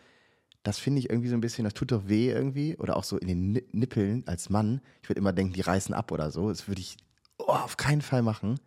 [0.62, 2.76] Das finde ich irgendwie so ein bisschen, das tut doch weh irgendwie.
[2.76, 4.80] Oder auch so in den Ni- Nippeln als Mann.
[5.02, 6.48] Ich würde immer denken, die reißen ab oder so.
[6.50, 6.98] Das würde ich
[7.38, 8.60] oh, auf keinen Fall machen.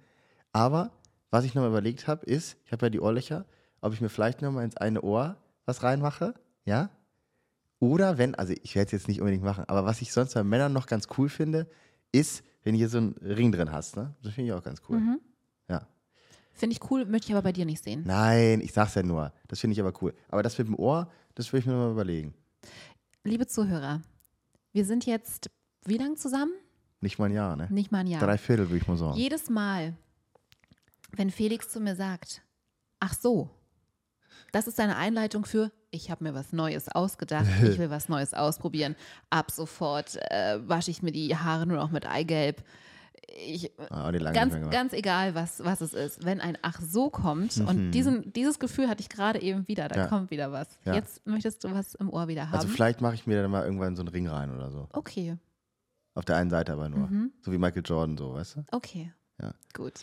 [0.52, 0.92] Aber
[1.30, 3.46] was ich nochmal überlegt habe, ist, ich habe ja die Ohrlöcher,
[3.82, 6.34] ob ich mir vielleicht nochmal ins eine Ohr was reinmache.
[6.66, 6.90] Ja?
[7.84, 10.44] Oder wenn, also ich werde es jetzt nicht unbedingt machen, aber was ich sonst bei
[10.46, 11.70] Männern noch ganz cool finde,
[12.14, 13.98] ist, wenn du hier so einen Ring drin hast.
[13.98, 14.16] Ne?
[14.24, 15.00] Das finde ich auch ganz cool.
[15.02, 15.20] Mhm.
[15.68, 15.86] Ja.
[16.54, 18.04] Finde ich cool, möchte ich aber bei dir nicht sehen.
[18.06, 19.34] Nein, ich sag's ja nur.
[19.50, 20.14] Das finde ich aber cool.
[20.30, 22.34] Aber das mit dem Ohr, das will ich mir mal überlegen.
[23.26, 24.02] Liebe Zuhörer,
[24.72, 25.50] wir sind jetzt
[25.84, 26.54] wie lange zusammen?
[27.02, 27.68] Nicht mal ein Jahr, ne?
[27.70, 28.22] Nicht mal ein Jahr.
[28.22, 29.18] Drei Viertel, würde ich mal sagen.
[29.18, 29.94] Jedes Mal,
[31.12, 32.44] wenn Felix zu mir sagt,
[33.02, 33.50] ach so,
[34.54, 38.34] das ist eine Einleitung für, ich habe mir was Neues ausgedacht, ich will was Neues
[38.34, 38.96] ausprobieren.
[39.30, 42.64] Ab sofort äh, wasche ich mir die Haare nur noch mit Eigelb.
[43.46, 46.24] Ich, Ah, ganz, ganz egal, was, was es ist.
[46.24, 49.96] Wenn ein Ach so kommt, und diesen, dieses Gefühl hatte ich gerade eben wieder, da
[49.96, 50.02] Mhm.
[50.02, 50.08] Ja.
[50.08, 50.68] kommt wieder was.
[50.86, 50.94] Ja.
[50.94, 52.56] Jetzt möchtest du was im Ohr wieder haben.
[52.60, 54.88] Also vielleicht mache ich mir dann mal irgendwann so einen Ring rein oder so.
[54.94, 55.38] okay,
[56.16, 57.08] Auf der einen Seite aber nur.
[57.08, 57.32] Mhm.
[57.42, 58.64] So wie Michael Jordan, so, weißt du?
[58.72, 59.12] okay.
[59.42, 59.54] Ja.
[59.74, 59.94] Gut.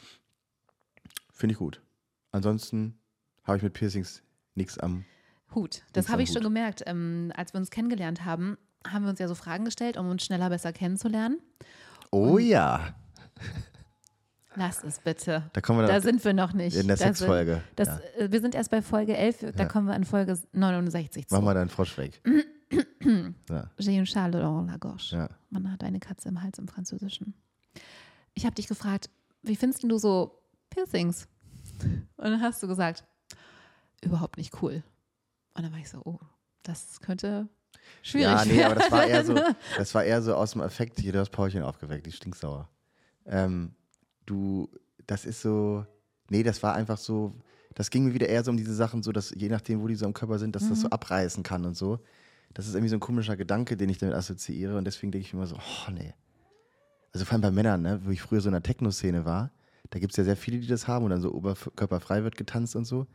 [1.32, 1.80] Finde ich gut.
[2.32, 2.98] Ansonsten
[3.44, 4.22] habe ich mit Piercings
[4.54, 5.04] nichts am.
[5.54, 5.82] Hut.
[5.92, 6.44] Das habe ich schon Hut.
[6.44, 6.82] gemerkt.
[6.86, 8.56] Ähm, als wir uns kennengelernt haben,
[8.86, 11.38] haben wir uns ja so Fragen gestellt, um uns schneller besser kennenzulernen.
[12.10, 12.94] Oh ja.
[14.56, 15.48] Lass es bitte.
[15.52, 16.76] Da kommen wir Da sind wir noch nicht.
[16.76, 17.62] in der Sexfolge.
[17.78, 18.00] Ja.
[18.18, 19.64] äh, wir sind erst bei Folge 11, da Ja.
[19.66, 21.34] kommen wir an Folge 69 zu.
[21.34, 22.20] Mach mal deinen Frosch weg.
[23.48, 25.10] ja, J'ai un chat dans la gorge.
[25.16, 25.28] ja.
[25.50, 27.34] Man hat eine Katze im Hals im Französischen.
[28.34, 29.08] Ich habe dich gefragt,
[29.42, 31.26] wie findest du so Piercings?
[31.82, 33.04] Und dann hast du gesagt,
[34.02, 34.82] überhaupt nicht cool.
[35.54, 36.18] Und dann war ich so, oh,
[36.62, 37.48] das könnte
[38.02, 39.54] schwierig Ja, nee, aber das war eher so, werden.
[39.76, 42.68] das war eher so aus dem Effekt, hier, du hast Paulchen aufgeweckt, die stinksauer.
[43.26, 43.74] Ähm,
[44.26, 44.68] du,
[45.06, 45.84] das ist so,
[46.28, 47.32] nee, das war einfach so,
[47.74, 49.94] das ging mir wieder eher so um diese Sachen, so dass je nachdem, wo die
[49.94, 50.92] so am Körper sind, dass das so Mhm.
[50.92, 52.00] abreißen kann und so.
[52.52, 55.32] Das ist irgendwie so ein komischer Gedanke, den ich damit assoziiere und deswegen denke ich
[55.32, 56.14] mir immer so, oh nee.
[57.12, 59.50] Also vor allem bei Männern, ne, wo ich früher so in der Techno-Szene war,
[59.90, 62.76] da gibt es ja sehr viele, die das haben und dann so oberkörperfrei wird getanzt
[62.76, 63.06] und so.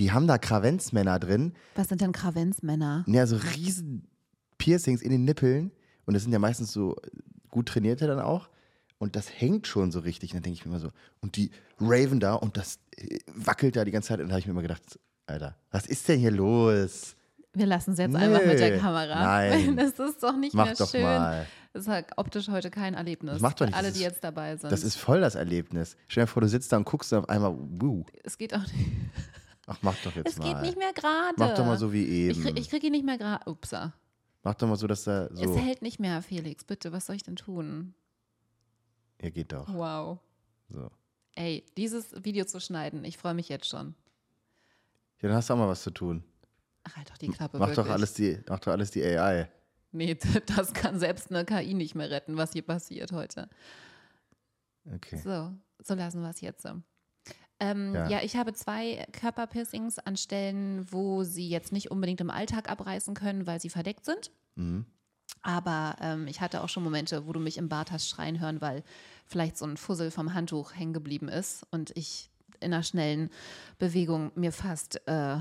[0.00, 3.04] Die haben da Kravenzmänner drin, Was sind denn Kravenzmänner?
[3.06, 4.08] ja, so riesen
[4.58, 5.70] Piercings in den Nippeln.
[6.06, 6.96] Und das sind ja meistens so
[7.50, 8.48] gut trainierte dann auch.
[8.98, 10.30] Und das hängt schon so richtig.
[10.32, 10.90] Und dann denke ich mir immer so,
[11.20, 14.20] und die raven da und das äh, wackelt da die ganze Zeit.
[14.20, 17.14] Und da habe ich mir immer gedacht, Alter, was ist denn hier los?
[17.52, 19.14] Wir lassen es jetzt einfach mit der Nee, Kamera.
[19.24, 19.76] nein.
[19.76, 21.02] Das ist doch nicht Mach mehr doch schön.
[21.02, 21.46] mal.
[21.72, 23.34] Das ist halt optisch heute kein Erlebnis.
[23.34, 23.78] Das macht doch für nichts.
[23.78, 24.70] Alle, Das die ist- jetzt dabei sind.
[24.72, 25.96] Das ist voll das Erlebnis.
[26.08, 28.04] Stell dir vor, du sitzt da und guckst und auf einmal, wuh.
[28.24, 28.74] es geht auch nicht.
[29.72, 30.52] Ach, mach doch jetzt Es mal.
[30.52, 31.34] geht nicht mehr gerade.
[31.36, 32.42] Mach doch mal so wie Ich, eben.
[32.42, 33.48] krieg- ich kriege ihn nicht mehr gerade.
[33.48, 33.92] Upsa.
[34.42, 35.42] mach doch mal so, dass da so.
[35.44, 36.64] Es hält nicht mehr, Felix.
[36.64, 37.94] Bitte, was soll ich denn tun?
[39.22, 39.72] Ja, geht doch.
[39.72, 40.18] Wow.
[40.68, 40.90] So.
[41.36, 43.94] Ey, dieses Video zu schneiden, ich freue mich jetzt schon.
[45.20, 46.24] Ja, dann hast du auch mal was zu tun.
[46.84, 47.58] Ach, halt doch die Klappe.
[47.58, 47.86] Mach wirklich.
[47.86, 49.48] doch, alles die, mach doch alles die AI.
[49.92, 50.16] Nee,
[50.56, 53.48] das kann selbst eine KI nicht mehr retten, was hier passiert heute.
[54.92, 55.18] Okay.
[55.18, 55.52] So,
[55.84, 56.66] so lassen wir es jetzt.
[57.60, 58.08] Ähm, ja.
[58.08, 58.22] Ja.
[58.22, 63.46] ich habe zwei Körperpiercings an Stellen, wo sie jetzt nicht unbedingt im Alltag abreißen können,
[63.46, 64.30] weil sie verdeckt sind.
[64.56, 64.86] Mhm.
[65.42, 68.60] Aber ähm, ich hatte auch schon Momente, wo du mich im Bad hast schreien hören,
[68.60, 68.82] weil
[69.26, 72.30] vielleicht so ein Fussel vom Handtuch hängen geblieben ist und ich
[72.60, 73.30] in einer schnellen
[73.78, 75.38] Bewegung mir fast äh,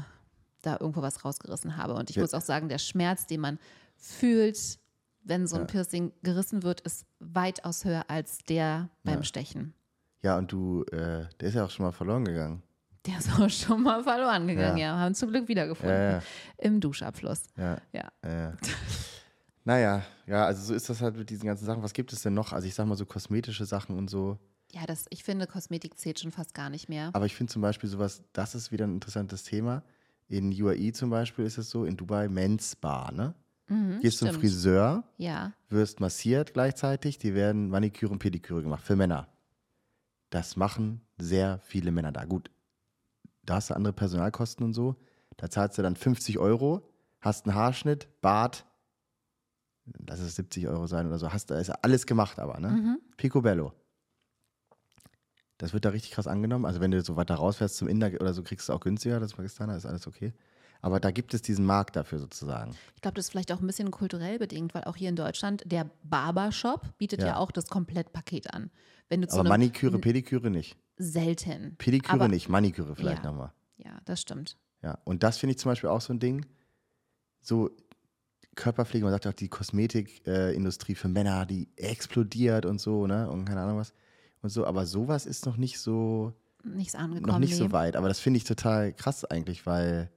[0.62, 1.96] da irgendwo was rausgerissen habe.
[1.96, 2.22] Und ich Ja.
[2.22, 3.60] muss auch sagen, der Schmerz, den man
[3.98, 4.80] fühlt,
[5.24, 5.68] wenn so ein Ja.
[5.68, 9.24] Piercing gerissen wird, ist weitaus höher als der beim.
[9.24, 9.74] Stechen.
[10.22, 12.62] Ja, und du, äh, der ist ja auch schon mal verloren gegangen.
[13.06, 14.94] Der ist auch schon mal verloren gegangen, ja.
[14.96, 15.00] Ja.
[15.00, 15.96] Haben zum Glück wiedergefunden.
[15.96, 16.22] Ja, ja,
[16.58, 17.44] Im Duschabfluss.
[17.58, 17.78] ja.
[17.94, 18.12] Ja.
[18.26, 18.54] ja.
[19.64, 21.84] naja, ja, also so ist das halt mit diesen ganzen Sachen.
[21.84, 22.54] Was gibt es denn noch?
[22.54, 24.38] Also ich sag mal so kosmetische Sachen und so.
[24.72, 27.10] Ja, das, ich finde, Kosmetik zählt schon fast gar nicht mehr.
[27.14, 29.84] Aber ich finde zum Beispiel sowas, das ist wieder ein interessantes Thema.
[30.28, 33.34] In UAE zum Beispiel ist es so, in Dubai Men's Bar, ne?
[33.68, 34.41] Mhm, Gehst zum stimmt.
[34.41, 35.54] Friseur, Ja.
[35.70, 39.28] wirst massiert gleichzeitig, die werden Maniküre und Pediküre gemacht für Männer.
[40.30, 42.26] Das machen sehr viele Männer da.
[42.26, 42.51] Gut,
[43.43, 44.95] da hast du andere Personalkosten und so.
[45.38, 46.88] Da zahlst du dann 50 Euro,
[47.19, 48.65] hast einen Haarschnitt, Bart,
[50.07, 51.31] lass es 70 Euro sein oder so.
[51.31, 52.69] Hast da ist alles gemacht aber, ne?
[52.69, 52.99] Mhm.
[53.18, 53.73] Picobello.
[55.57, 56.65] Das wird da richtig krass angenommen.
[56.65, 59.34] Also wenn du so weiter rausfährst zum Inder oder so, kriegst du auch günstiger, das
[59.34, 60.34] Pakistaner, ist alles okay.
[60.81, 62.72] Aber da gibt es diesen Markt dafür sozusagen.
[62.95, 65.64] Ich glaube, das ist vielleicht auch ein bisschen kulturell bedingt, weil auch hier in Deutschland
[65.65, 67.35] der Barbershop bietet ja, Ja.
[67.38, 68.72] auch das Komplettpaket an.
[69.10, 70.77] Wenn du zu Aber Maniküre, Pediküre nicht.
[70.97, 71.76] selten.
[71.77, 73.31] Pediküre Aber- nicht, Maniküre vielleicht Ja.
[73.31, 73.51] nochmal.
[73.77, 74.57] Ja, das stimmt.
[74.81, 76.45] Ja, und das finde ich zum Beispiel auch so ein Ding.
[77.41, 77.69] So
[78.56, 83.30] Körperpflege, man sagt auch die Kosmetikindustrie für Männer, die explodiert und so, ne?
[83.30, 83.93] Und keine Ahnung was.
[84.41, 86.34] Und so, aber sowas ist noch nicht so,
[86.64, 87.26] Nichts angekommen.
[87.27, 87.57] noch nicht nee.
[87.57, 87.95] so weit.
[87.95, 90.10] Aber das finde ich total krass eigentlich, weil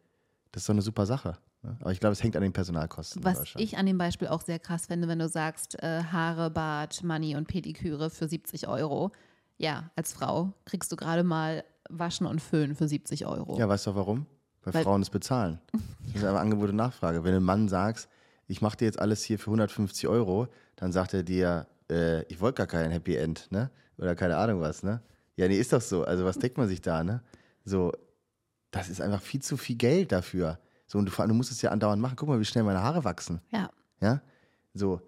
[0.53, 1.37] das ist so eine super Sache.
[1.62, 1.77] Ne?
[1.81, 3.24] Aber ich glaube, es hängt an den Personalkosten.
[3.24, 7.03] Was ich an dem Beispiel auch sehr krass finde, wenn du sagst, äh, Haare, Bart,
[7.03, 9.12] Money und Pediküre für 70 Euro.
[9.59, 13.59] Ja, als Frau kriegst du gerade mal Waschen und Föhnen für 70 Euro.
[13.59, 14.27] Ja, weißt du warum?
[14.62, 15.59] Weil, Weil- Frauen es bezahlen.
[16.12, 17.24] Das ist einfach Angebot und Nachfrage.
[17.24, 18.07] Wenn du einem Mann sagst,
[18.47, 22.39] ich mache dir jetzt alles hier für 150 Euro, dann sagt er dir, äh, ich
[22.41, 23.70] wollte gar kein Happy End, ne?
[23.97, 25.01] Oder keine Ahnung was, ne?
[25.37, 26.05] Ja, nee, ist doch so.
[26.05, 27.23] Also was denkt man sich da, ne?
[27.65, 27.93] So,
[28.73, 30.59] das ist einfach viel zu viel Geld dafür.
[30.89, 32.16] So, und du, vor allem, du musst es ja andauernd machen.
[32.16, 33.40] Guck mal, wie schnell meine Haare wachsen.
[33.51, 33.70] Ja.
[34.01, 34.20] Ja,
[34.74, 35.01] so,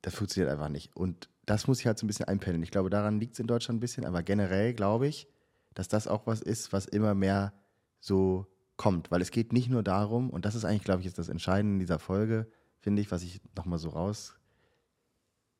[0.00, 0.96] das funktioniert einfach nicht.
[0.96, 2.62] Und das muss ich halt so ein bisschen einpendeln.
[2.62, 5.28] Ich glaube, daran liegt es in Deutschland ein bisschen, aber generell glaube ich,
[5.74, 7.52] dass das auch was ist, was immer mehr
[8.00, 9.10] so kommt.
[9.10, 11.74] Weil es geht nicht nur darum, und das ist eigentlich, glaube ich, jetzt das Entscheidende
[11.74, 12.46] in dieser Folge,
[12.78, 13.90] finde ich, was ich nochmal so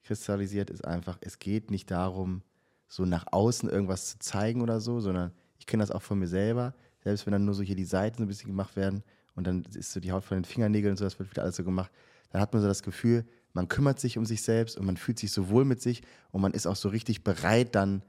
[0.03, 2.43] rauskristallisiert, ist einfach, es geht nicht darum,
[2.87, 6.29] so nach außen irgendwas zu zeigen oder so, sondern ich kenne das auch von mir
[6.29, 6.75] selber,
[7.05, 9.03] selbst wenn dann nur so hier die Seiten so ein bisschen gemacht werden
[9.35, 11.57] und dann ist so die Haut von den Fingernägeln und so, das wird wieder alles
[11.57, 11.91] so gemacht,
[12.31, 15.19] dann hat man so das Gefühl, man kümmert sich um sich selbst und man fühlt
[15.19, 16.03] sich so wohl mit sich
[16.33, 18.03] und man ist auch so richtig bereit, dann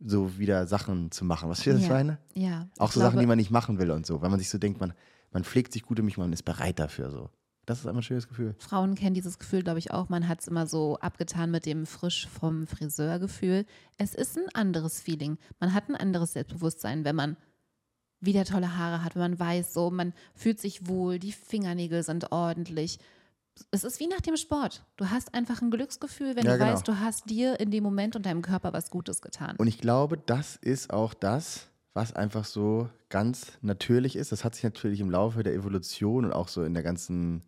[0.00, 1.48] so wieder Sachen zu machen.
[1.48, 1.88] Was ich das Ja.
[1.90, 2.18] meine?
[2.34, 2.68] Ja.
[2.78, 4.58] Auch so Sachen, glaube, die man nicht machen will und so, weil man sich so
[4.58, 4.92] denkt, man,
[5.30, 7.30] man pflegt sich gut um mich, man ist bereit dafür so.
[7.64, 8.54] Das ist einfach ein schönes Gefühl.
[8.58, 10.08] Frauen kennen dieses Gefühl, glaube ich, auch.
[10.08, 13.64] Man hat es immer so abgetan mit dem frisch vom Friseur-Gefühl.
[13.98, 15.36] Es ist ein anderes Feeling.
[15.58, 17.36] Man hat ein anderes Selbstbewusstsein, wenn man
[18.20, 22.32] wieder tolle Haare hat, wenn man weiß, so, man fühlt sich wohl, die Fingernägel sind
[22.32, 22.98] ordentlich.
[23.70, 24.84] Es ist wie nach dem Sport.
[24.96, 26.72] Du hast einfach ein Glücksgefühl, wenn Ja, du genau.
[26.72, 29.56] weißt, du hast dir in dem Moment und deinem Körper was Gutes getan.
[29.56, 34.32] Und ich glaube, das ist auch das, was einfach so ganz natürlich ist.
[34.32, 37.42] Das hat sich natürlich im Laufe der Evolution und auch so in der ganzen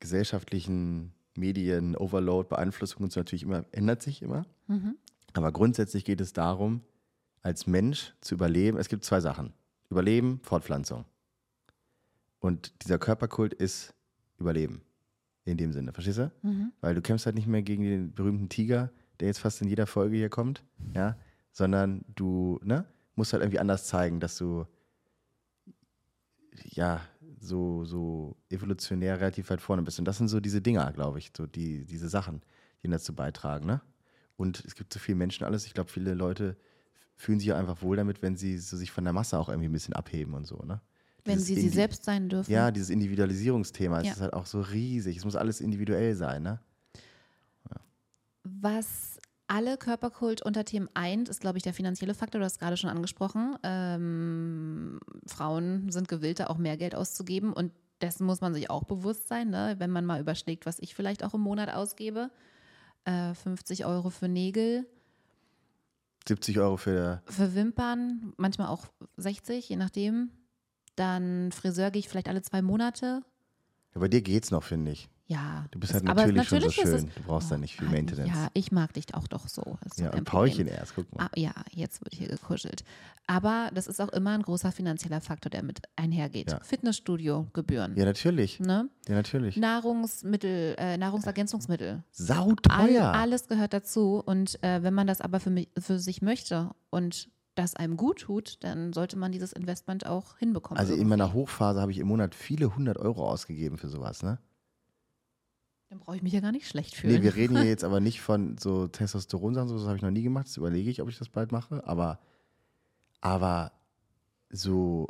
[0.00, 4.44] gesellschaftlichen Medien, Overload, Beeinflussung und so natürlich immer, ändert sich immer.
[4.66, 4.96] Mhm.
[5.34, 6.82] Aber grundsätzlich geht es darum,
[7.42, 8.78] als Mensch zu überleben.
[8.78, 9.52] Es gibt zwei Sachen.
[9.90, 11.04] Überleben, Fortpflanzung.
[12.40, 13.94] Und dieser Körperkult ist
[14.38, 14.82] Überleben.
[15.44, 15.92] In dem Sinne.
[15.92, 16.30] Verstehst du?
[16.42, 16.72] Mhm.
[16.80, 19.86] Weil du kämpfst halt nicht mehr gegen den berühmten Tiger, der jetzt fast in jeder
[19.86, 20.62] Folge hier kommt,
[20.94, 21.16] ja,
[21.52, 22.84] sondern du, ne,
[23.14, 24.66] musst halt irgendwie anders zeigen, dass du
[26.64, 27.00] ja
[27.40, 29.98] so, so evolutionär relativ weit vorne bist.
[29.98, 32.42] Und das sind so diese Dinger, glaube ich, so die, diese Sachen,
[32.82, 33.80] die dazu beitragen, ne?
[34.36, 35.66] Und es gibt so viele Menschen alles.
[35.66, 36.56] Ich glaube, viele Leute
[37.18, 39.68] fühlen sich ja einfach wohl damit, wenn sie so sich von der Masse auch irgendwie
[39.68, 40.80] ein bisschen abheben und so, ne?
[41.24, 42.50] Wenn Dieses sie sie selbst sein dürfen.
[42.50, 44.10] Ja, dieses Individualisierungsthema, Ja.
[44.10, 45.16] es ist halt auch so riesig.
[45.18, 46.60] Es muss alles individuell sein, ne?
[48.44, 52.38] Was alle Körperkult-Unterthemen eint, ist, glaube ich, der finanzielle Faktor.
[52.38, 53.56] Du hast es gerade schon angesprochen.
[53.62, 58.84] Ähm, Frauen sind gewillt, da auch mehr Geld auszugeben und dessen muss man sich auch
[58.84, 59.74] bewusst sein, ne?
[59.78, 62.30] wenn man mal überschlägt, was ich vielleicht auch im Monat ausgebe.
[63.04, 64.86] Äh, 50 Euro für Nägel,
[66.28, 68.86] 70 Euro für für Wimpern, manchmal auch
[69.16, 70.30] 60, je nachdem.
[70.96, 73.22] Dann Friseur gehe ich vielleicht alle zwei Monate.
[73.94, 75.08] Ja, bei dir geht's noch, finde ich.
[75.30, 75.66] Ja.
[75.70, 77.10] Du bist halt aber natürlich, schon so natürlich ist es- schön.
[77.16, 78.30] Du brauchst da nicht viel Ah, Maintenance.
[78.34, 79.76] Ja, ich mag dich auch doch so.
[79.84, 80.24] Ist Ja, Problem.
[80.24, 81.26] Paulchen erst, guck mal.
[81.26, 82.82] Ah, ja, jetzt wird hier gekuschelt.
[83.26, 86.50] Aber das ist auch immer ein großer finanzieller Faktor, der mit einhergeht.
[86.50, 86.60] Ja.
[86.60, 87.94] Fitnessstudio-Gebühren.
[87.96, 88.58] Ja, natürlich.
[88.58, 88.88] Ne?
[89.06, 89.56] Ja, natürlich.
[89.58, 91.88] Nahrungsmittel, äh, Nahrungsergänzungsmittel.
[91.90, 93.12] All, Sauteuer.
[93.12, 94.22] alles gehört dazu.
[94.24, 98.20] Und äh, wenn man das aber für, mich, für sich möchte und das einem gut
[98.20, 100.78] tut, dann sollte man dieses Investment auch hinbekommen.
[100.78, 101.10] Also in irgendwie.
[101.18, 104.38] meiner Hochphase habe ich im Monat viele hundert Euro ausgegeben für sowas, ne?
[105.90, 107.14] Dann brauche ich mich ja gar nicht schlecht fühlen.
[107.14, 110.10] Nee, wir reden hier jetzt aber nicht von so Testosteronsachen, so, das habe ich noch
[110.10, 110.46] nie gemacht.
[110.46, 111.86] Das überlege ich, ob ich das bald mache.
[111.86, 112.18] Aber,
[113.20, 113.72] aber
[114.50, 115.08] so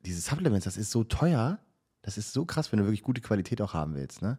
[0.00, 1.58] diese Supplements, das ist so teuer.
[2.02, 4.38] Das ist so krass, wenn du wirklich gute Qualität auch haben willst, ne?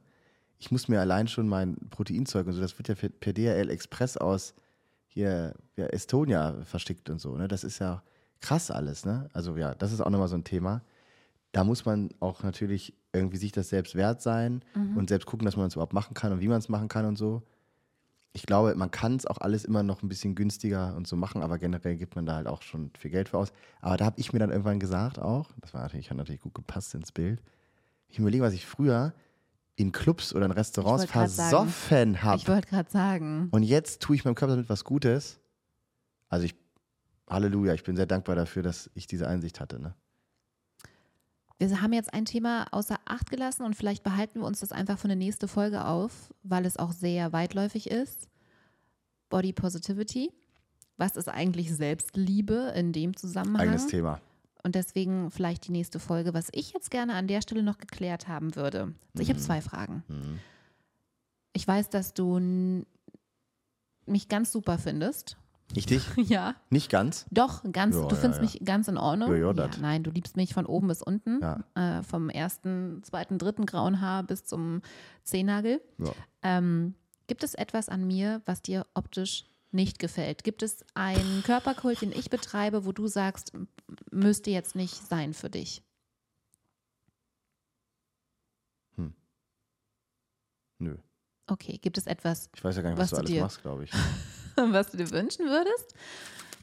[0.59, 4.17] Ich muss mir allein schon mein Proteinzeug und so, das wird ja per- DHL Express
[4.17, 4.55] aus
[5.05, 7.47] hier ja, Estonia verschickt und so, ne?
[7.47, 8.01] Das ist ja
[8.39, 9.29] krass alles, ne?
[9.33, 10.81] Also ja, das ist auch nochmal so ein Thema.
[11.51, 14.63] Da muss man auch natürlich irgendwie sich das selbst wert sein
[14.95, 17.05] und selbst gucken, dass man es überhaupt machen kann und wie man es machen kann
[17.05, 17.43] und so.
[18.33, 21.41] Ich glaube, man kann es auch alles immer noch ein bisschen günstiger und so machen,
[21.41, 23.51] aber generell gibt man da halt auch schon viel Geld für aus.
[23.81, 26.53] Aber da habe ich mir dann irgendwann gesagt auch, das war natürlich, hat natürlich gut
[26.53, 27.41] gepasst ins Bild,
[28.09, 29.13] ich überlege, was ich früher
[29.75, 32.37] in Clubs oder in Restaurants versoffen habe.
[32.37, 33.47] Ich wollte gerade sagen.
[33.51, 35.39] Und jetzt tue ich meinem Körper damit was Gutes.
[36.29, 36.55] Also ich,
[37.29, 39.79] Halleluja, ich bin sehr dankbar dafür, dass ich diese Einsicht hatte.
[39.79, 39.93] Ne?
[41.59, 44.99] Wir haben jetzt ein Thema außer Acht gelassen und vielleicht behalten wir uns das einfach
[44.99, 48.29] für eine nächste Folge auf, weil es auch sehr weitläufig ist.
[49.29, 50.31] Body Positivity.
[50.97, 53.61] Was ist eigentlich Selbstliebe in dem Zusammenhang?
[53.61, 54.21] Eigenes Thema.
[54.63, 58.27] Und deswegen vielleicht die nächste Folge, was ich jetzt gerne an der Stelle noch geklärt
[58.27, 58.93] haben würde.
[59.13, 60.03] Also ich habe zwei Fragen.
[60.07, 60.39] Mhm.
[61.53, 62.85] Ich weiß, dass du
[64.05, 65.37] mich ganz super findest.
[65.73, 66.03] Ich dich?
[66.17, 66.55] Ja.
[66.69, 67.25] Nicht ganz?
[67.31, 68.49] Doch, ganz, Ja, du ja, findest ja.
[68.49, 69.35] mich ganz in Ordnung.
[69.35, 71.41] Ja, nein, du liebst mich von oben bis unten.
[71.41, 71.63] Ja.
[71.99, 74.81] Äh, vom ersten, zweiten, dritten grauen Haar bis zum
[75.23, 75.81] Zehennagel.
[76.41, 76.95] Ähm,
[77.27, 80.45] gibt es etwas an mir, was dir optisch nicht gefällt?
[80.45, 83.51] Gibt es einen Körperkult, den ich betreibe, wo du sagst,
[84.11, 85.83] müsste jetzt nicht sein für dich?
[90.79, 90.95] Nö.
[91.47, 93.41] Okay, gibt es etwas, Ich weiß ja gar nicht, Was was, du du alles dir-
[93.41, 93.91] machst, glaube ich.
[94.71, 95.93] was du dir wünschen würdest?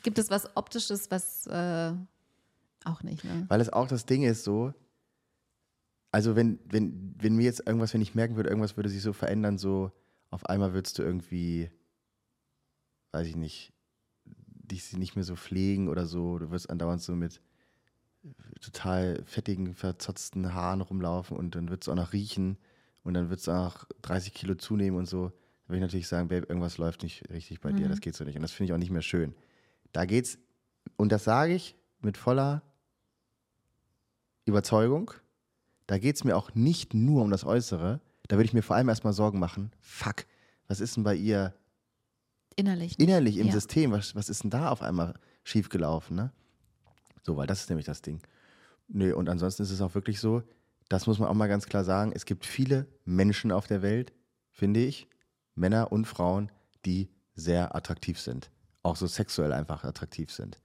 [0.02, 1.92] Gibt es was Optisches, was äh,
[2.84, 3.46] auch nicht, ne?
[3.48, 4.74] Weil es auch das Ding ist so,
[6.12, 9.12] also wenn, wenn, wenn mir jetzt irgendwas, wenn ich merken würde, irgendwas würde sich so
[9.12, 9.90] verändern, so
[10.30, 11.70] auf einmal würdest du irgendwie,
[13.12, 13.72] weiß ich nicht,
[14.24, 17.40] dich nicht mehr so pflegen oder so, du wirst andauernd so mit
[18.60, 22.58] total fettigen, verzotzten Haaren rumlaufen und dann wird es auch noch riechen
[23.02, 25.32] und dann wird es auch 30 Kilo zunehmen und so.
[25.64, 28.24] Da würde ich natürlich sagen, Babe, irgendwas läuft nicht richtig bei dir, das geht so
[28.24, 28.36] nicht.
[28.36, 29.34] Und das finde ich auch nicht mehr schön.
[29.92, 30.38] Da geht's,
[30.96, 32.62] und das sage ich mit voller
[34.44, 35.10] Überzeugung,
[35.86, 38.76] da geht es mir auch nicht nur um das Äußere, da würde ich mir vor
[38.76, 40.26] allem erstmal Sorgen machen, fuck,
[40.68, 41.54] was ist denn bei ihr
[42.56, 42.98] Innerlich.
[42.98, 43.52] innerlich im Ja.
[43.52, 45.14] System, was, was ist denn da auf einmal
[45.44, 46.32] schiefgelaufen, ne?
[47.22, 48.20] So, weil das ist nämlich das Ding.
[48.88, 50.42] Nee, und ansonsten ist es auch wirklich so,
[50.88, 54.12] das muss man auch mal ganz klar sagen, es gibt viele Menschen auf der Welt,
[54.50, 55.08] finde ich,
[55.54, 56.50] Männer und Frauen,
[56.84, 58.50] die sehr attraktiv sind.
[58.82, 60.60] Auch so sexuell einfach attraktiv sind.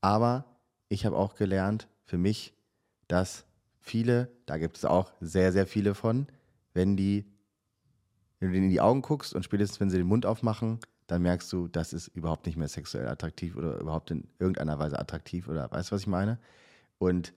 [0.00, 0.44] Aber
[0.88, 2.54] ich habe auch gelernt für mich,
[3.08, 3.44] dass
[3.80, 6.26] viele, da gibt es auch sehr, sehr viele von,
[6.74, 7.24] wenn die,
[8.38, 11.22] wenn du denen in die Augen guckst und spätestens, wenn sie den Mund aufmachen, dann
[11.22, 15.48] merkst du, das ist überhaupt nicht mehr sexuell attraktiv oder überhaupt in irgendeiner Weise attraktiv
[15.48, 16.38] oder weißt du, was ich meine?
[16.98, 17.32] Und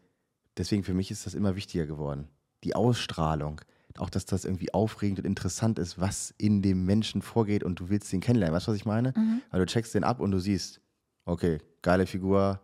[0.58, 2.28] deswegen für mich ist das immer wichtiger geworden.
[2.64, 3.62] Die Ausstrahlung,
[3.98, 7.90] auch dass das irgendwie aufregend und interessant ist, was in dem Menschen vorgeht und du
[7.90, 8.56] willst den kennenlernen.
[8.56, 9.14] Weißt du, was ich meine?
[9.52, 10.80] Weil du checkst den ab und du siehst,
[11.26, 12.62] okay, geile Figur,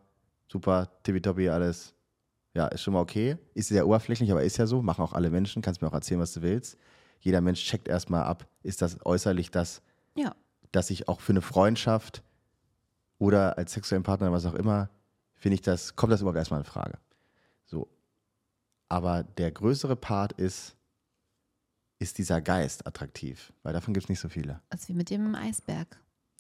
[0.48, 1.94] super, tippitoppi, alles.
[2.54, 3.38] Ja, ist schon mal okay.
[3.54, 4.82] Ist sehr oberflächlich, aber ist ja so.
[4.82, 5.62] Machen auch alle Menschen.
[5.62, 6.78] Kannst mir auch erzählen, was du willst.
[7.20, 9.82] Jeder Mensch checkt erstmal ab, ist das äußerlich das,
[10.16, 10.36] Ja.
[10.72, 12.24] dass ich auch für eine Freundschaft
[13.18, 14.90] oder als sexuellen Partner, was auch immer,
[15.34, 16.98] finde ich das, kommt das überhaupt erstmal in Frage.
[17.66, 17.88] So.
[18.90, 20.76] Aber der größere Part ist,
[22.00, 24.62] ist dieser Geist attraktiv, weil davon gibt es nicht so viele.
[24.70, 25.98] Das ist wie mit dem Eisberg.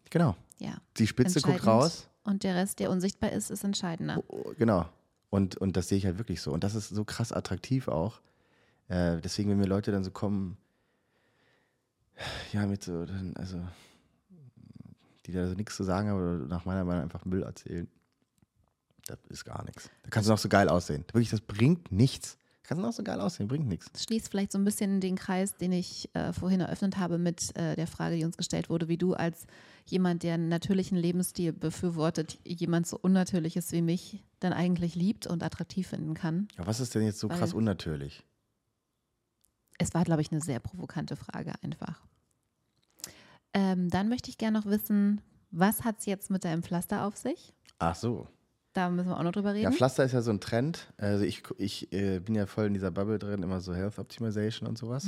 [0.09, 0.35] Genau.
[0.59, 0.77] Ja.
[0.97, 2.07] Die Spitze guckt raus.
[2.23, 4.23] Und der Rest, der unsichtbar ist, ist entscheidender.
[4.27, 4.89] Oh, Genau.
[5.29, 6.51] Und, und das sehe ich halt wirklich so.
[6.51, 8.21] Und das ist so krass attraktiv auch.
[8.87, 10.57] Äh, deswegen, wenn mir Leute dann so kommen,
[12.53, 13.05] ja, mit so,
[13.35, 13.61] also,
[15.25, 17.87] die da so nichts zu sagen haben oder nach meiner Meinung einfach Müll erzählen,
[19.07, 19.89] das ist gar nichts.
[20.03, 21.03] Da kannst du noch so geil aussehen.
[21.11, 22.37] Wirklich, das bringt nichts.
[22.67, 23.87] Du noch so geil aussehen, bringt nichts.
[23.91, 27.55] Das schließt vielleicht so ein bisschen den Kreis, den ich äh, vorhin eröffnet habe mit
[27.55, 29.45] äh, der Frage, die uns gestellt wurde, wie du als
[29.85, 35.43] jemand, der einen natürlichen Lebensstil befürwortet, jemand so Unnatürliches wie mich dann eigentlich liebt und
[35.43, 36.47] attraktiv finden kann.
[36.57, 38.23] Ja, was ist denn jetzt so Weil- krass unnatürlich?
[39.77, 42.01] Es war, glaube ich, eine sehr provokante Frage einfach.
[43.53, 45.21] Ähm, dann möchte ich gerne noch wissen,
[45.51, 47.53] was hat es jetzt mit deinem Pflaster auf sich?
[47.79, 48.27] Ach so.
[48.75, 49.73] Da müssen wir auch noch drüber Ja, reden.
[49.73, 50.91] Pflaster ist ja so ein Trend.
[50.97, 54.67] Also ich, ich äh, bin ja voll in dieser Bubble drin, immer so Health Optimization
[54.67, 55.05] und sowas.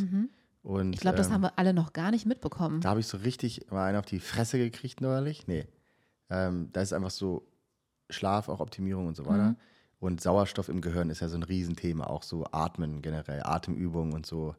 [0.64, 0.94] Und, Mhm.
[0.94, 2.80] ich glaube, das ähm, haben wir alle noch gar nicht mitbekommen.
[2.80, 5.48] Da habe ich so richtig mal einen auf die Fresse gekriegt neulich.
[5.48, 5.68] Nee.
[6.30, 7.45] Ähm, da ist einfach so
[8.10, 9.57] Schlaf, auch Optimierung und so weiter.
[9.99, 12.06] Und Sauerstoff im Gehirn ist ja so ein Riesenthema.
[12.07, 14.56] Auch so Atmen generell, Atemübungen und so.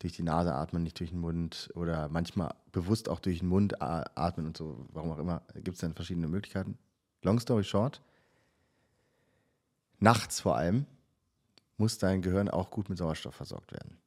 [0.00, 1.70] Durch die Nase atmen, nicht durch den Mund.
[1.76, 4.84] Oder manchmal bewusst auch durch den Mund atmen und so.
[4.92, 5.42] Warum auch immer.
[5.54, 6.76] Gibt es dann verschiedene Möglichkeiten.
[7.22, 8.00] Long story short.
[10.02, 10.86] Nachts vor allem
[11.76, 13.98] muss dein Gehirn auch gut mit Sauerstoff versorgt werden.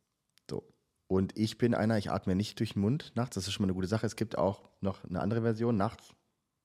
[0.49, 0.61] So.
[1.07, 3.35] Und ich bin einer, ich atme nicht durch den Mund nachts.
[3.35, 4.05] Das ist schon mal eine gute Sache.
[4.05, 6.13] Es gibt auch noch eine andere Version, nachts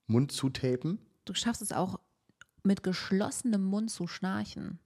[0.05, 0.99] Mund zutapen.
[1.23, 1.97] Du schaffst es auch
[2.63, 4.79] mit geschlossenem Mund zu schnarchen.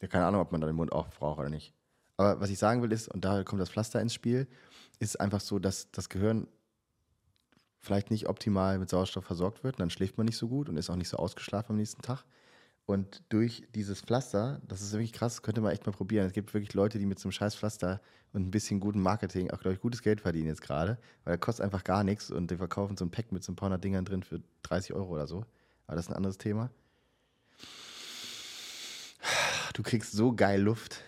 [0.00, 1.74] Ja, keine Ahnung, ob man da den Mund aufbraucht oder nicht.
[2.16, 4.46] Aber was ich sagen will ist, und da kommt das Pflaster ins Spiel,
[5.00, 6.46] ist einfach so, dass das Gehirn
[7.80, 9.74] vielleicht nicht optimal mit Sauerstoff versorgt wird.
[9.74, 12.02] Und dann schläft man nicht so gut und ist auch nicht so ausgeschlafen am nächsten
[12.02, 12.24] Tag.
[12.84, 16.26] Und durch dieses Pflaster, das ist wirklich krass, könnte man echt mal probieren.
[16.26, 18.00] Es gibt wirklich Leute, die mit so einem scheiß Pflaster
[18.32, 21.38] und ein bisschen guten Marketing auch, glaube ich, gutes Geld verdienen jetzt gerade, weil er
[21.38, 23.84] kostet einfach gar nichts und die verkaufen so ein Pack mit so ein paar hundert
[23.84, 25.44] Dingern drin für 30 Euro oder so.
[25.86, 26.70] Aber das ist ein anderes Thema.
[29.74, 31.00] Du kriegst so geil Luft.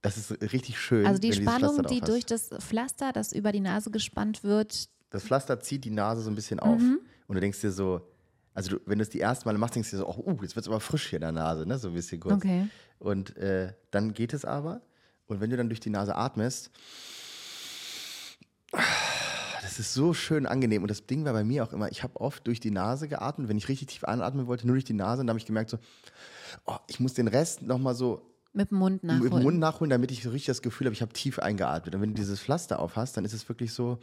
[0.00, 1.06] Das ist richtig schön.
[1.06, 5.60] Also die Spannung, die durch das Pflaster, das über die Nase gespannt wird, Das Pflaster
[5.60, 6.80] zieht die Nase so ein bisschen auf.
[6.80, 6.98] Mhm.
[7.28, 8.00] Und du denkst dir so,
[8.54, 10.42] Also du, wenn du es die ersten Male machst, denkst du dir so, oh, uh,
[10.42, 11.78] jetzt wird es aber frisch hier in der Nase, ne?
[11.78, 12.34] So ein bisschen kurz.
[12.34, 12.68] Okay.
[12.98, 14.82] Und äh, dann geht es aber.
[15.26, 16.70] Und wenn du dann durch die Nase atmest,
[19.62, 20.82] das ist so schön angenehm.
[20.82, 23.48] Und das Ding war bei mir auch immer, ich habe oft durch die Nase geatmet,
[23.48, 25.20] wenn ich richtig tief einatmen wollte, nur durch die Nase.
[25.22, 25.78] Und da habe ich gemerkt, so,
[26.66, 28.20] oh, ich muss den Rest nochmal so
[28.52, 29.24] Mit dem Mund nachholen.
[29.24, 31.94] mit dem Mund nachholen, damit ich so richtig das Gefühl habe, ich habe tief eingeatmet.
[31.94, 33.98] Und wenn du dieses Pflaster auf hast, dann ist es wirklich so.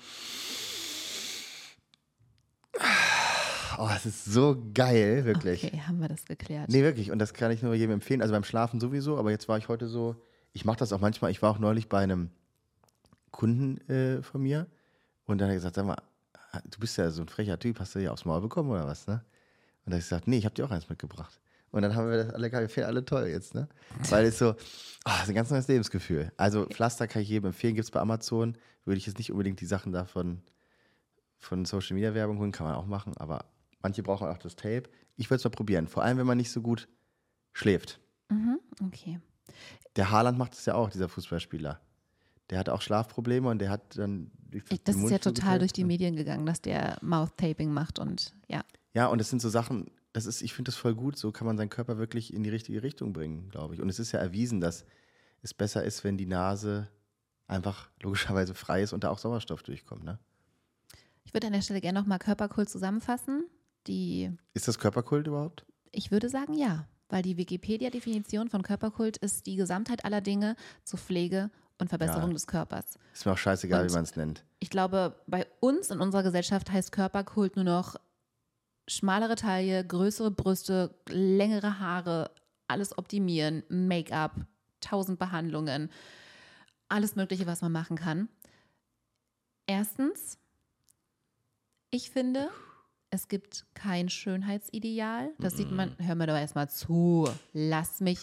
[3.81, 5.63] Oh, es ist so geil, wirklich.
[5.63, 6.69] Okay, haben wir das geklärt.
[6.69, 7.11] Nee, wirklich.
[7.11, 8.21] Und das kann ich nur jedem empfehlen.
[8.21, 10.17] Also beim Schlafen sowieso, aber jetzt war ich heute so,
[10.51, 11.31] ich mache das auch manchmal.
[11.31, 12.29] Ich war auch neulich bei einem
[13.31, 14.67] Kunden äh, von mir
[15.23, 15.95] und dann hat er gesagt, sag mal,
[16.69, 19.07] du bist ja so ein frecher Typ, hast du ja aufs Maul bekommen oder was,
[19.07, 19.13] ne?
[19.13, 19.21] Und
[19.85, 21.39] dann habe ich gesagt, nee, ich habe dir auch eins mitgebracht.
[21.71, 23.69] Und dann haben wir das alle geil, wir alle toll jetzt, ne?
[24.09, 24.49] Weil es so,
[25.05, 26.33] ah, das ist ein ganz neues Lebensgefühl.
[26.35, 28.57] Also Pflaster kann ich jedem empfehlen, gibt es bei Amazon.
[28.83, 30.41] Würde ich jetzt nicht unbedingt die Sachen davon
[31.37, 33.45] von Social Media Werbung holen, kann man auch machen, aber
[33.81, 34.83] manche brauchen auch das Tape.
[35.15, 36.87] Ich würde es mal probieren, vor allem wenn man nicht so gut
[37.53, 37.99] schläft.
[38.29, 39.19] Mhm, okay.
[39.95, 41.79] Der Haaland macht es ja auch, dieser Fußballspieler.
[42.49, 44.31] Der hat auch Schlafprobleme und der hat dann.
[44.49, 47.71] durch Ich, das ist ja total zugetaped durch die und- Medien gegangen, dass der Mouth-Taping
[47.71, 48.63] macht und ja.
[48.93, 51.45] Ja, und das sind so Sachen, das ist, ich finde das voll gut, so kann
[51.45, 53.81] man seinen Körper wirklich in die richtige Richtung bringen, glaube ich.
[53.81, 54.85] Und es ist ja erwiesen, dass
[55.43, 56.89] es besser ist, wenn die Nase
[57.47, 60.03] einfach logischerweise frei ist und da auch Sauerstoff durchkommt.
[60.03, 60.17] Ne?
[61.23, 63.45] Ich würde an der Stelle gerne nochmal Körperkult zusammenfassen.
[63.87, 65.65] Die, Ist das Körperkult überhaupt?
[65.91, 70.99] ich würde sagen ja, weil die Wikipedia-Definition von Körperkult ist die Gesamtheit aller Dinge zur
[70.99, 71.49] Pflege
[71.79, 72.33] und Verbesserung Ja.
[72.33, 72.99] des Körpers.
[73.13, 74.43] Ist mir auch scheißegal, Und- wie man es nennt.
[74.59, 77.95] Ich glaube, bei uns in unserer Gesellschaft heißt Körperkult nur noch
[78.87, 82.31] schmalere Taille, größere Brüste, längere Haare,
[82.67, 84.35] alles optimieren, Make-up,
[84.81, 85.89] tausend Behandlungen,
[86.89, 88.29] alles Mögliche, was man machen kann.
[89.67, 90.37] Erstens,
[91.91, 92.49] ich finde,
[93.11, 95.31] es gibt kein Schönheitsideal.
[95.39, 98.19] Das sieht man, hör mir doch erstmal zu, lass mich,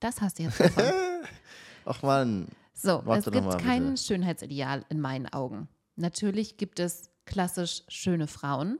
[0.00, 0.60] das hast du jetzt.
[1.84, 3.96] Ach man, So, Warte es gibt mal, kein bitte.
[4.02, 5.68] Schönheitsideal in meinen Augen.
[5.96, 8.78] Natürlich gibt es klassisch schöne Frauen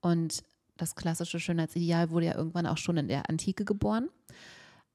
[0.00, 0.42] und
[0.76, 4.08] das klassische Schönheitsideal wurde ja irgendwann auch schon in der Antike geboren.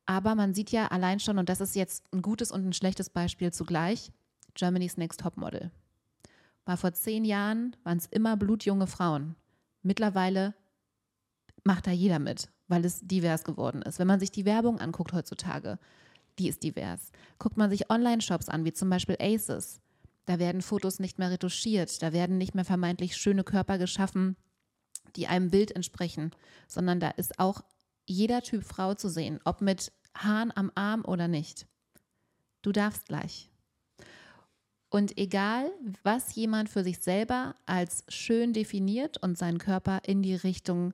[0.08, 3.10] Aber man sieht ja allein schon, und das ist jetzt ein gutes und ein schlechtes
[3.10, 4.12] Beispiel zugleich,
[4.54, 5.72] Germany's Next Topmodel.
[6.66, 9.36] War vor zehn Jahren, waren es immer blutjunge Frauen.
[9.84, 10.56] Mittlerweile
[11.64, 14.00] macht da jeder mit, weil es divers geworden ist.
[14.00, 15.78] Wenn man sich die Werbung anguckt heutzutage,
[16.40, 17.12] die ist divers.
[17.38, 19.80] Guckt man sich Online-Shops an, wie zum Beispiel Aces,
[20.26, 24.36] da werden Fotos nicht mehr retuschiert, da werden nicht mehr vermeintlich schöne Körper geschaffen,
[25.16, 26.32] die einem Bild entsprechen,
[26.68, 27.62] sondern da ist auch
[28.08, 31.68] jeder Typ Frau zu sehen, ob mit Haaren am Arm oder nicht.
[32.62, 33.50] Du darfst gleich.
[34.96, 35.74] Und egal,
[36.04, 40.94] was jemand für sich selber als schön definiert und seinen Körper in die Richtung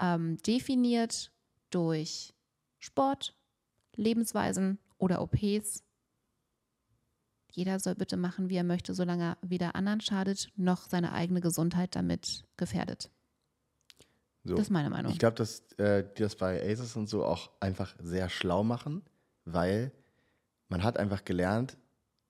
[0.00, 1.30] ähm, definiert
[1.68, 2.32] durch
[2.78, 3.36] Sport,
[3.94, 5.84] Lebensweisen oder OPs,
[7.52, 11.42] jeder soll bitte machen, wie er möchte, solange er weder anderen schadet noch seine eigene
[11.42, 13.10] Gesundheit damit gefährdet.
[14.44, 14.54] so.
[14.54, 15.12] Das ist meine Meinung.
[15.12, 19.02] Ich glaube, dass äh, die das bei Aces und so auch einfach sehr schlau machen,
[19.44, 19.92] weil
[20.70, 21.76] man hat einfach gelernt,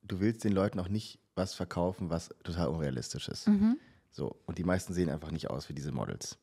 [0.07, 3.49] du willst den Leuten auch nicht was verkaufen, was total unrealistisch ist.
[3.49, 3.79] Mhm.
[4.11, 6.39] So, und die meisten sehen einfach nicht aus wie diese Models.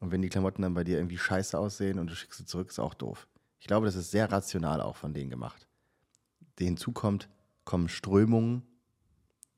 [0.00, 2.68] Und wenn die Klamotten dann bei dir irgendwie scheiße aussehen und du schickst sie zurück,
[2.68, 3.26] ist auch doof.
[3.58, 5.66] Ich glaube, das ist sehr rational auch von denen gemacht.
[6.58, 7.28] Hinzu kommt,
[7.64, 8.62] kommen Strömungen,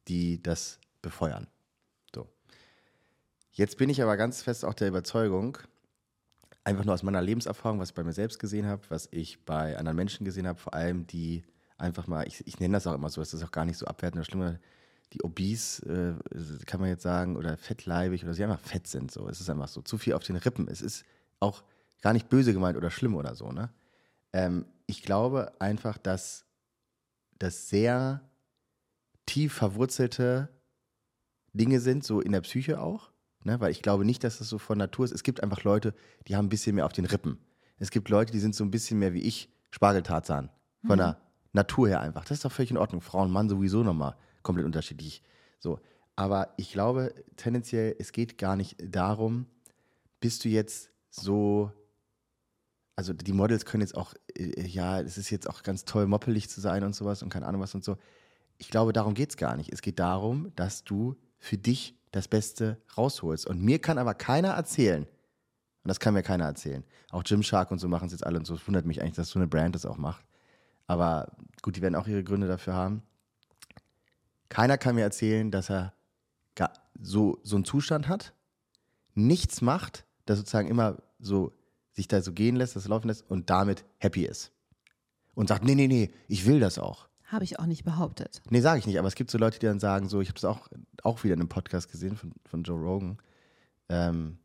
[0.08, 1.46] die das befeuern.
[2.14, 2.28] So.
[3.52, 5.58] Jetzt bin ich aber ganz fest auch der Überzeugung,
[6.64, 9.76] einfach nur aus meiner Lebenserfahrung, was ich bei mir selbst gesehen habe, was ich bei
[9.76, 11.42] anderen Menschen gesehen habe, vor allem die
[11.80, 13.86] einfach mal, ich, ich nenne das auch immer so, es ist auch gar nicht so
[13.86, 14.58] abwertend oder schlimm,
[15.12, 19.10] die obese, äh, kann man jetzt sagen, oder fettleibig oder sie einfach fett sind.
[19.10, 19.28] So.
[19.28, 19.82] Es ist einfach so.
[19.82, 20.68] Zu viel auf den Rippen.
[20.68, 21.04] Es ist
[21.40, 21.64] auch
[22.00, 23.50] gar nicht böse gemeint oder schlimm oder so.
[23.50, 23.70] Ne?
[24.32, 26.44] Ähm, ich glaube einfach, dass
[27.38, 28.20] das sehr
[29.26, 30.48] tief verwurzelte
[31.52, 33.10] Dinge sind, so in der Psyche auch.
[33.42, 33.58] Ne?
[33.58, 35.12] Weil ich glaube nicht, dass das so von Natur ist.
[35.12, 35.94] Es gibt einfach Leute,
[36.28, 37.38] die haben ein bisschen mehr auf den Rippen.
[37.78, 40.50] Es gibt Leute, die sind so ein bisschen mehr wie ich, Spargeltarzan.
[40.86, 41.20] Von der
[41.52, 42.24] Natur her einfach.
[42.24, 43.00] Das ist doch völlig in Ordnung.
[43.00, 45.22] Frau und Mann sowieso nochmal komplett unterschiedlich.
[45.58, 45.80] So.
[46.16, 49.46] Aber ich glaube tendenziell, es geht gar nicht darum,
[50.20, 51.72] bist du jetzt so,
[52.94, 56.50] also die Models können jetzt auch, äh, ja, es ist jetzt auch ganz toll, moppelig
[56.50, 57.96] zu sein und sowas und keine Ahnung was und so.
[58.58, 59.72] Ich glaube, darum geht es gar nicht.
[59.72, 63.46] Es geht darum, dass du für dich das Beste rausholst.
[63.46, 65.06] Und mir kann aber keiner erzählen,
[65.82, 66.84] und das kann mir keiner erzählen.
[67.10, 68.54] Auch Gymshark und so machen es jetzt alle und so.
[68.54, 70.24] Es wundert mich eigentlich, dass so eine Brand das auch macht.
[70.90, 71.28] Aber
[71.62, 73.04] gut, die werden auch ihre Gründe dafür haben.
[74.48, 75.94] Keiner kann mir erzählen, dass er
[77.00, 78.34] so, so einen Zustand hat,
[79.14, 81.52] nichts macht, der sozusagen immer so
[81.92, 84.50] sich da so gehen lässt, das laufen lässt und damit happy ist.
[85.34, 87.08] Und sagt, nee, nee, nee, ich will das auch.
[87.22, 88.42] Habe ich auch nicht behauptet.
[88.50, 90.40] Nee, sage ich nicht, aber es gibt so Leute, die dann sagen, so, ich habe
[90.40, 90.66] das auch,
[91.04, 93.16] auch wieder in einem Podcast gesehen von, von Joe Rogan,
[93.88, 94.40] ähm,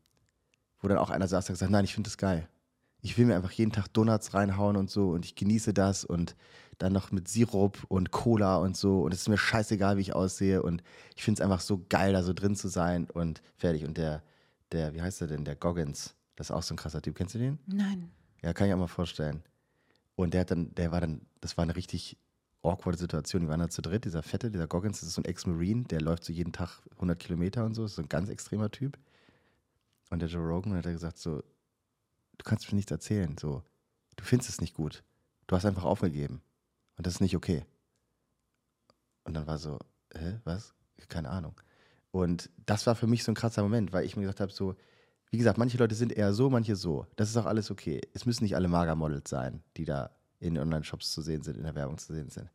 [0.78, 2.48] wo dann auch einer saß und gesagt, nein, ich finde das geil.
[3.06, 6.34] Ich will mir einfach jeden Tag Donuts reinhauen und so und ich genieße das und
[6.78, 10.12] dann noch mit Sirup und Cola und so und es ist mir scheißegal, wie ich
[10.12, 10.82] aussehe und
[11.14, 13.84] ich finde es einfach so geil, da so drin zu sein und fertig.
[13.84, 14.24] Und der,
[14.72, 17.36] der, wie heißt der denn, der Goggins, das ist auch so ein krasser Typ, kennst
[17.36, 17.60] du den?
[17.66, 18.10] Nein.
[18.42, 19.44] Ja, kann ich auch mal vorstellen.
[20.16, 22.18] Und der hat dann, der war dann, das war eine richtig
[22.62, 23.42] awkwarde Situation.
[23.42, 26.00] Die waren da zu dritt, dieser Fette, dieser Goggins, das ist so ein Ex-Marine, der
[26.00, 28.98] läuft so jeden Tag 100 Kilometer und so, ist so ein ganz extremer Typ.
[30.10, 31.44] Und der Joe Rogan hat gesagt so,
[32.38, 33.62] du kannst mir nichts erzählen, so,
[34.16, 35.02] du findest es nicht gut.
[35.46, 36.42] Du hast einfach aufgegeben.
[36.96, 37.64] Und das ist nicht okay.
[39.24, 39.78] Und dann war so,
[40.14, 40.74] hä, was?
[41.08, 41.60] Keine Ahnung.
[42.10, 44.74] Und das war für mich so ein krasser Moment, weil ich mir gesagt habe, so,
[45.30, 47.06] wie gesagt, manche Leute sind eher so, manche so.
[47.16, 48.00] Das ist auch alles okay.
[48.14, 51.74] Es müssen nicht alle Magermodels sein, die da in Online-Shops zu sehen sind, in der
[51.74, 52.48] Werbung zu sehen sind.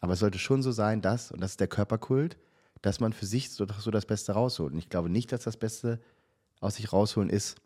[0.00, 2.36] Aber es sollte schon so sein, dass, und das ist der Körperkult,
[2.82, 4.72] dass man für sich so, so das Beste rausholt.
[4.72, 6.00] Und ich glaube nicht, dass das Beste
[6.60, 7.56] aus sich rausholen ist,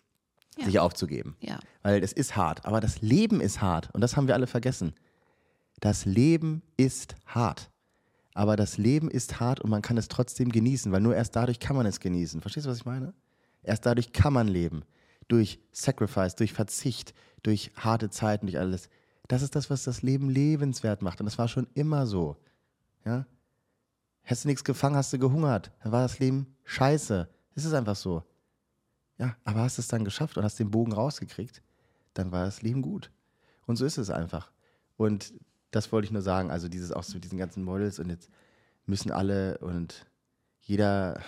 [0.59, 0.65] Ja.
[0.67, 1.37] sich aufzugeben.
[1.41, 1.59] Ja.
[1.83, 2.65] Weil es ist hart.
[2.67, 3.91] Aber das Leben ist hart.
[3.95, 4.95] Und das haben wir alle vergessen.
[5.81, 7.71] Das Leben ist hart.
[8.35, 11.59] Aber das Leben ist hart und man kann es trotzdem genießen, weil nur erst dadurch
[11.59, 12.41] kann man es genießen.
[12.41, 13.15] Verstehst du, was ich meine?
[13.63, 14.83] Erst dadurch kann man leben.
[15.29, 18.89] Durch Sacrifice, durch Verzicht, durch harte Zeiten, durch alles.
[19.29, 21.21] Das ist das, was das Leben lebenswert macht.
[21.21, 22.37] Und das war schon immer so.
[23.05, 23.27] Ja?
[24.25, 25.73] Hast du nichts gefangen, hast du gehungert.
[25.83, 27.29] Dann war das Leben scheiße.
[27.55, 28.23] Es ist einfach so.
[29.19, 31.63] Ja, aber hast es dann geschafft und hast den Bogen rausgekriegt,
[32.15, 33.11] dann war das Leben gut.
[33.67, 34.51] Und so ist es einfach.
[34.97, 35.35] Und
[35.71, 36.51] das wollte ich nur sagen.
[36.51, 38.31] Also dieses auch mit diesen ganzen Models und jetzt
[38.87, 40.07] müssen alle und
[40.61, 41.21] jeder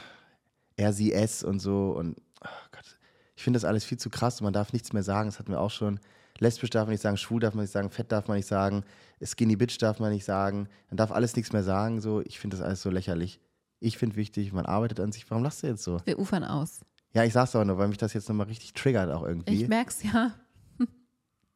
[0.77, 2.99] er, sie, es und so und oh Gott,
[3.37, 5.29] ich finde das alles viel zu krass und man darf nichts mehr sagen.
[5.29, 6.01] Das hatten wir auch schon.
[6.39, 8.83] Lesbisch darf man nicht sagen, schwul darf man nicht sagen, fett darf man nicht sagen,
[9.23, 10.69] skinny bitch darf man nicht sagen.
[10.89, 12.01] Man darf alles nichts mehr sagen.
[12.01, 13.41] So, ich finde das alles so lächerlich.
[13.79, 15.31] Ich finde wichtig, man arbeitet an sich.
[15.31, 16.01] Warum lachst du jetzt so?
[16.07, 16.81] Wir ufern aus.
[17.13, 19.63] Ja, ich sag's aber nur, weil mich das jetzt nochmal richtig triggert auch irgendwie.
[19.63, 20.35] Ich merk's ja.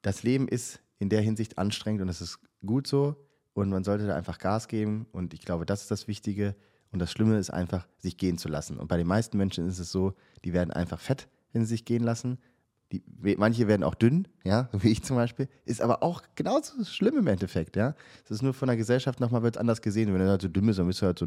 [0.03, 3.17] das Leben ist in der Hinsicht anstrengend und das ist gut so.
[3.53, 5.07] Und man sollte da einfach Gas geben.
[5.13, 6.57] Und ich glaube, das ist das Wichtige.
[6.91, 8.79] Und das Schlimme ist einfach, sich gehen zu lassen.
[8.79, 10.15] Und bei den meisten Menschen ist es so,
[10.45, 12.39] die werden einfach fett, wenn sie sich gehen lassen.
[12.93, 13.03] Die,
[13.37, 15.49] manche werden auch dünn, ja, so wie ich zum Beispiel.
[15.65, 17.95] Ist aber auch genauso schlimm im Endeffekt, ja.
[18.25, 20.13] Es ist nur von der Gesellschaft nochmal wird anders gesehen.
[20.13, 21.27] Wenn du halt so dünn bist, dann bist du halt so,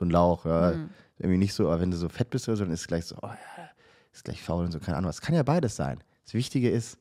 [0.00, 0.72] so ein Lauch, ja.
[1.18, 3.04] Irgendwie nicht so, aber wenn du so fett bist oder so, dann ist es gleich
[3.04, 3.70] so, oh ja,
[4.12, 5.10] ist gleich faul und so, keine Ahnung.
[5.10, 6.02] Es kann ja beides sein.
[6.24, 6.98] Das Wichtige ist,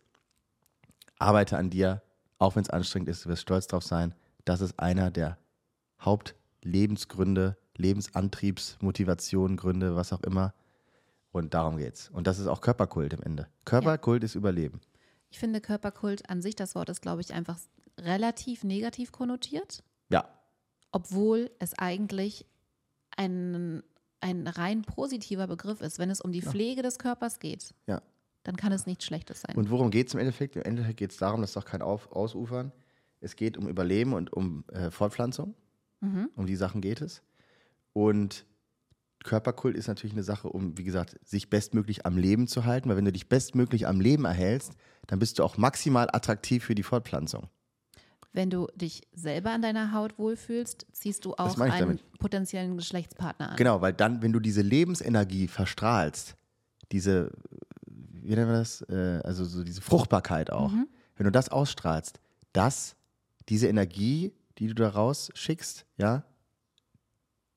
[1.17, 2.01] arbeite an dir,
[2.37, 4.13] auch wenn es anstrengend ist, du wirst stolz drauf sein.
[4.43, 5.37] Das ist einer der
[6.01, 10.53] Hauptlebensgründe, Lebensantriebs, Motivationen, Gründe, was auch immer.
[11.31, 12.09] Und darum geht's.
[12.09, 13.47] Und das ist auch Körperkult im Ende.
[13.63, 14.81] Körperkult ist Überleben.
[15.29, 17.57] Ich finde Körperkult an sich, das Wort ist, glaube ich, einfach
[17.97, 20.27] relativ negativ konnotiert, Ja,
[20.91, 22.45] obwohl es eigentlich
[23.19, 23.83] ein,
[24.21, 25.99] ein rein positiver Begriff ist.
[25.99, 28.01] Wenn es um die Pflege des Körpers geht, ja.
[28.43, 29.55] dann kann es nichts Schlechtes sein.
[29.55, 30.55] Und worum geht es im Endeffekt?
[30.55, 32.71] Im Endeffekt geht es darum, das ist doch kein Auf Ausufern.
[33.19, 35.53] Es geht um Überleben und um äh, Fortpflanzung.
[36.35, 37.21] Um die Sachen geht es.
[37.91, 38.45] Und
[39.25, 42.87] Körperkult ist natürlich eine Sache, um, wie gesagt, sich bestmöglich am Leben zu halten.
[42.87, 44.73] Weil wenn du dich bestmöglich am Leben erhältst,
[45.07, 47.49] dann bist du auch maximal attraktiv für die Fortpflanzung.
[48.31, 52.19] Wenn du dich selber an deiner Haut wohlfühlst, ziehst du auch einen damit.
[52.19, 53.55] potenziellen Geschlechtspartner an.
[53.57, 56.35] Genau, weil dann, wenn du diese Lebensenergie verstrahlst,
[56.91, 57.31] diese,
[57.87, 60.71] wie nennen wir das, äh, also so diese Fruchtbarkeit auch,
[61.15, 62.19] wenn du das ausstrahlst,
[62.53, 62.95] das,
[63.49, 66.23] diese Energie, die du da rausschickst, ja,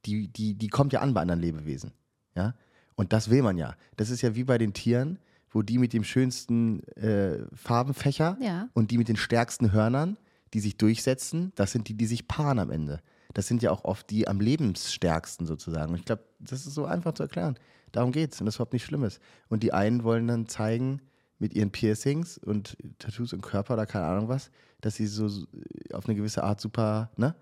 [0.07, 1.93] die, die, die kommt ja an bei anderen Lebewesen,
[2.35, 2.55] ja,
[2.95, 3.75] und das will man ja.
[3.97, 5.19] Das ist ja wie bei den Tieren,
[5.51, 8.69] wo die mit dem schönsten äh, Farbenfächer Ja.
[8.75, 10.17] und die mit den stärksten Hörnern,
[10.55, 13.01] die sich durchsetzen, das sind die, die sich paaren am Ende.
[13.35, 15.93] Das sind ja auch oft die am lebensstärksten sozusagen.
[15.93, 17.59] Und ich glaube, das ist so einfach zu erklären.
[17.91, 19.21] Darum geht's und das ist überhaupt nicht Schlimmes.
[19.49, 21.01] Und die einen wollen dann zeigen
[21.39, 24.51] mit ihren Piercings und Tattoos im Körper oder keine Ahnung was,
[24.81, 25.47] dass sie so so
[25.93, 27.35] auf eine gewisse Art super ne,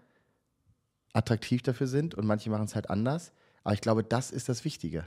[1.13, 3.33] attraktiv dafür sind und manche machen es halt anders.
[3.63, 5.07] Aber ich glaube, das ist das Wichtige.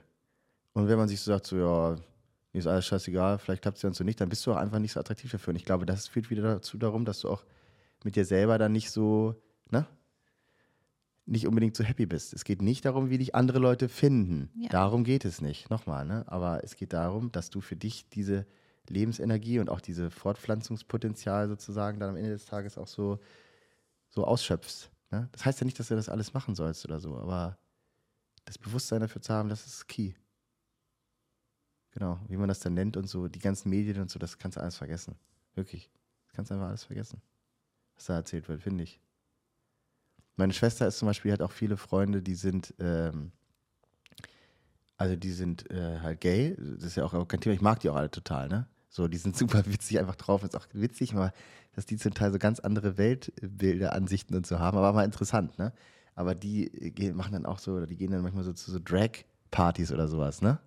[0.74, 1.96] Und wenn man sich so sagt, so ja,
[2.52, 4.58] mir ist alles scheißegal, vielleicht klappt es ja und so nicht, dann bist du auch
[4.58, 5.52] einfach nicht so attraktiv dafür.
[5.52, 7.44] Und ich glaube, das führt wieder dazu darum, dass du auch
[8.04, 9.88] mit dir selber dann nicht so, ne?
[11.26, 12.34] Nicht unbedingt so happy bist.
[12.34, 14.50] Es geht nicht darum, wie dich andere Leute finden.
[14.56, 14.70] Ja.
[14.70, 15.70] Darum geht es nicht.
[15.70, 16.26] Nochmal, ne?
[16.28, 18.46] Aber es geht darum, dass du für dich diese
[18.90, 23.20] Lebensenergie und auch diese Fortpflanzungspotenzial sozusagen dann am Ende des Tages auch so,
[24.10, 24.92] so ausschöpfst.
[25.12, 25.30] Ne?
[25.32, 27.58] Das heißt ja nicht, dass du das alles machen sollst oder so, aber
[28.46, 30.14] das Bewusstsein dafür zu haben, das ist key.
[31.92, 34.58] Genau, wie man das dann nennt und so, die ganzen Medien und so, das kannst
[34.58, 35.16] du alles vergessen.
[35.54, 35.90] Wirklich.
[36.26, 37.22] Das kannst du einfach alles vergessen.
[37.96, 39.00] Was da erzählt wird, finde ich.
[40.36, 43.32] Meine Schwester ist zum Beispiel, hat auch viele Freunde, die sind, ähm,
[44.98, 46.56] also die sind äh, halt gay.
[46.58, 47.54] Das ist ja auch kein Thema.
[47.54, 48.68] Ich mag die auch alle total, ne?
[48.90, 50.44] So, die sind super witzig einfach drauf.
[50.44, 51.34] Ist auch witzig, mal,
[51.74, 55.58] dass die zum Teil so ganz andere Weltbilder, Ansichten und so haben, aber mal interessant,
[55.60, 55.74] ne?
[56.16, 59.92] Aber die gehen, machen dann auch so, die gehen dann manchmal so zu so Drag-Partys
[59.92, 60.60] oder sowas, ne?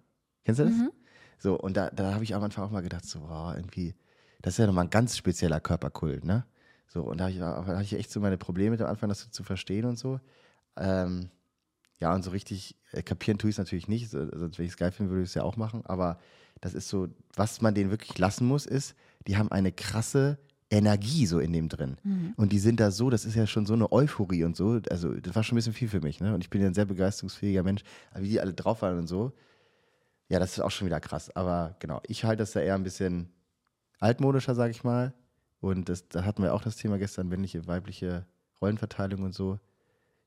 [0.44, 0.74] Kennst du das?
[0.74, 0.90] Mhm.
[1.39, 3.94] So, und da, da habe ich am Anfang auch mal gedacht, so, wow, irgendwie,
[4.43, 6.44] das ist ja nochmal ein ganz spezieller Körperkult, ne?
[6.86, 9.30] So, und da hatte ich, hab ich echt so meine Probleme mit am Anfang, das
[9.30, 10.20] zu verstehen und so.
[10.76, 11.30] Ähm,
[12.00, 14.14] ja, und so richtig äh, kapieren tue ich es natürlich nicht.
[14.14, 15.84] Also, wenn ich es geil finde, würde ich es ja auch machen.
[15.86, 16.18] Aber
[16.60, 18.94] das ist so, was man denen wirklich lassen muss, ist,
[19.26, 20.38] die haben eine krasse
[20.70, 21.96] Energie so in dem drin.
[22.02, 22.34] Mhm.
[22.36, 24.80] Und die sind da so, das ist ja schon so eine Euphorie und so.
[24.90, 26.20] Also, das war schon ein bisschen viel für mich.
[26.20, 26.34] Ne?
[26.34, 27.82] Und ich bin ja ein sehr begeisterungsfähiger Mensch.
[28.10, 29.32] Aber wie die alle drauf waren und so,
[30.28, 31.34] ja, das ist auch schon wieder krass.
[31.34, 33.30] Aber genau, ich halte das da eher ein bisschen
[34.00, 35.14] altmodischer, sage ich mal.
[35.60, 38.26] Und das, da hatten wir auch das Thema gestern, männliche, weibliche
[38.60, 39.58] Rollenverteilung und so.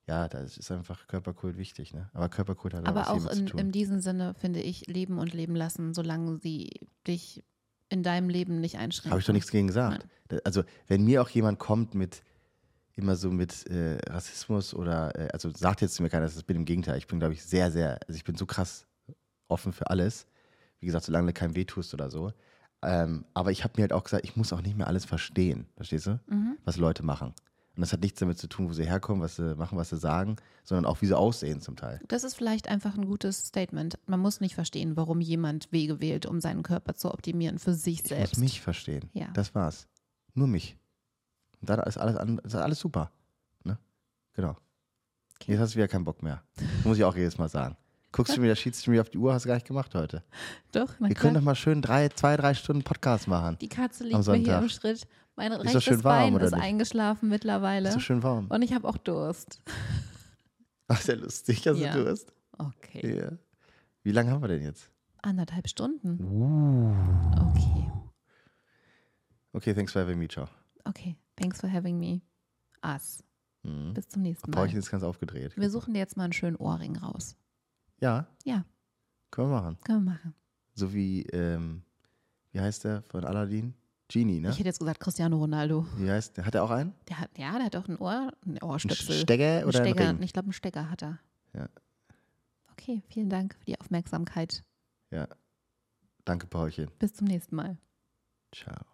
[0.08, 2.10] Ja, da ist einfach Körperkult wichtig, ne?
[2.14, 5.56] Aber Körperkult hat Aber auch, auch in, in diesem Sinne finde ich leben und leben
[5.56, 6.72] lassen, solange sie
[7.06, 7.44] dich
[7.90, 9.12] in deinem Leben nicht einschränken.
[9.12, 10.08] Habe ich doch nichts gegen gesagt.
[10.30, 10.42] Nein.
[10.44, 12.24] Also, wenn mir auch jemand kommt mit
[12.96, 16.58] immer so mit äh, Rassismus oder, äh, also sagt jetzt zu mir keiner, das bin
[16.58, 16.98] im Gegenteil.
[16.98, 18.86] Ich bin, glaube ich, sehr, sehr, also ich bin so krass
[19.48, 20.28] offen für alles.
[20.80, 22.34] Wie gesagt, solange du keinem wehtust oder so.
[22.82, 25.68] Ähm, aber ich habe mir halt auch gesagt, ich muss auch nicht mehr alles verstehen,
[25.76, 26.20] verstehst du?
[26.28, 26.58] Mhm.
[26.64, 27.34] Was Leute machen.
[27.76, 29.98] Und das hat nichts damit zu tun, wo sie herkommen, was sie machen, was sie
[29.98, 30.36] sagen,
[30.66, 32.02] sondern auch, wie sie aussehen zum Teil.
[32.10, 33.98] Das ist vielleicht einfach ein gutes Statement.
[34.06, 38.04] Man muss nicht verstehen, warum jemand Wege wählt, um seinen Körper zu optimieren für sich
[38.04, 38.34] selbst.
[38.34, 39.10] Ich muss mich verstehen.
[39.14, 39.28] Ja.
[39.34, 39.88] Das war's.
[40.34, 40.78] Nur mich.
[41.62, 43.12] Und dann ist alles, ist alles super.
[43.64, 43.78] Ne?
[44.34, 44.58] Genau.
[45.36, 45.54] Okay.
[45.54, 46.44] Jetzt hast du wieder keinen Bock mehr.
[46.56, 47.78] Das muss ich auch jedes Mal sagen.
[48.12, 50.24] Guckst du mir, schießt du mir auf die Uhr, hast du gar nicht gemacht heute.
[50.72, 51.22] Doch, na Wir klar.
[51.22, 53.58] können doch mal schön drei, zwei, drei Stunden Podcast machen.
[53.62, 55.08] Die Katze liegt mir hier im Schritt.
[55.36, 56.64] Mein ist rechtes warm, Bein ist nicht?
[56.64, 57.90] eingeschlafen mittlerweile.
[57.90, 58.48] Ist so schön warm.
[58.48, 59.62] Und ich habe auch Durst.
[60.88, 61.94] Ach, sehr lustig, hast ja.
[61.94, 62.34] du Durst?
[62.58, 63.18] Okay.
[63.18, 63.32] Ja.
[64.04, 64.90] Wie lange haben wir denn jetzt?
[65.22, 66.20] Anderthalb Stunden.
[66.20, 66.94] Uh.
[67.52, 67.92] Okay.
[69.54, 70.48] Okay, thanks for having me, ciao.
[70.86, 72.22] Okay, thanks for having me.
[72.84, 73.24] Us.
[73.64, 73.94] Mhm.
[73.94, 74.58] Bis zum nächsten Mal.
[74.58, 75.56] Paulchen ist ganz aufgedreht.
[75.56, 77.36] Wir suchen dir jetzt mal einen schönen Ohrring raus.
[78.00, 78.28] Ja?
[78.44, 78.66] Ja.
[79.32, 79.78] Können wir machen.
[79.84, 80.34] Können wir machen.
[80.74, 81.84] So wie, ähm,
[82.52, 83.74] wie heißt der von Aladdin?
[84.12, 84.50] Genie, ne?
[84.50, 85.86] Ich hätte jetzt gesagt Cristiano Ronaldo.
[85.98, 86.46] Wie heißt der?
[86.46, 86.94] Hat er auch einen?
[87.08, 89.16] Der hat, ja, der hat auch ein Ohr, ein Ohrstöpsel.
[89.16, 90.24] Ein Stecker oder ein Stecker, Ring?
[90.24, 91.20] Ich glaube, einen Stecker hat er.
[91.54, 91.70] Ja.
[92.72, 94.64] Okay, vielen Dank für die Aufmerksamkeit.
[95.12, 95.28] Ja.
[96.26, 96.90] Danke, Paulchen.
[96.98, 97.78] Bis zum nächsten Mal.
[98.52, 98.90] Ciao.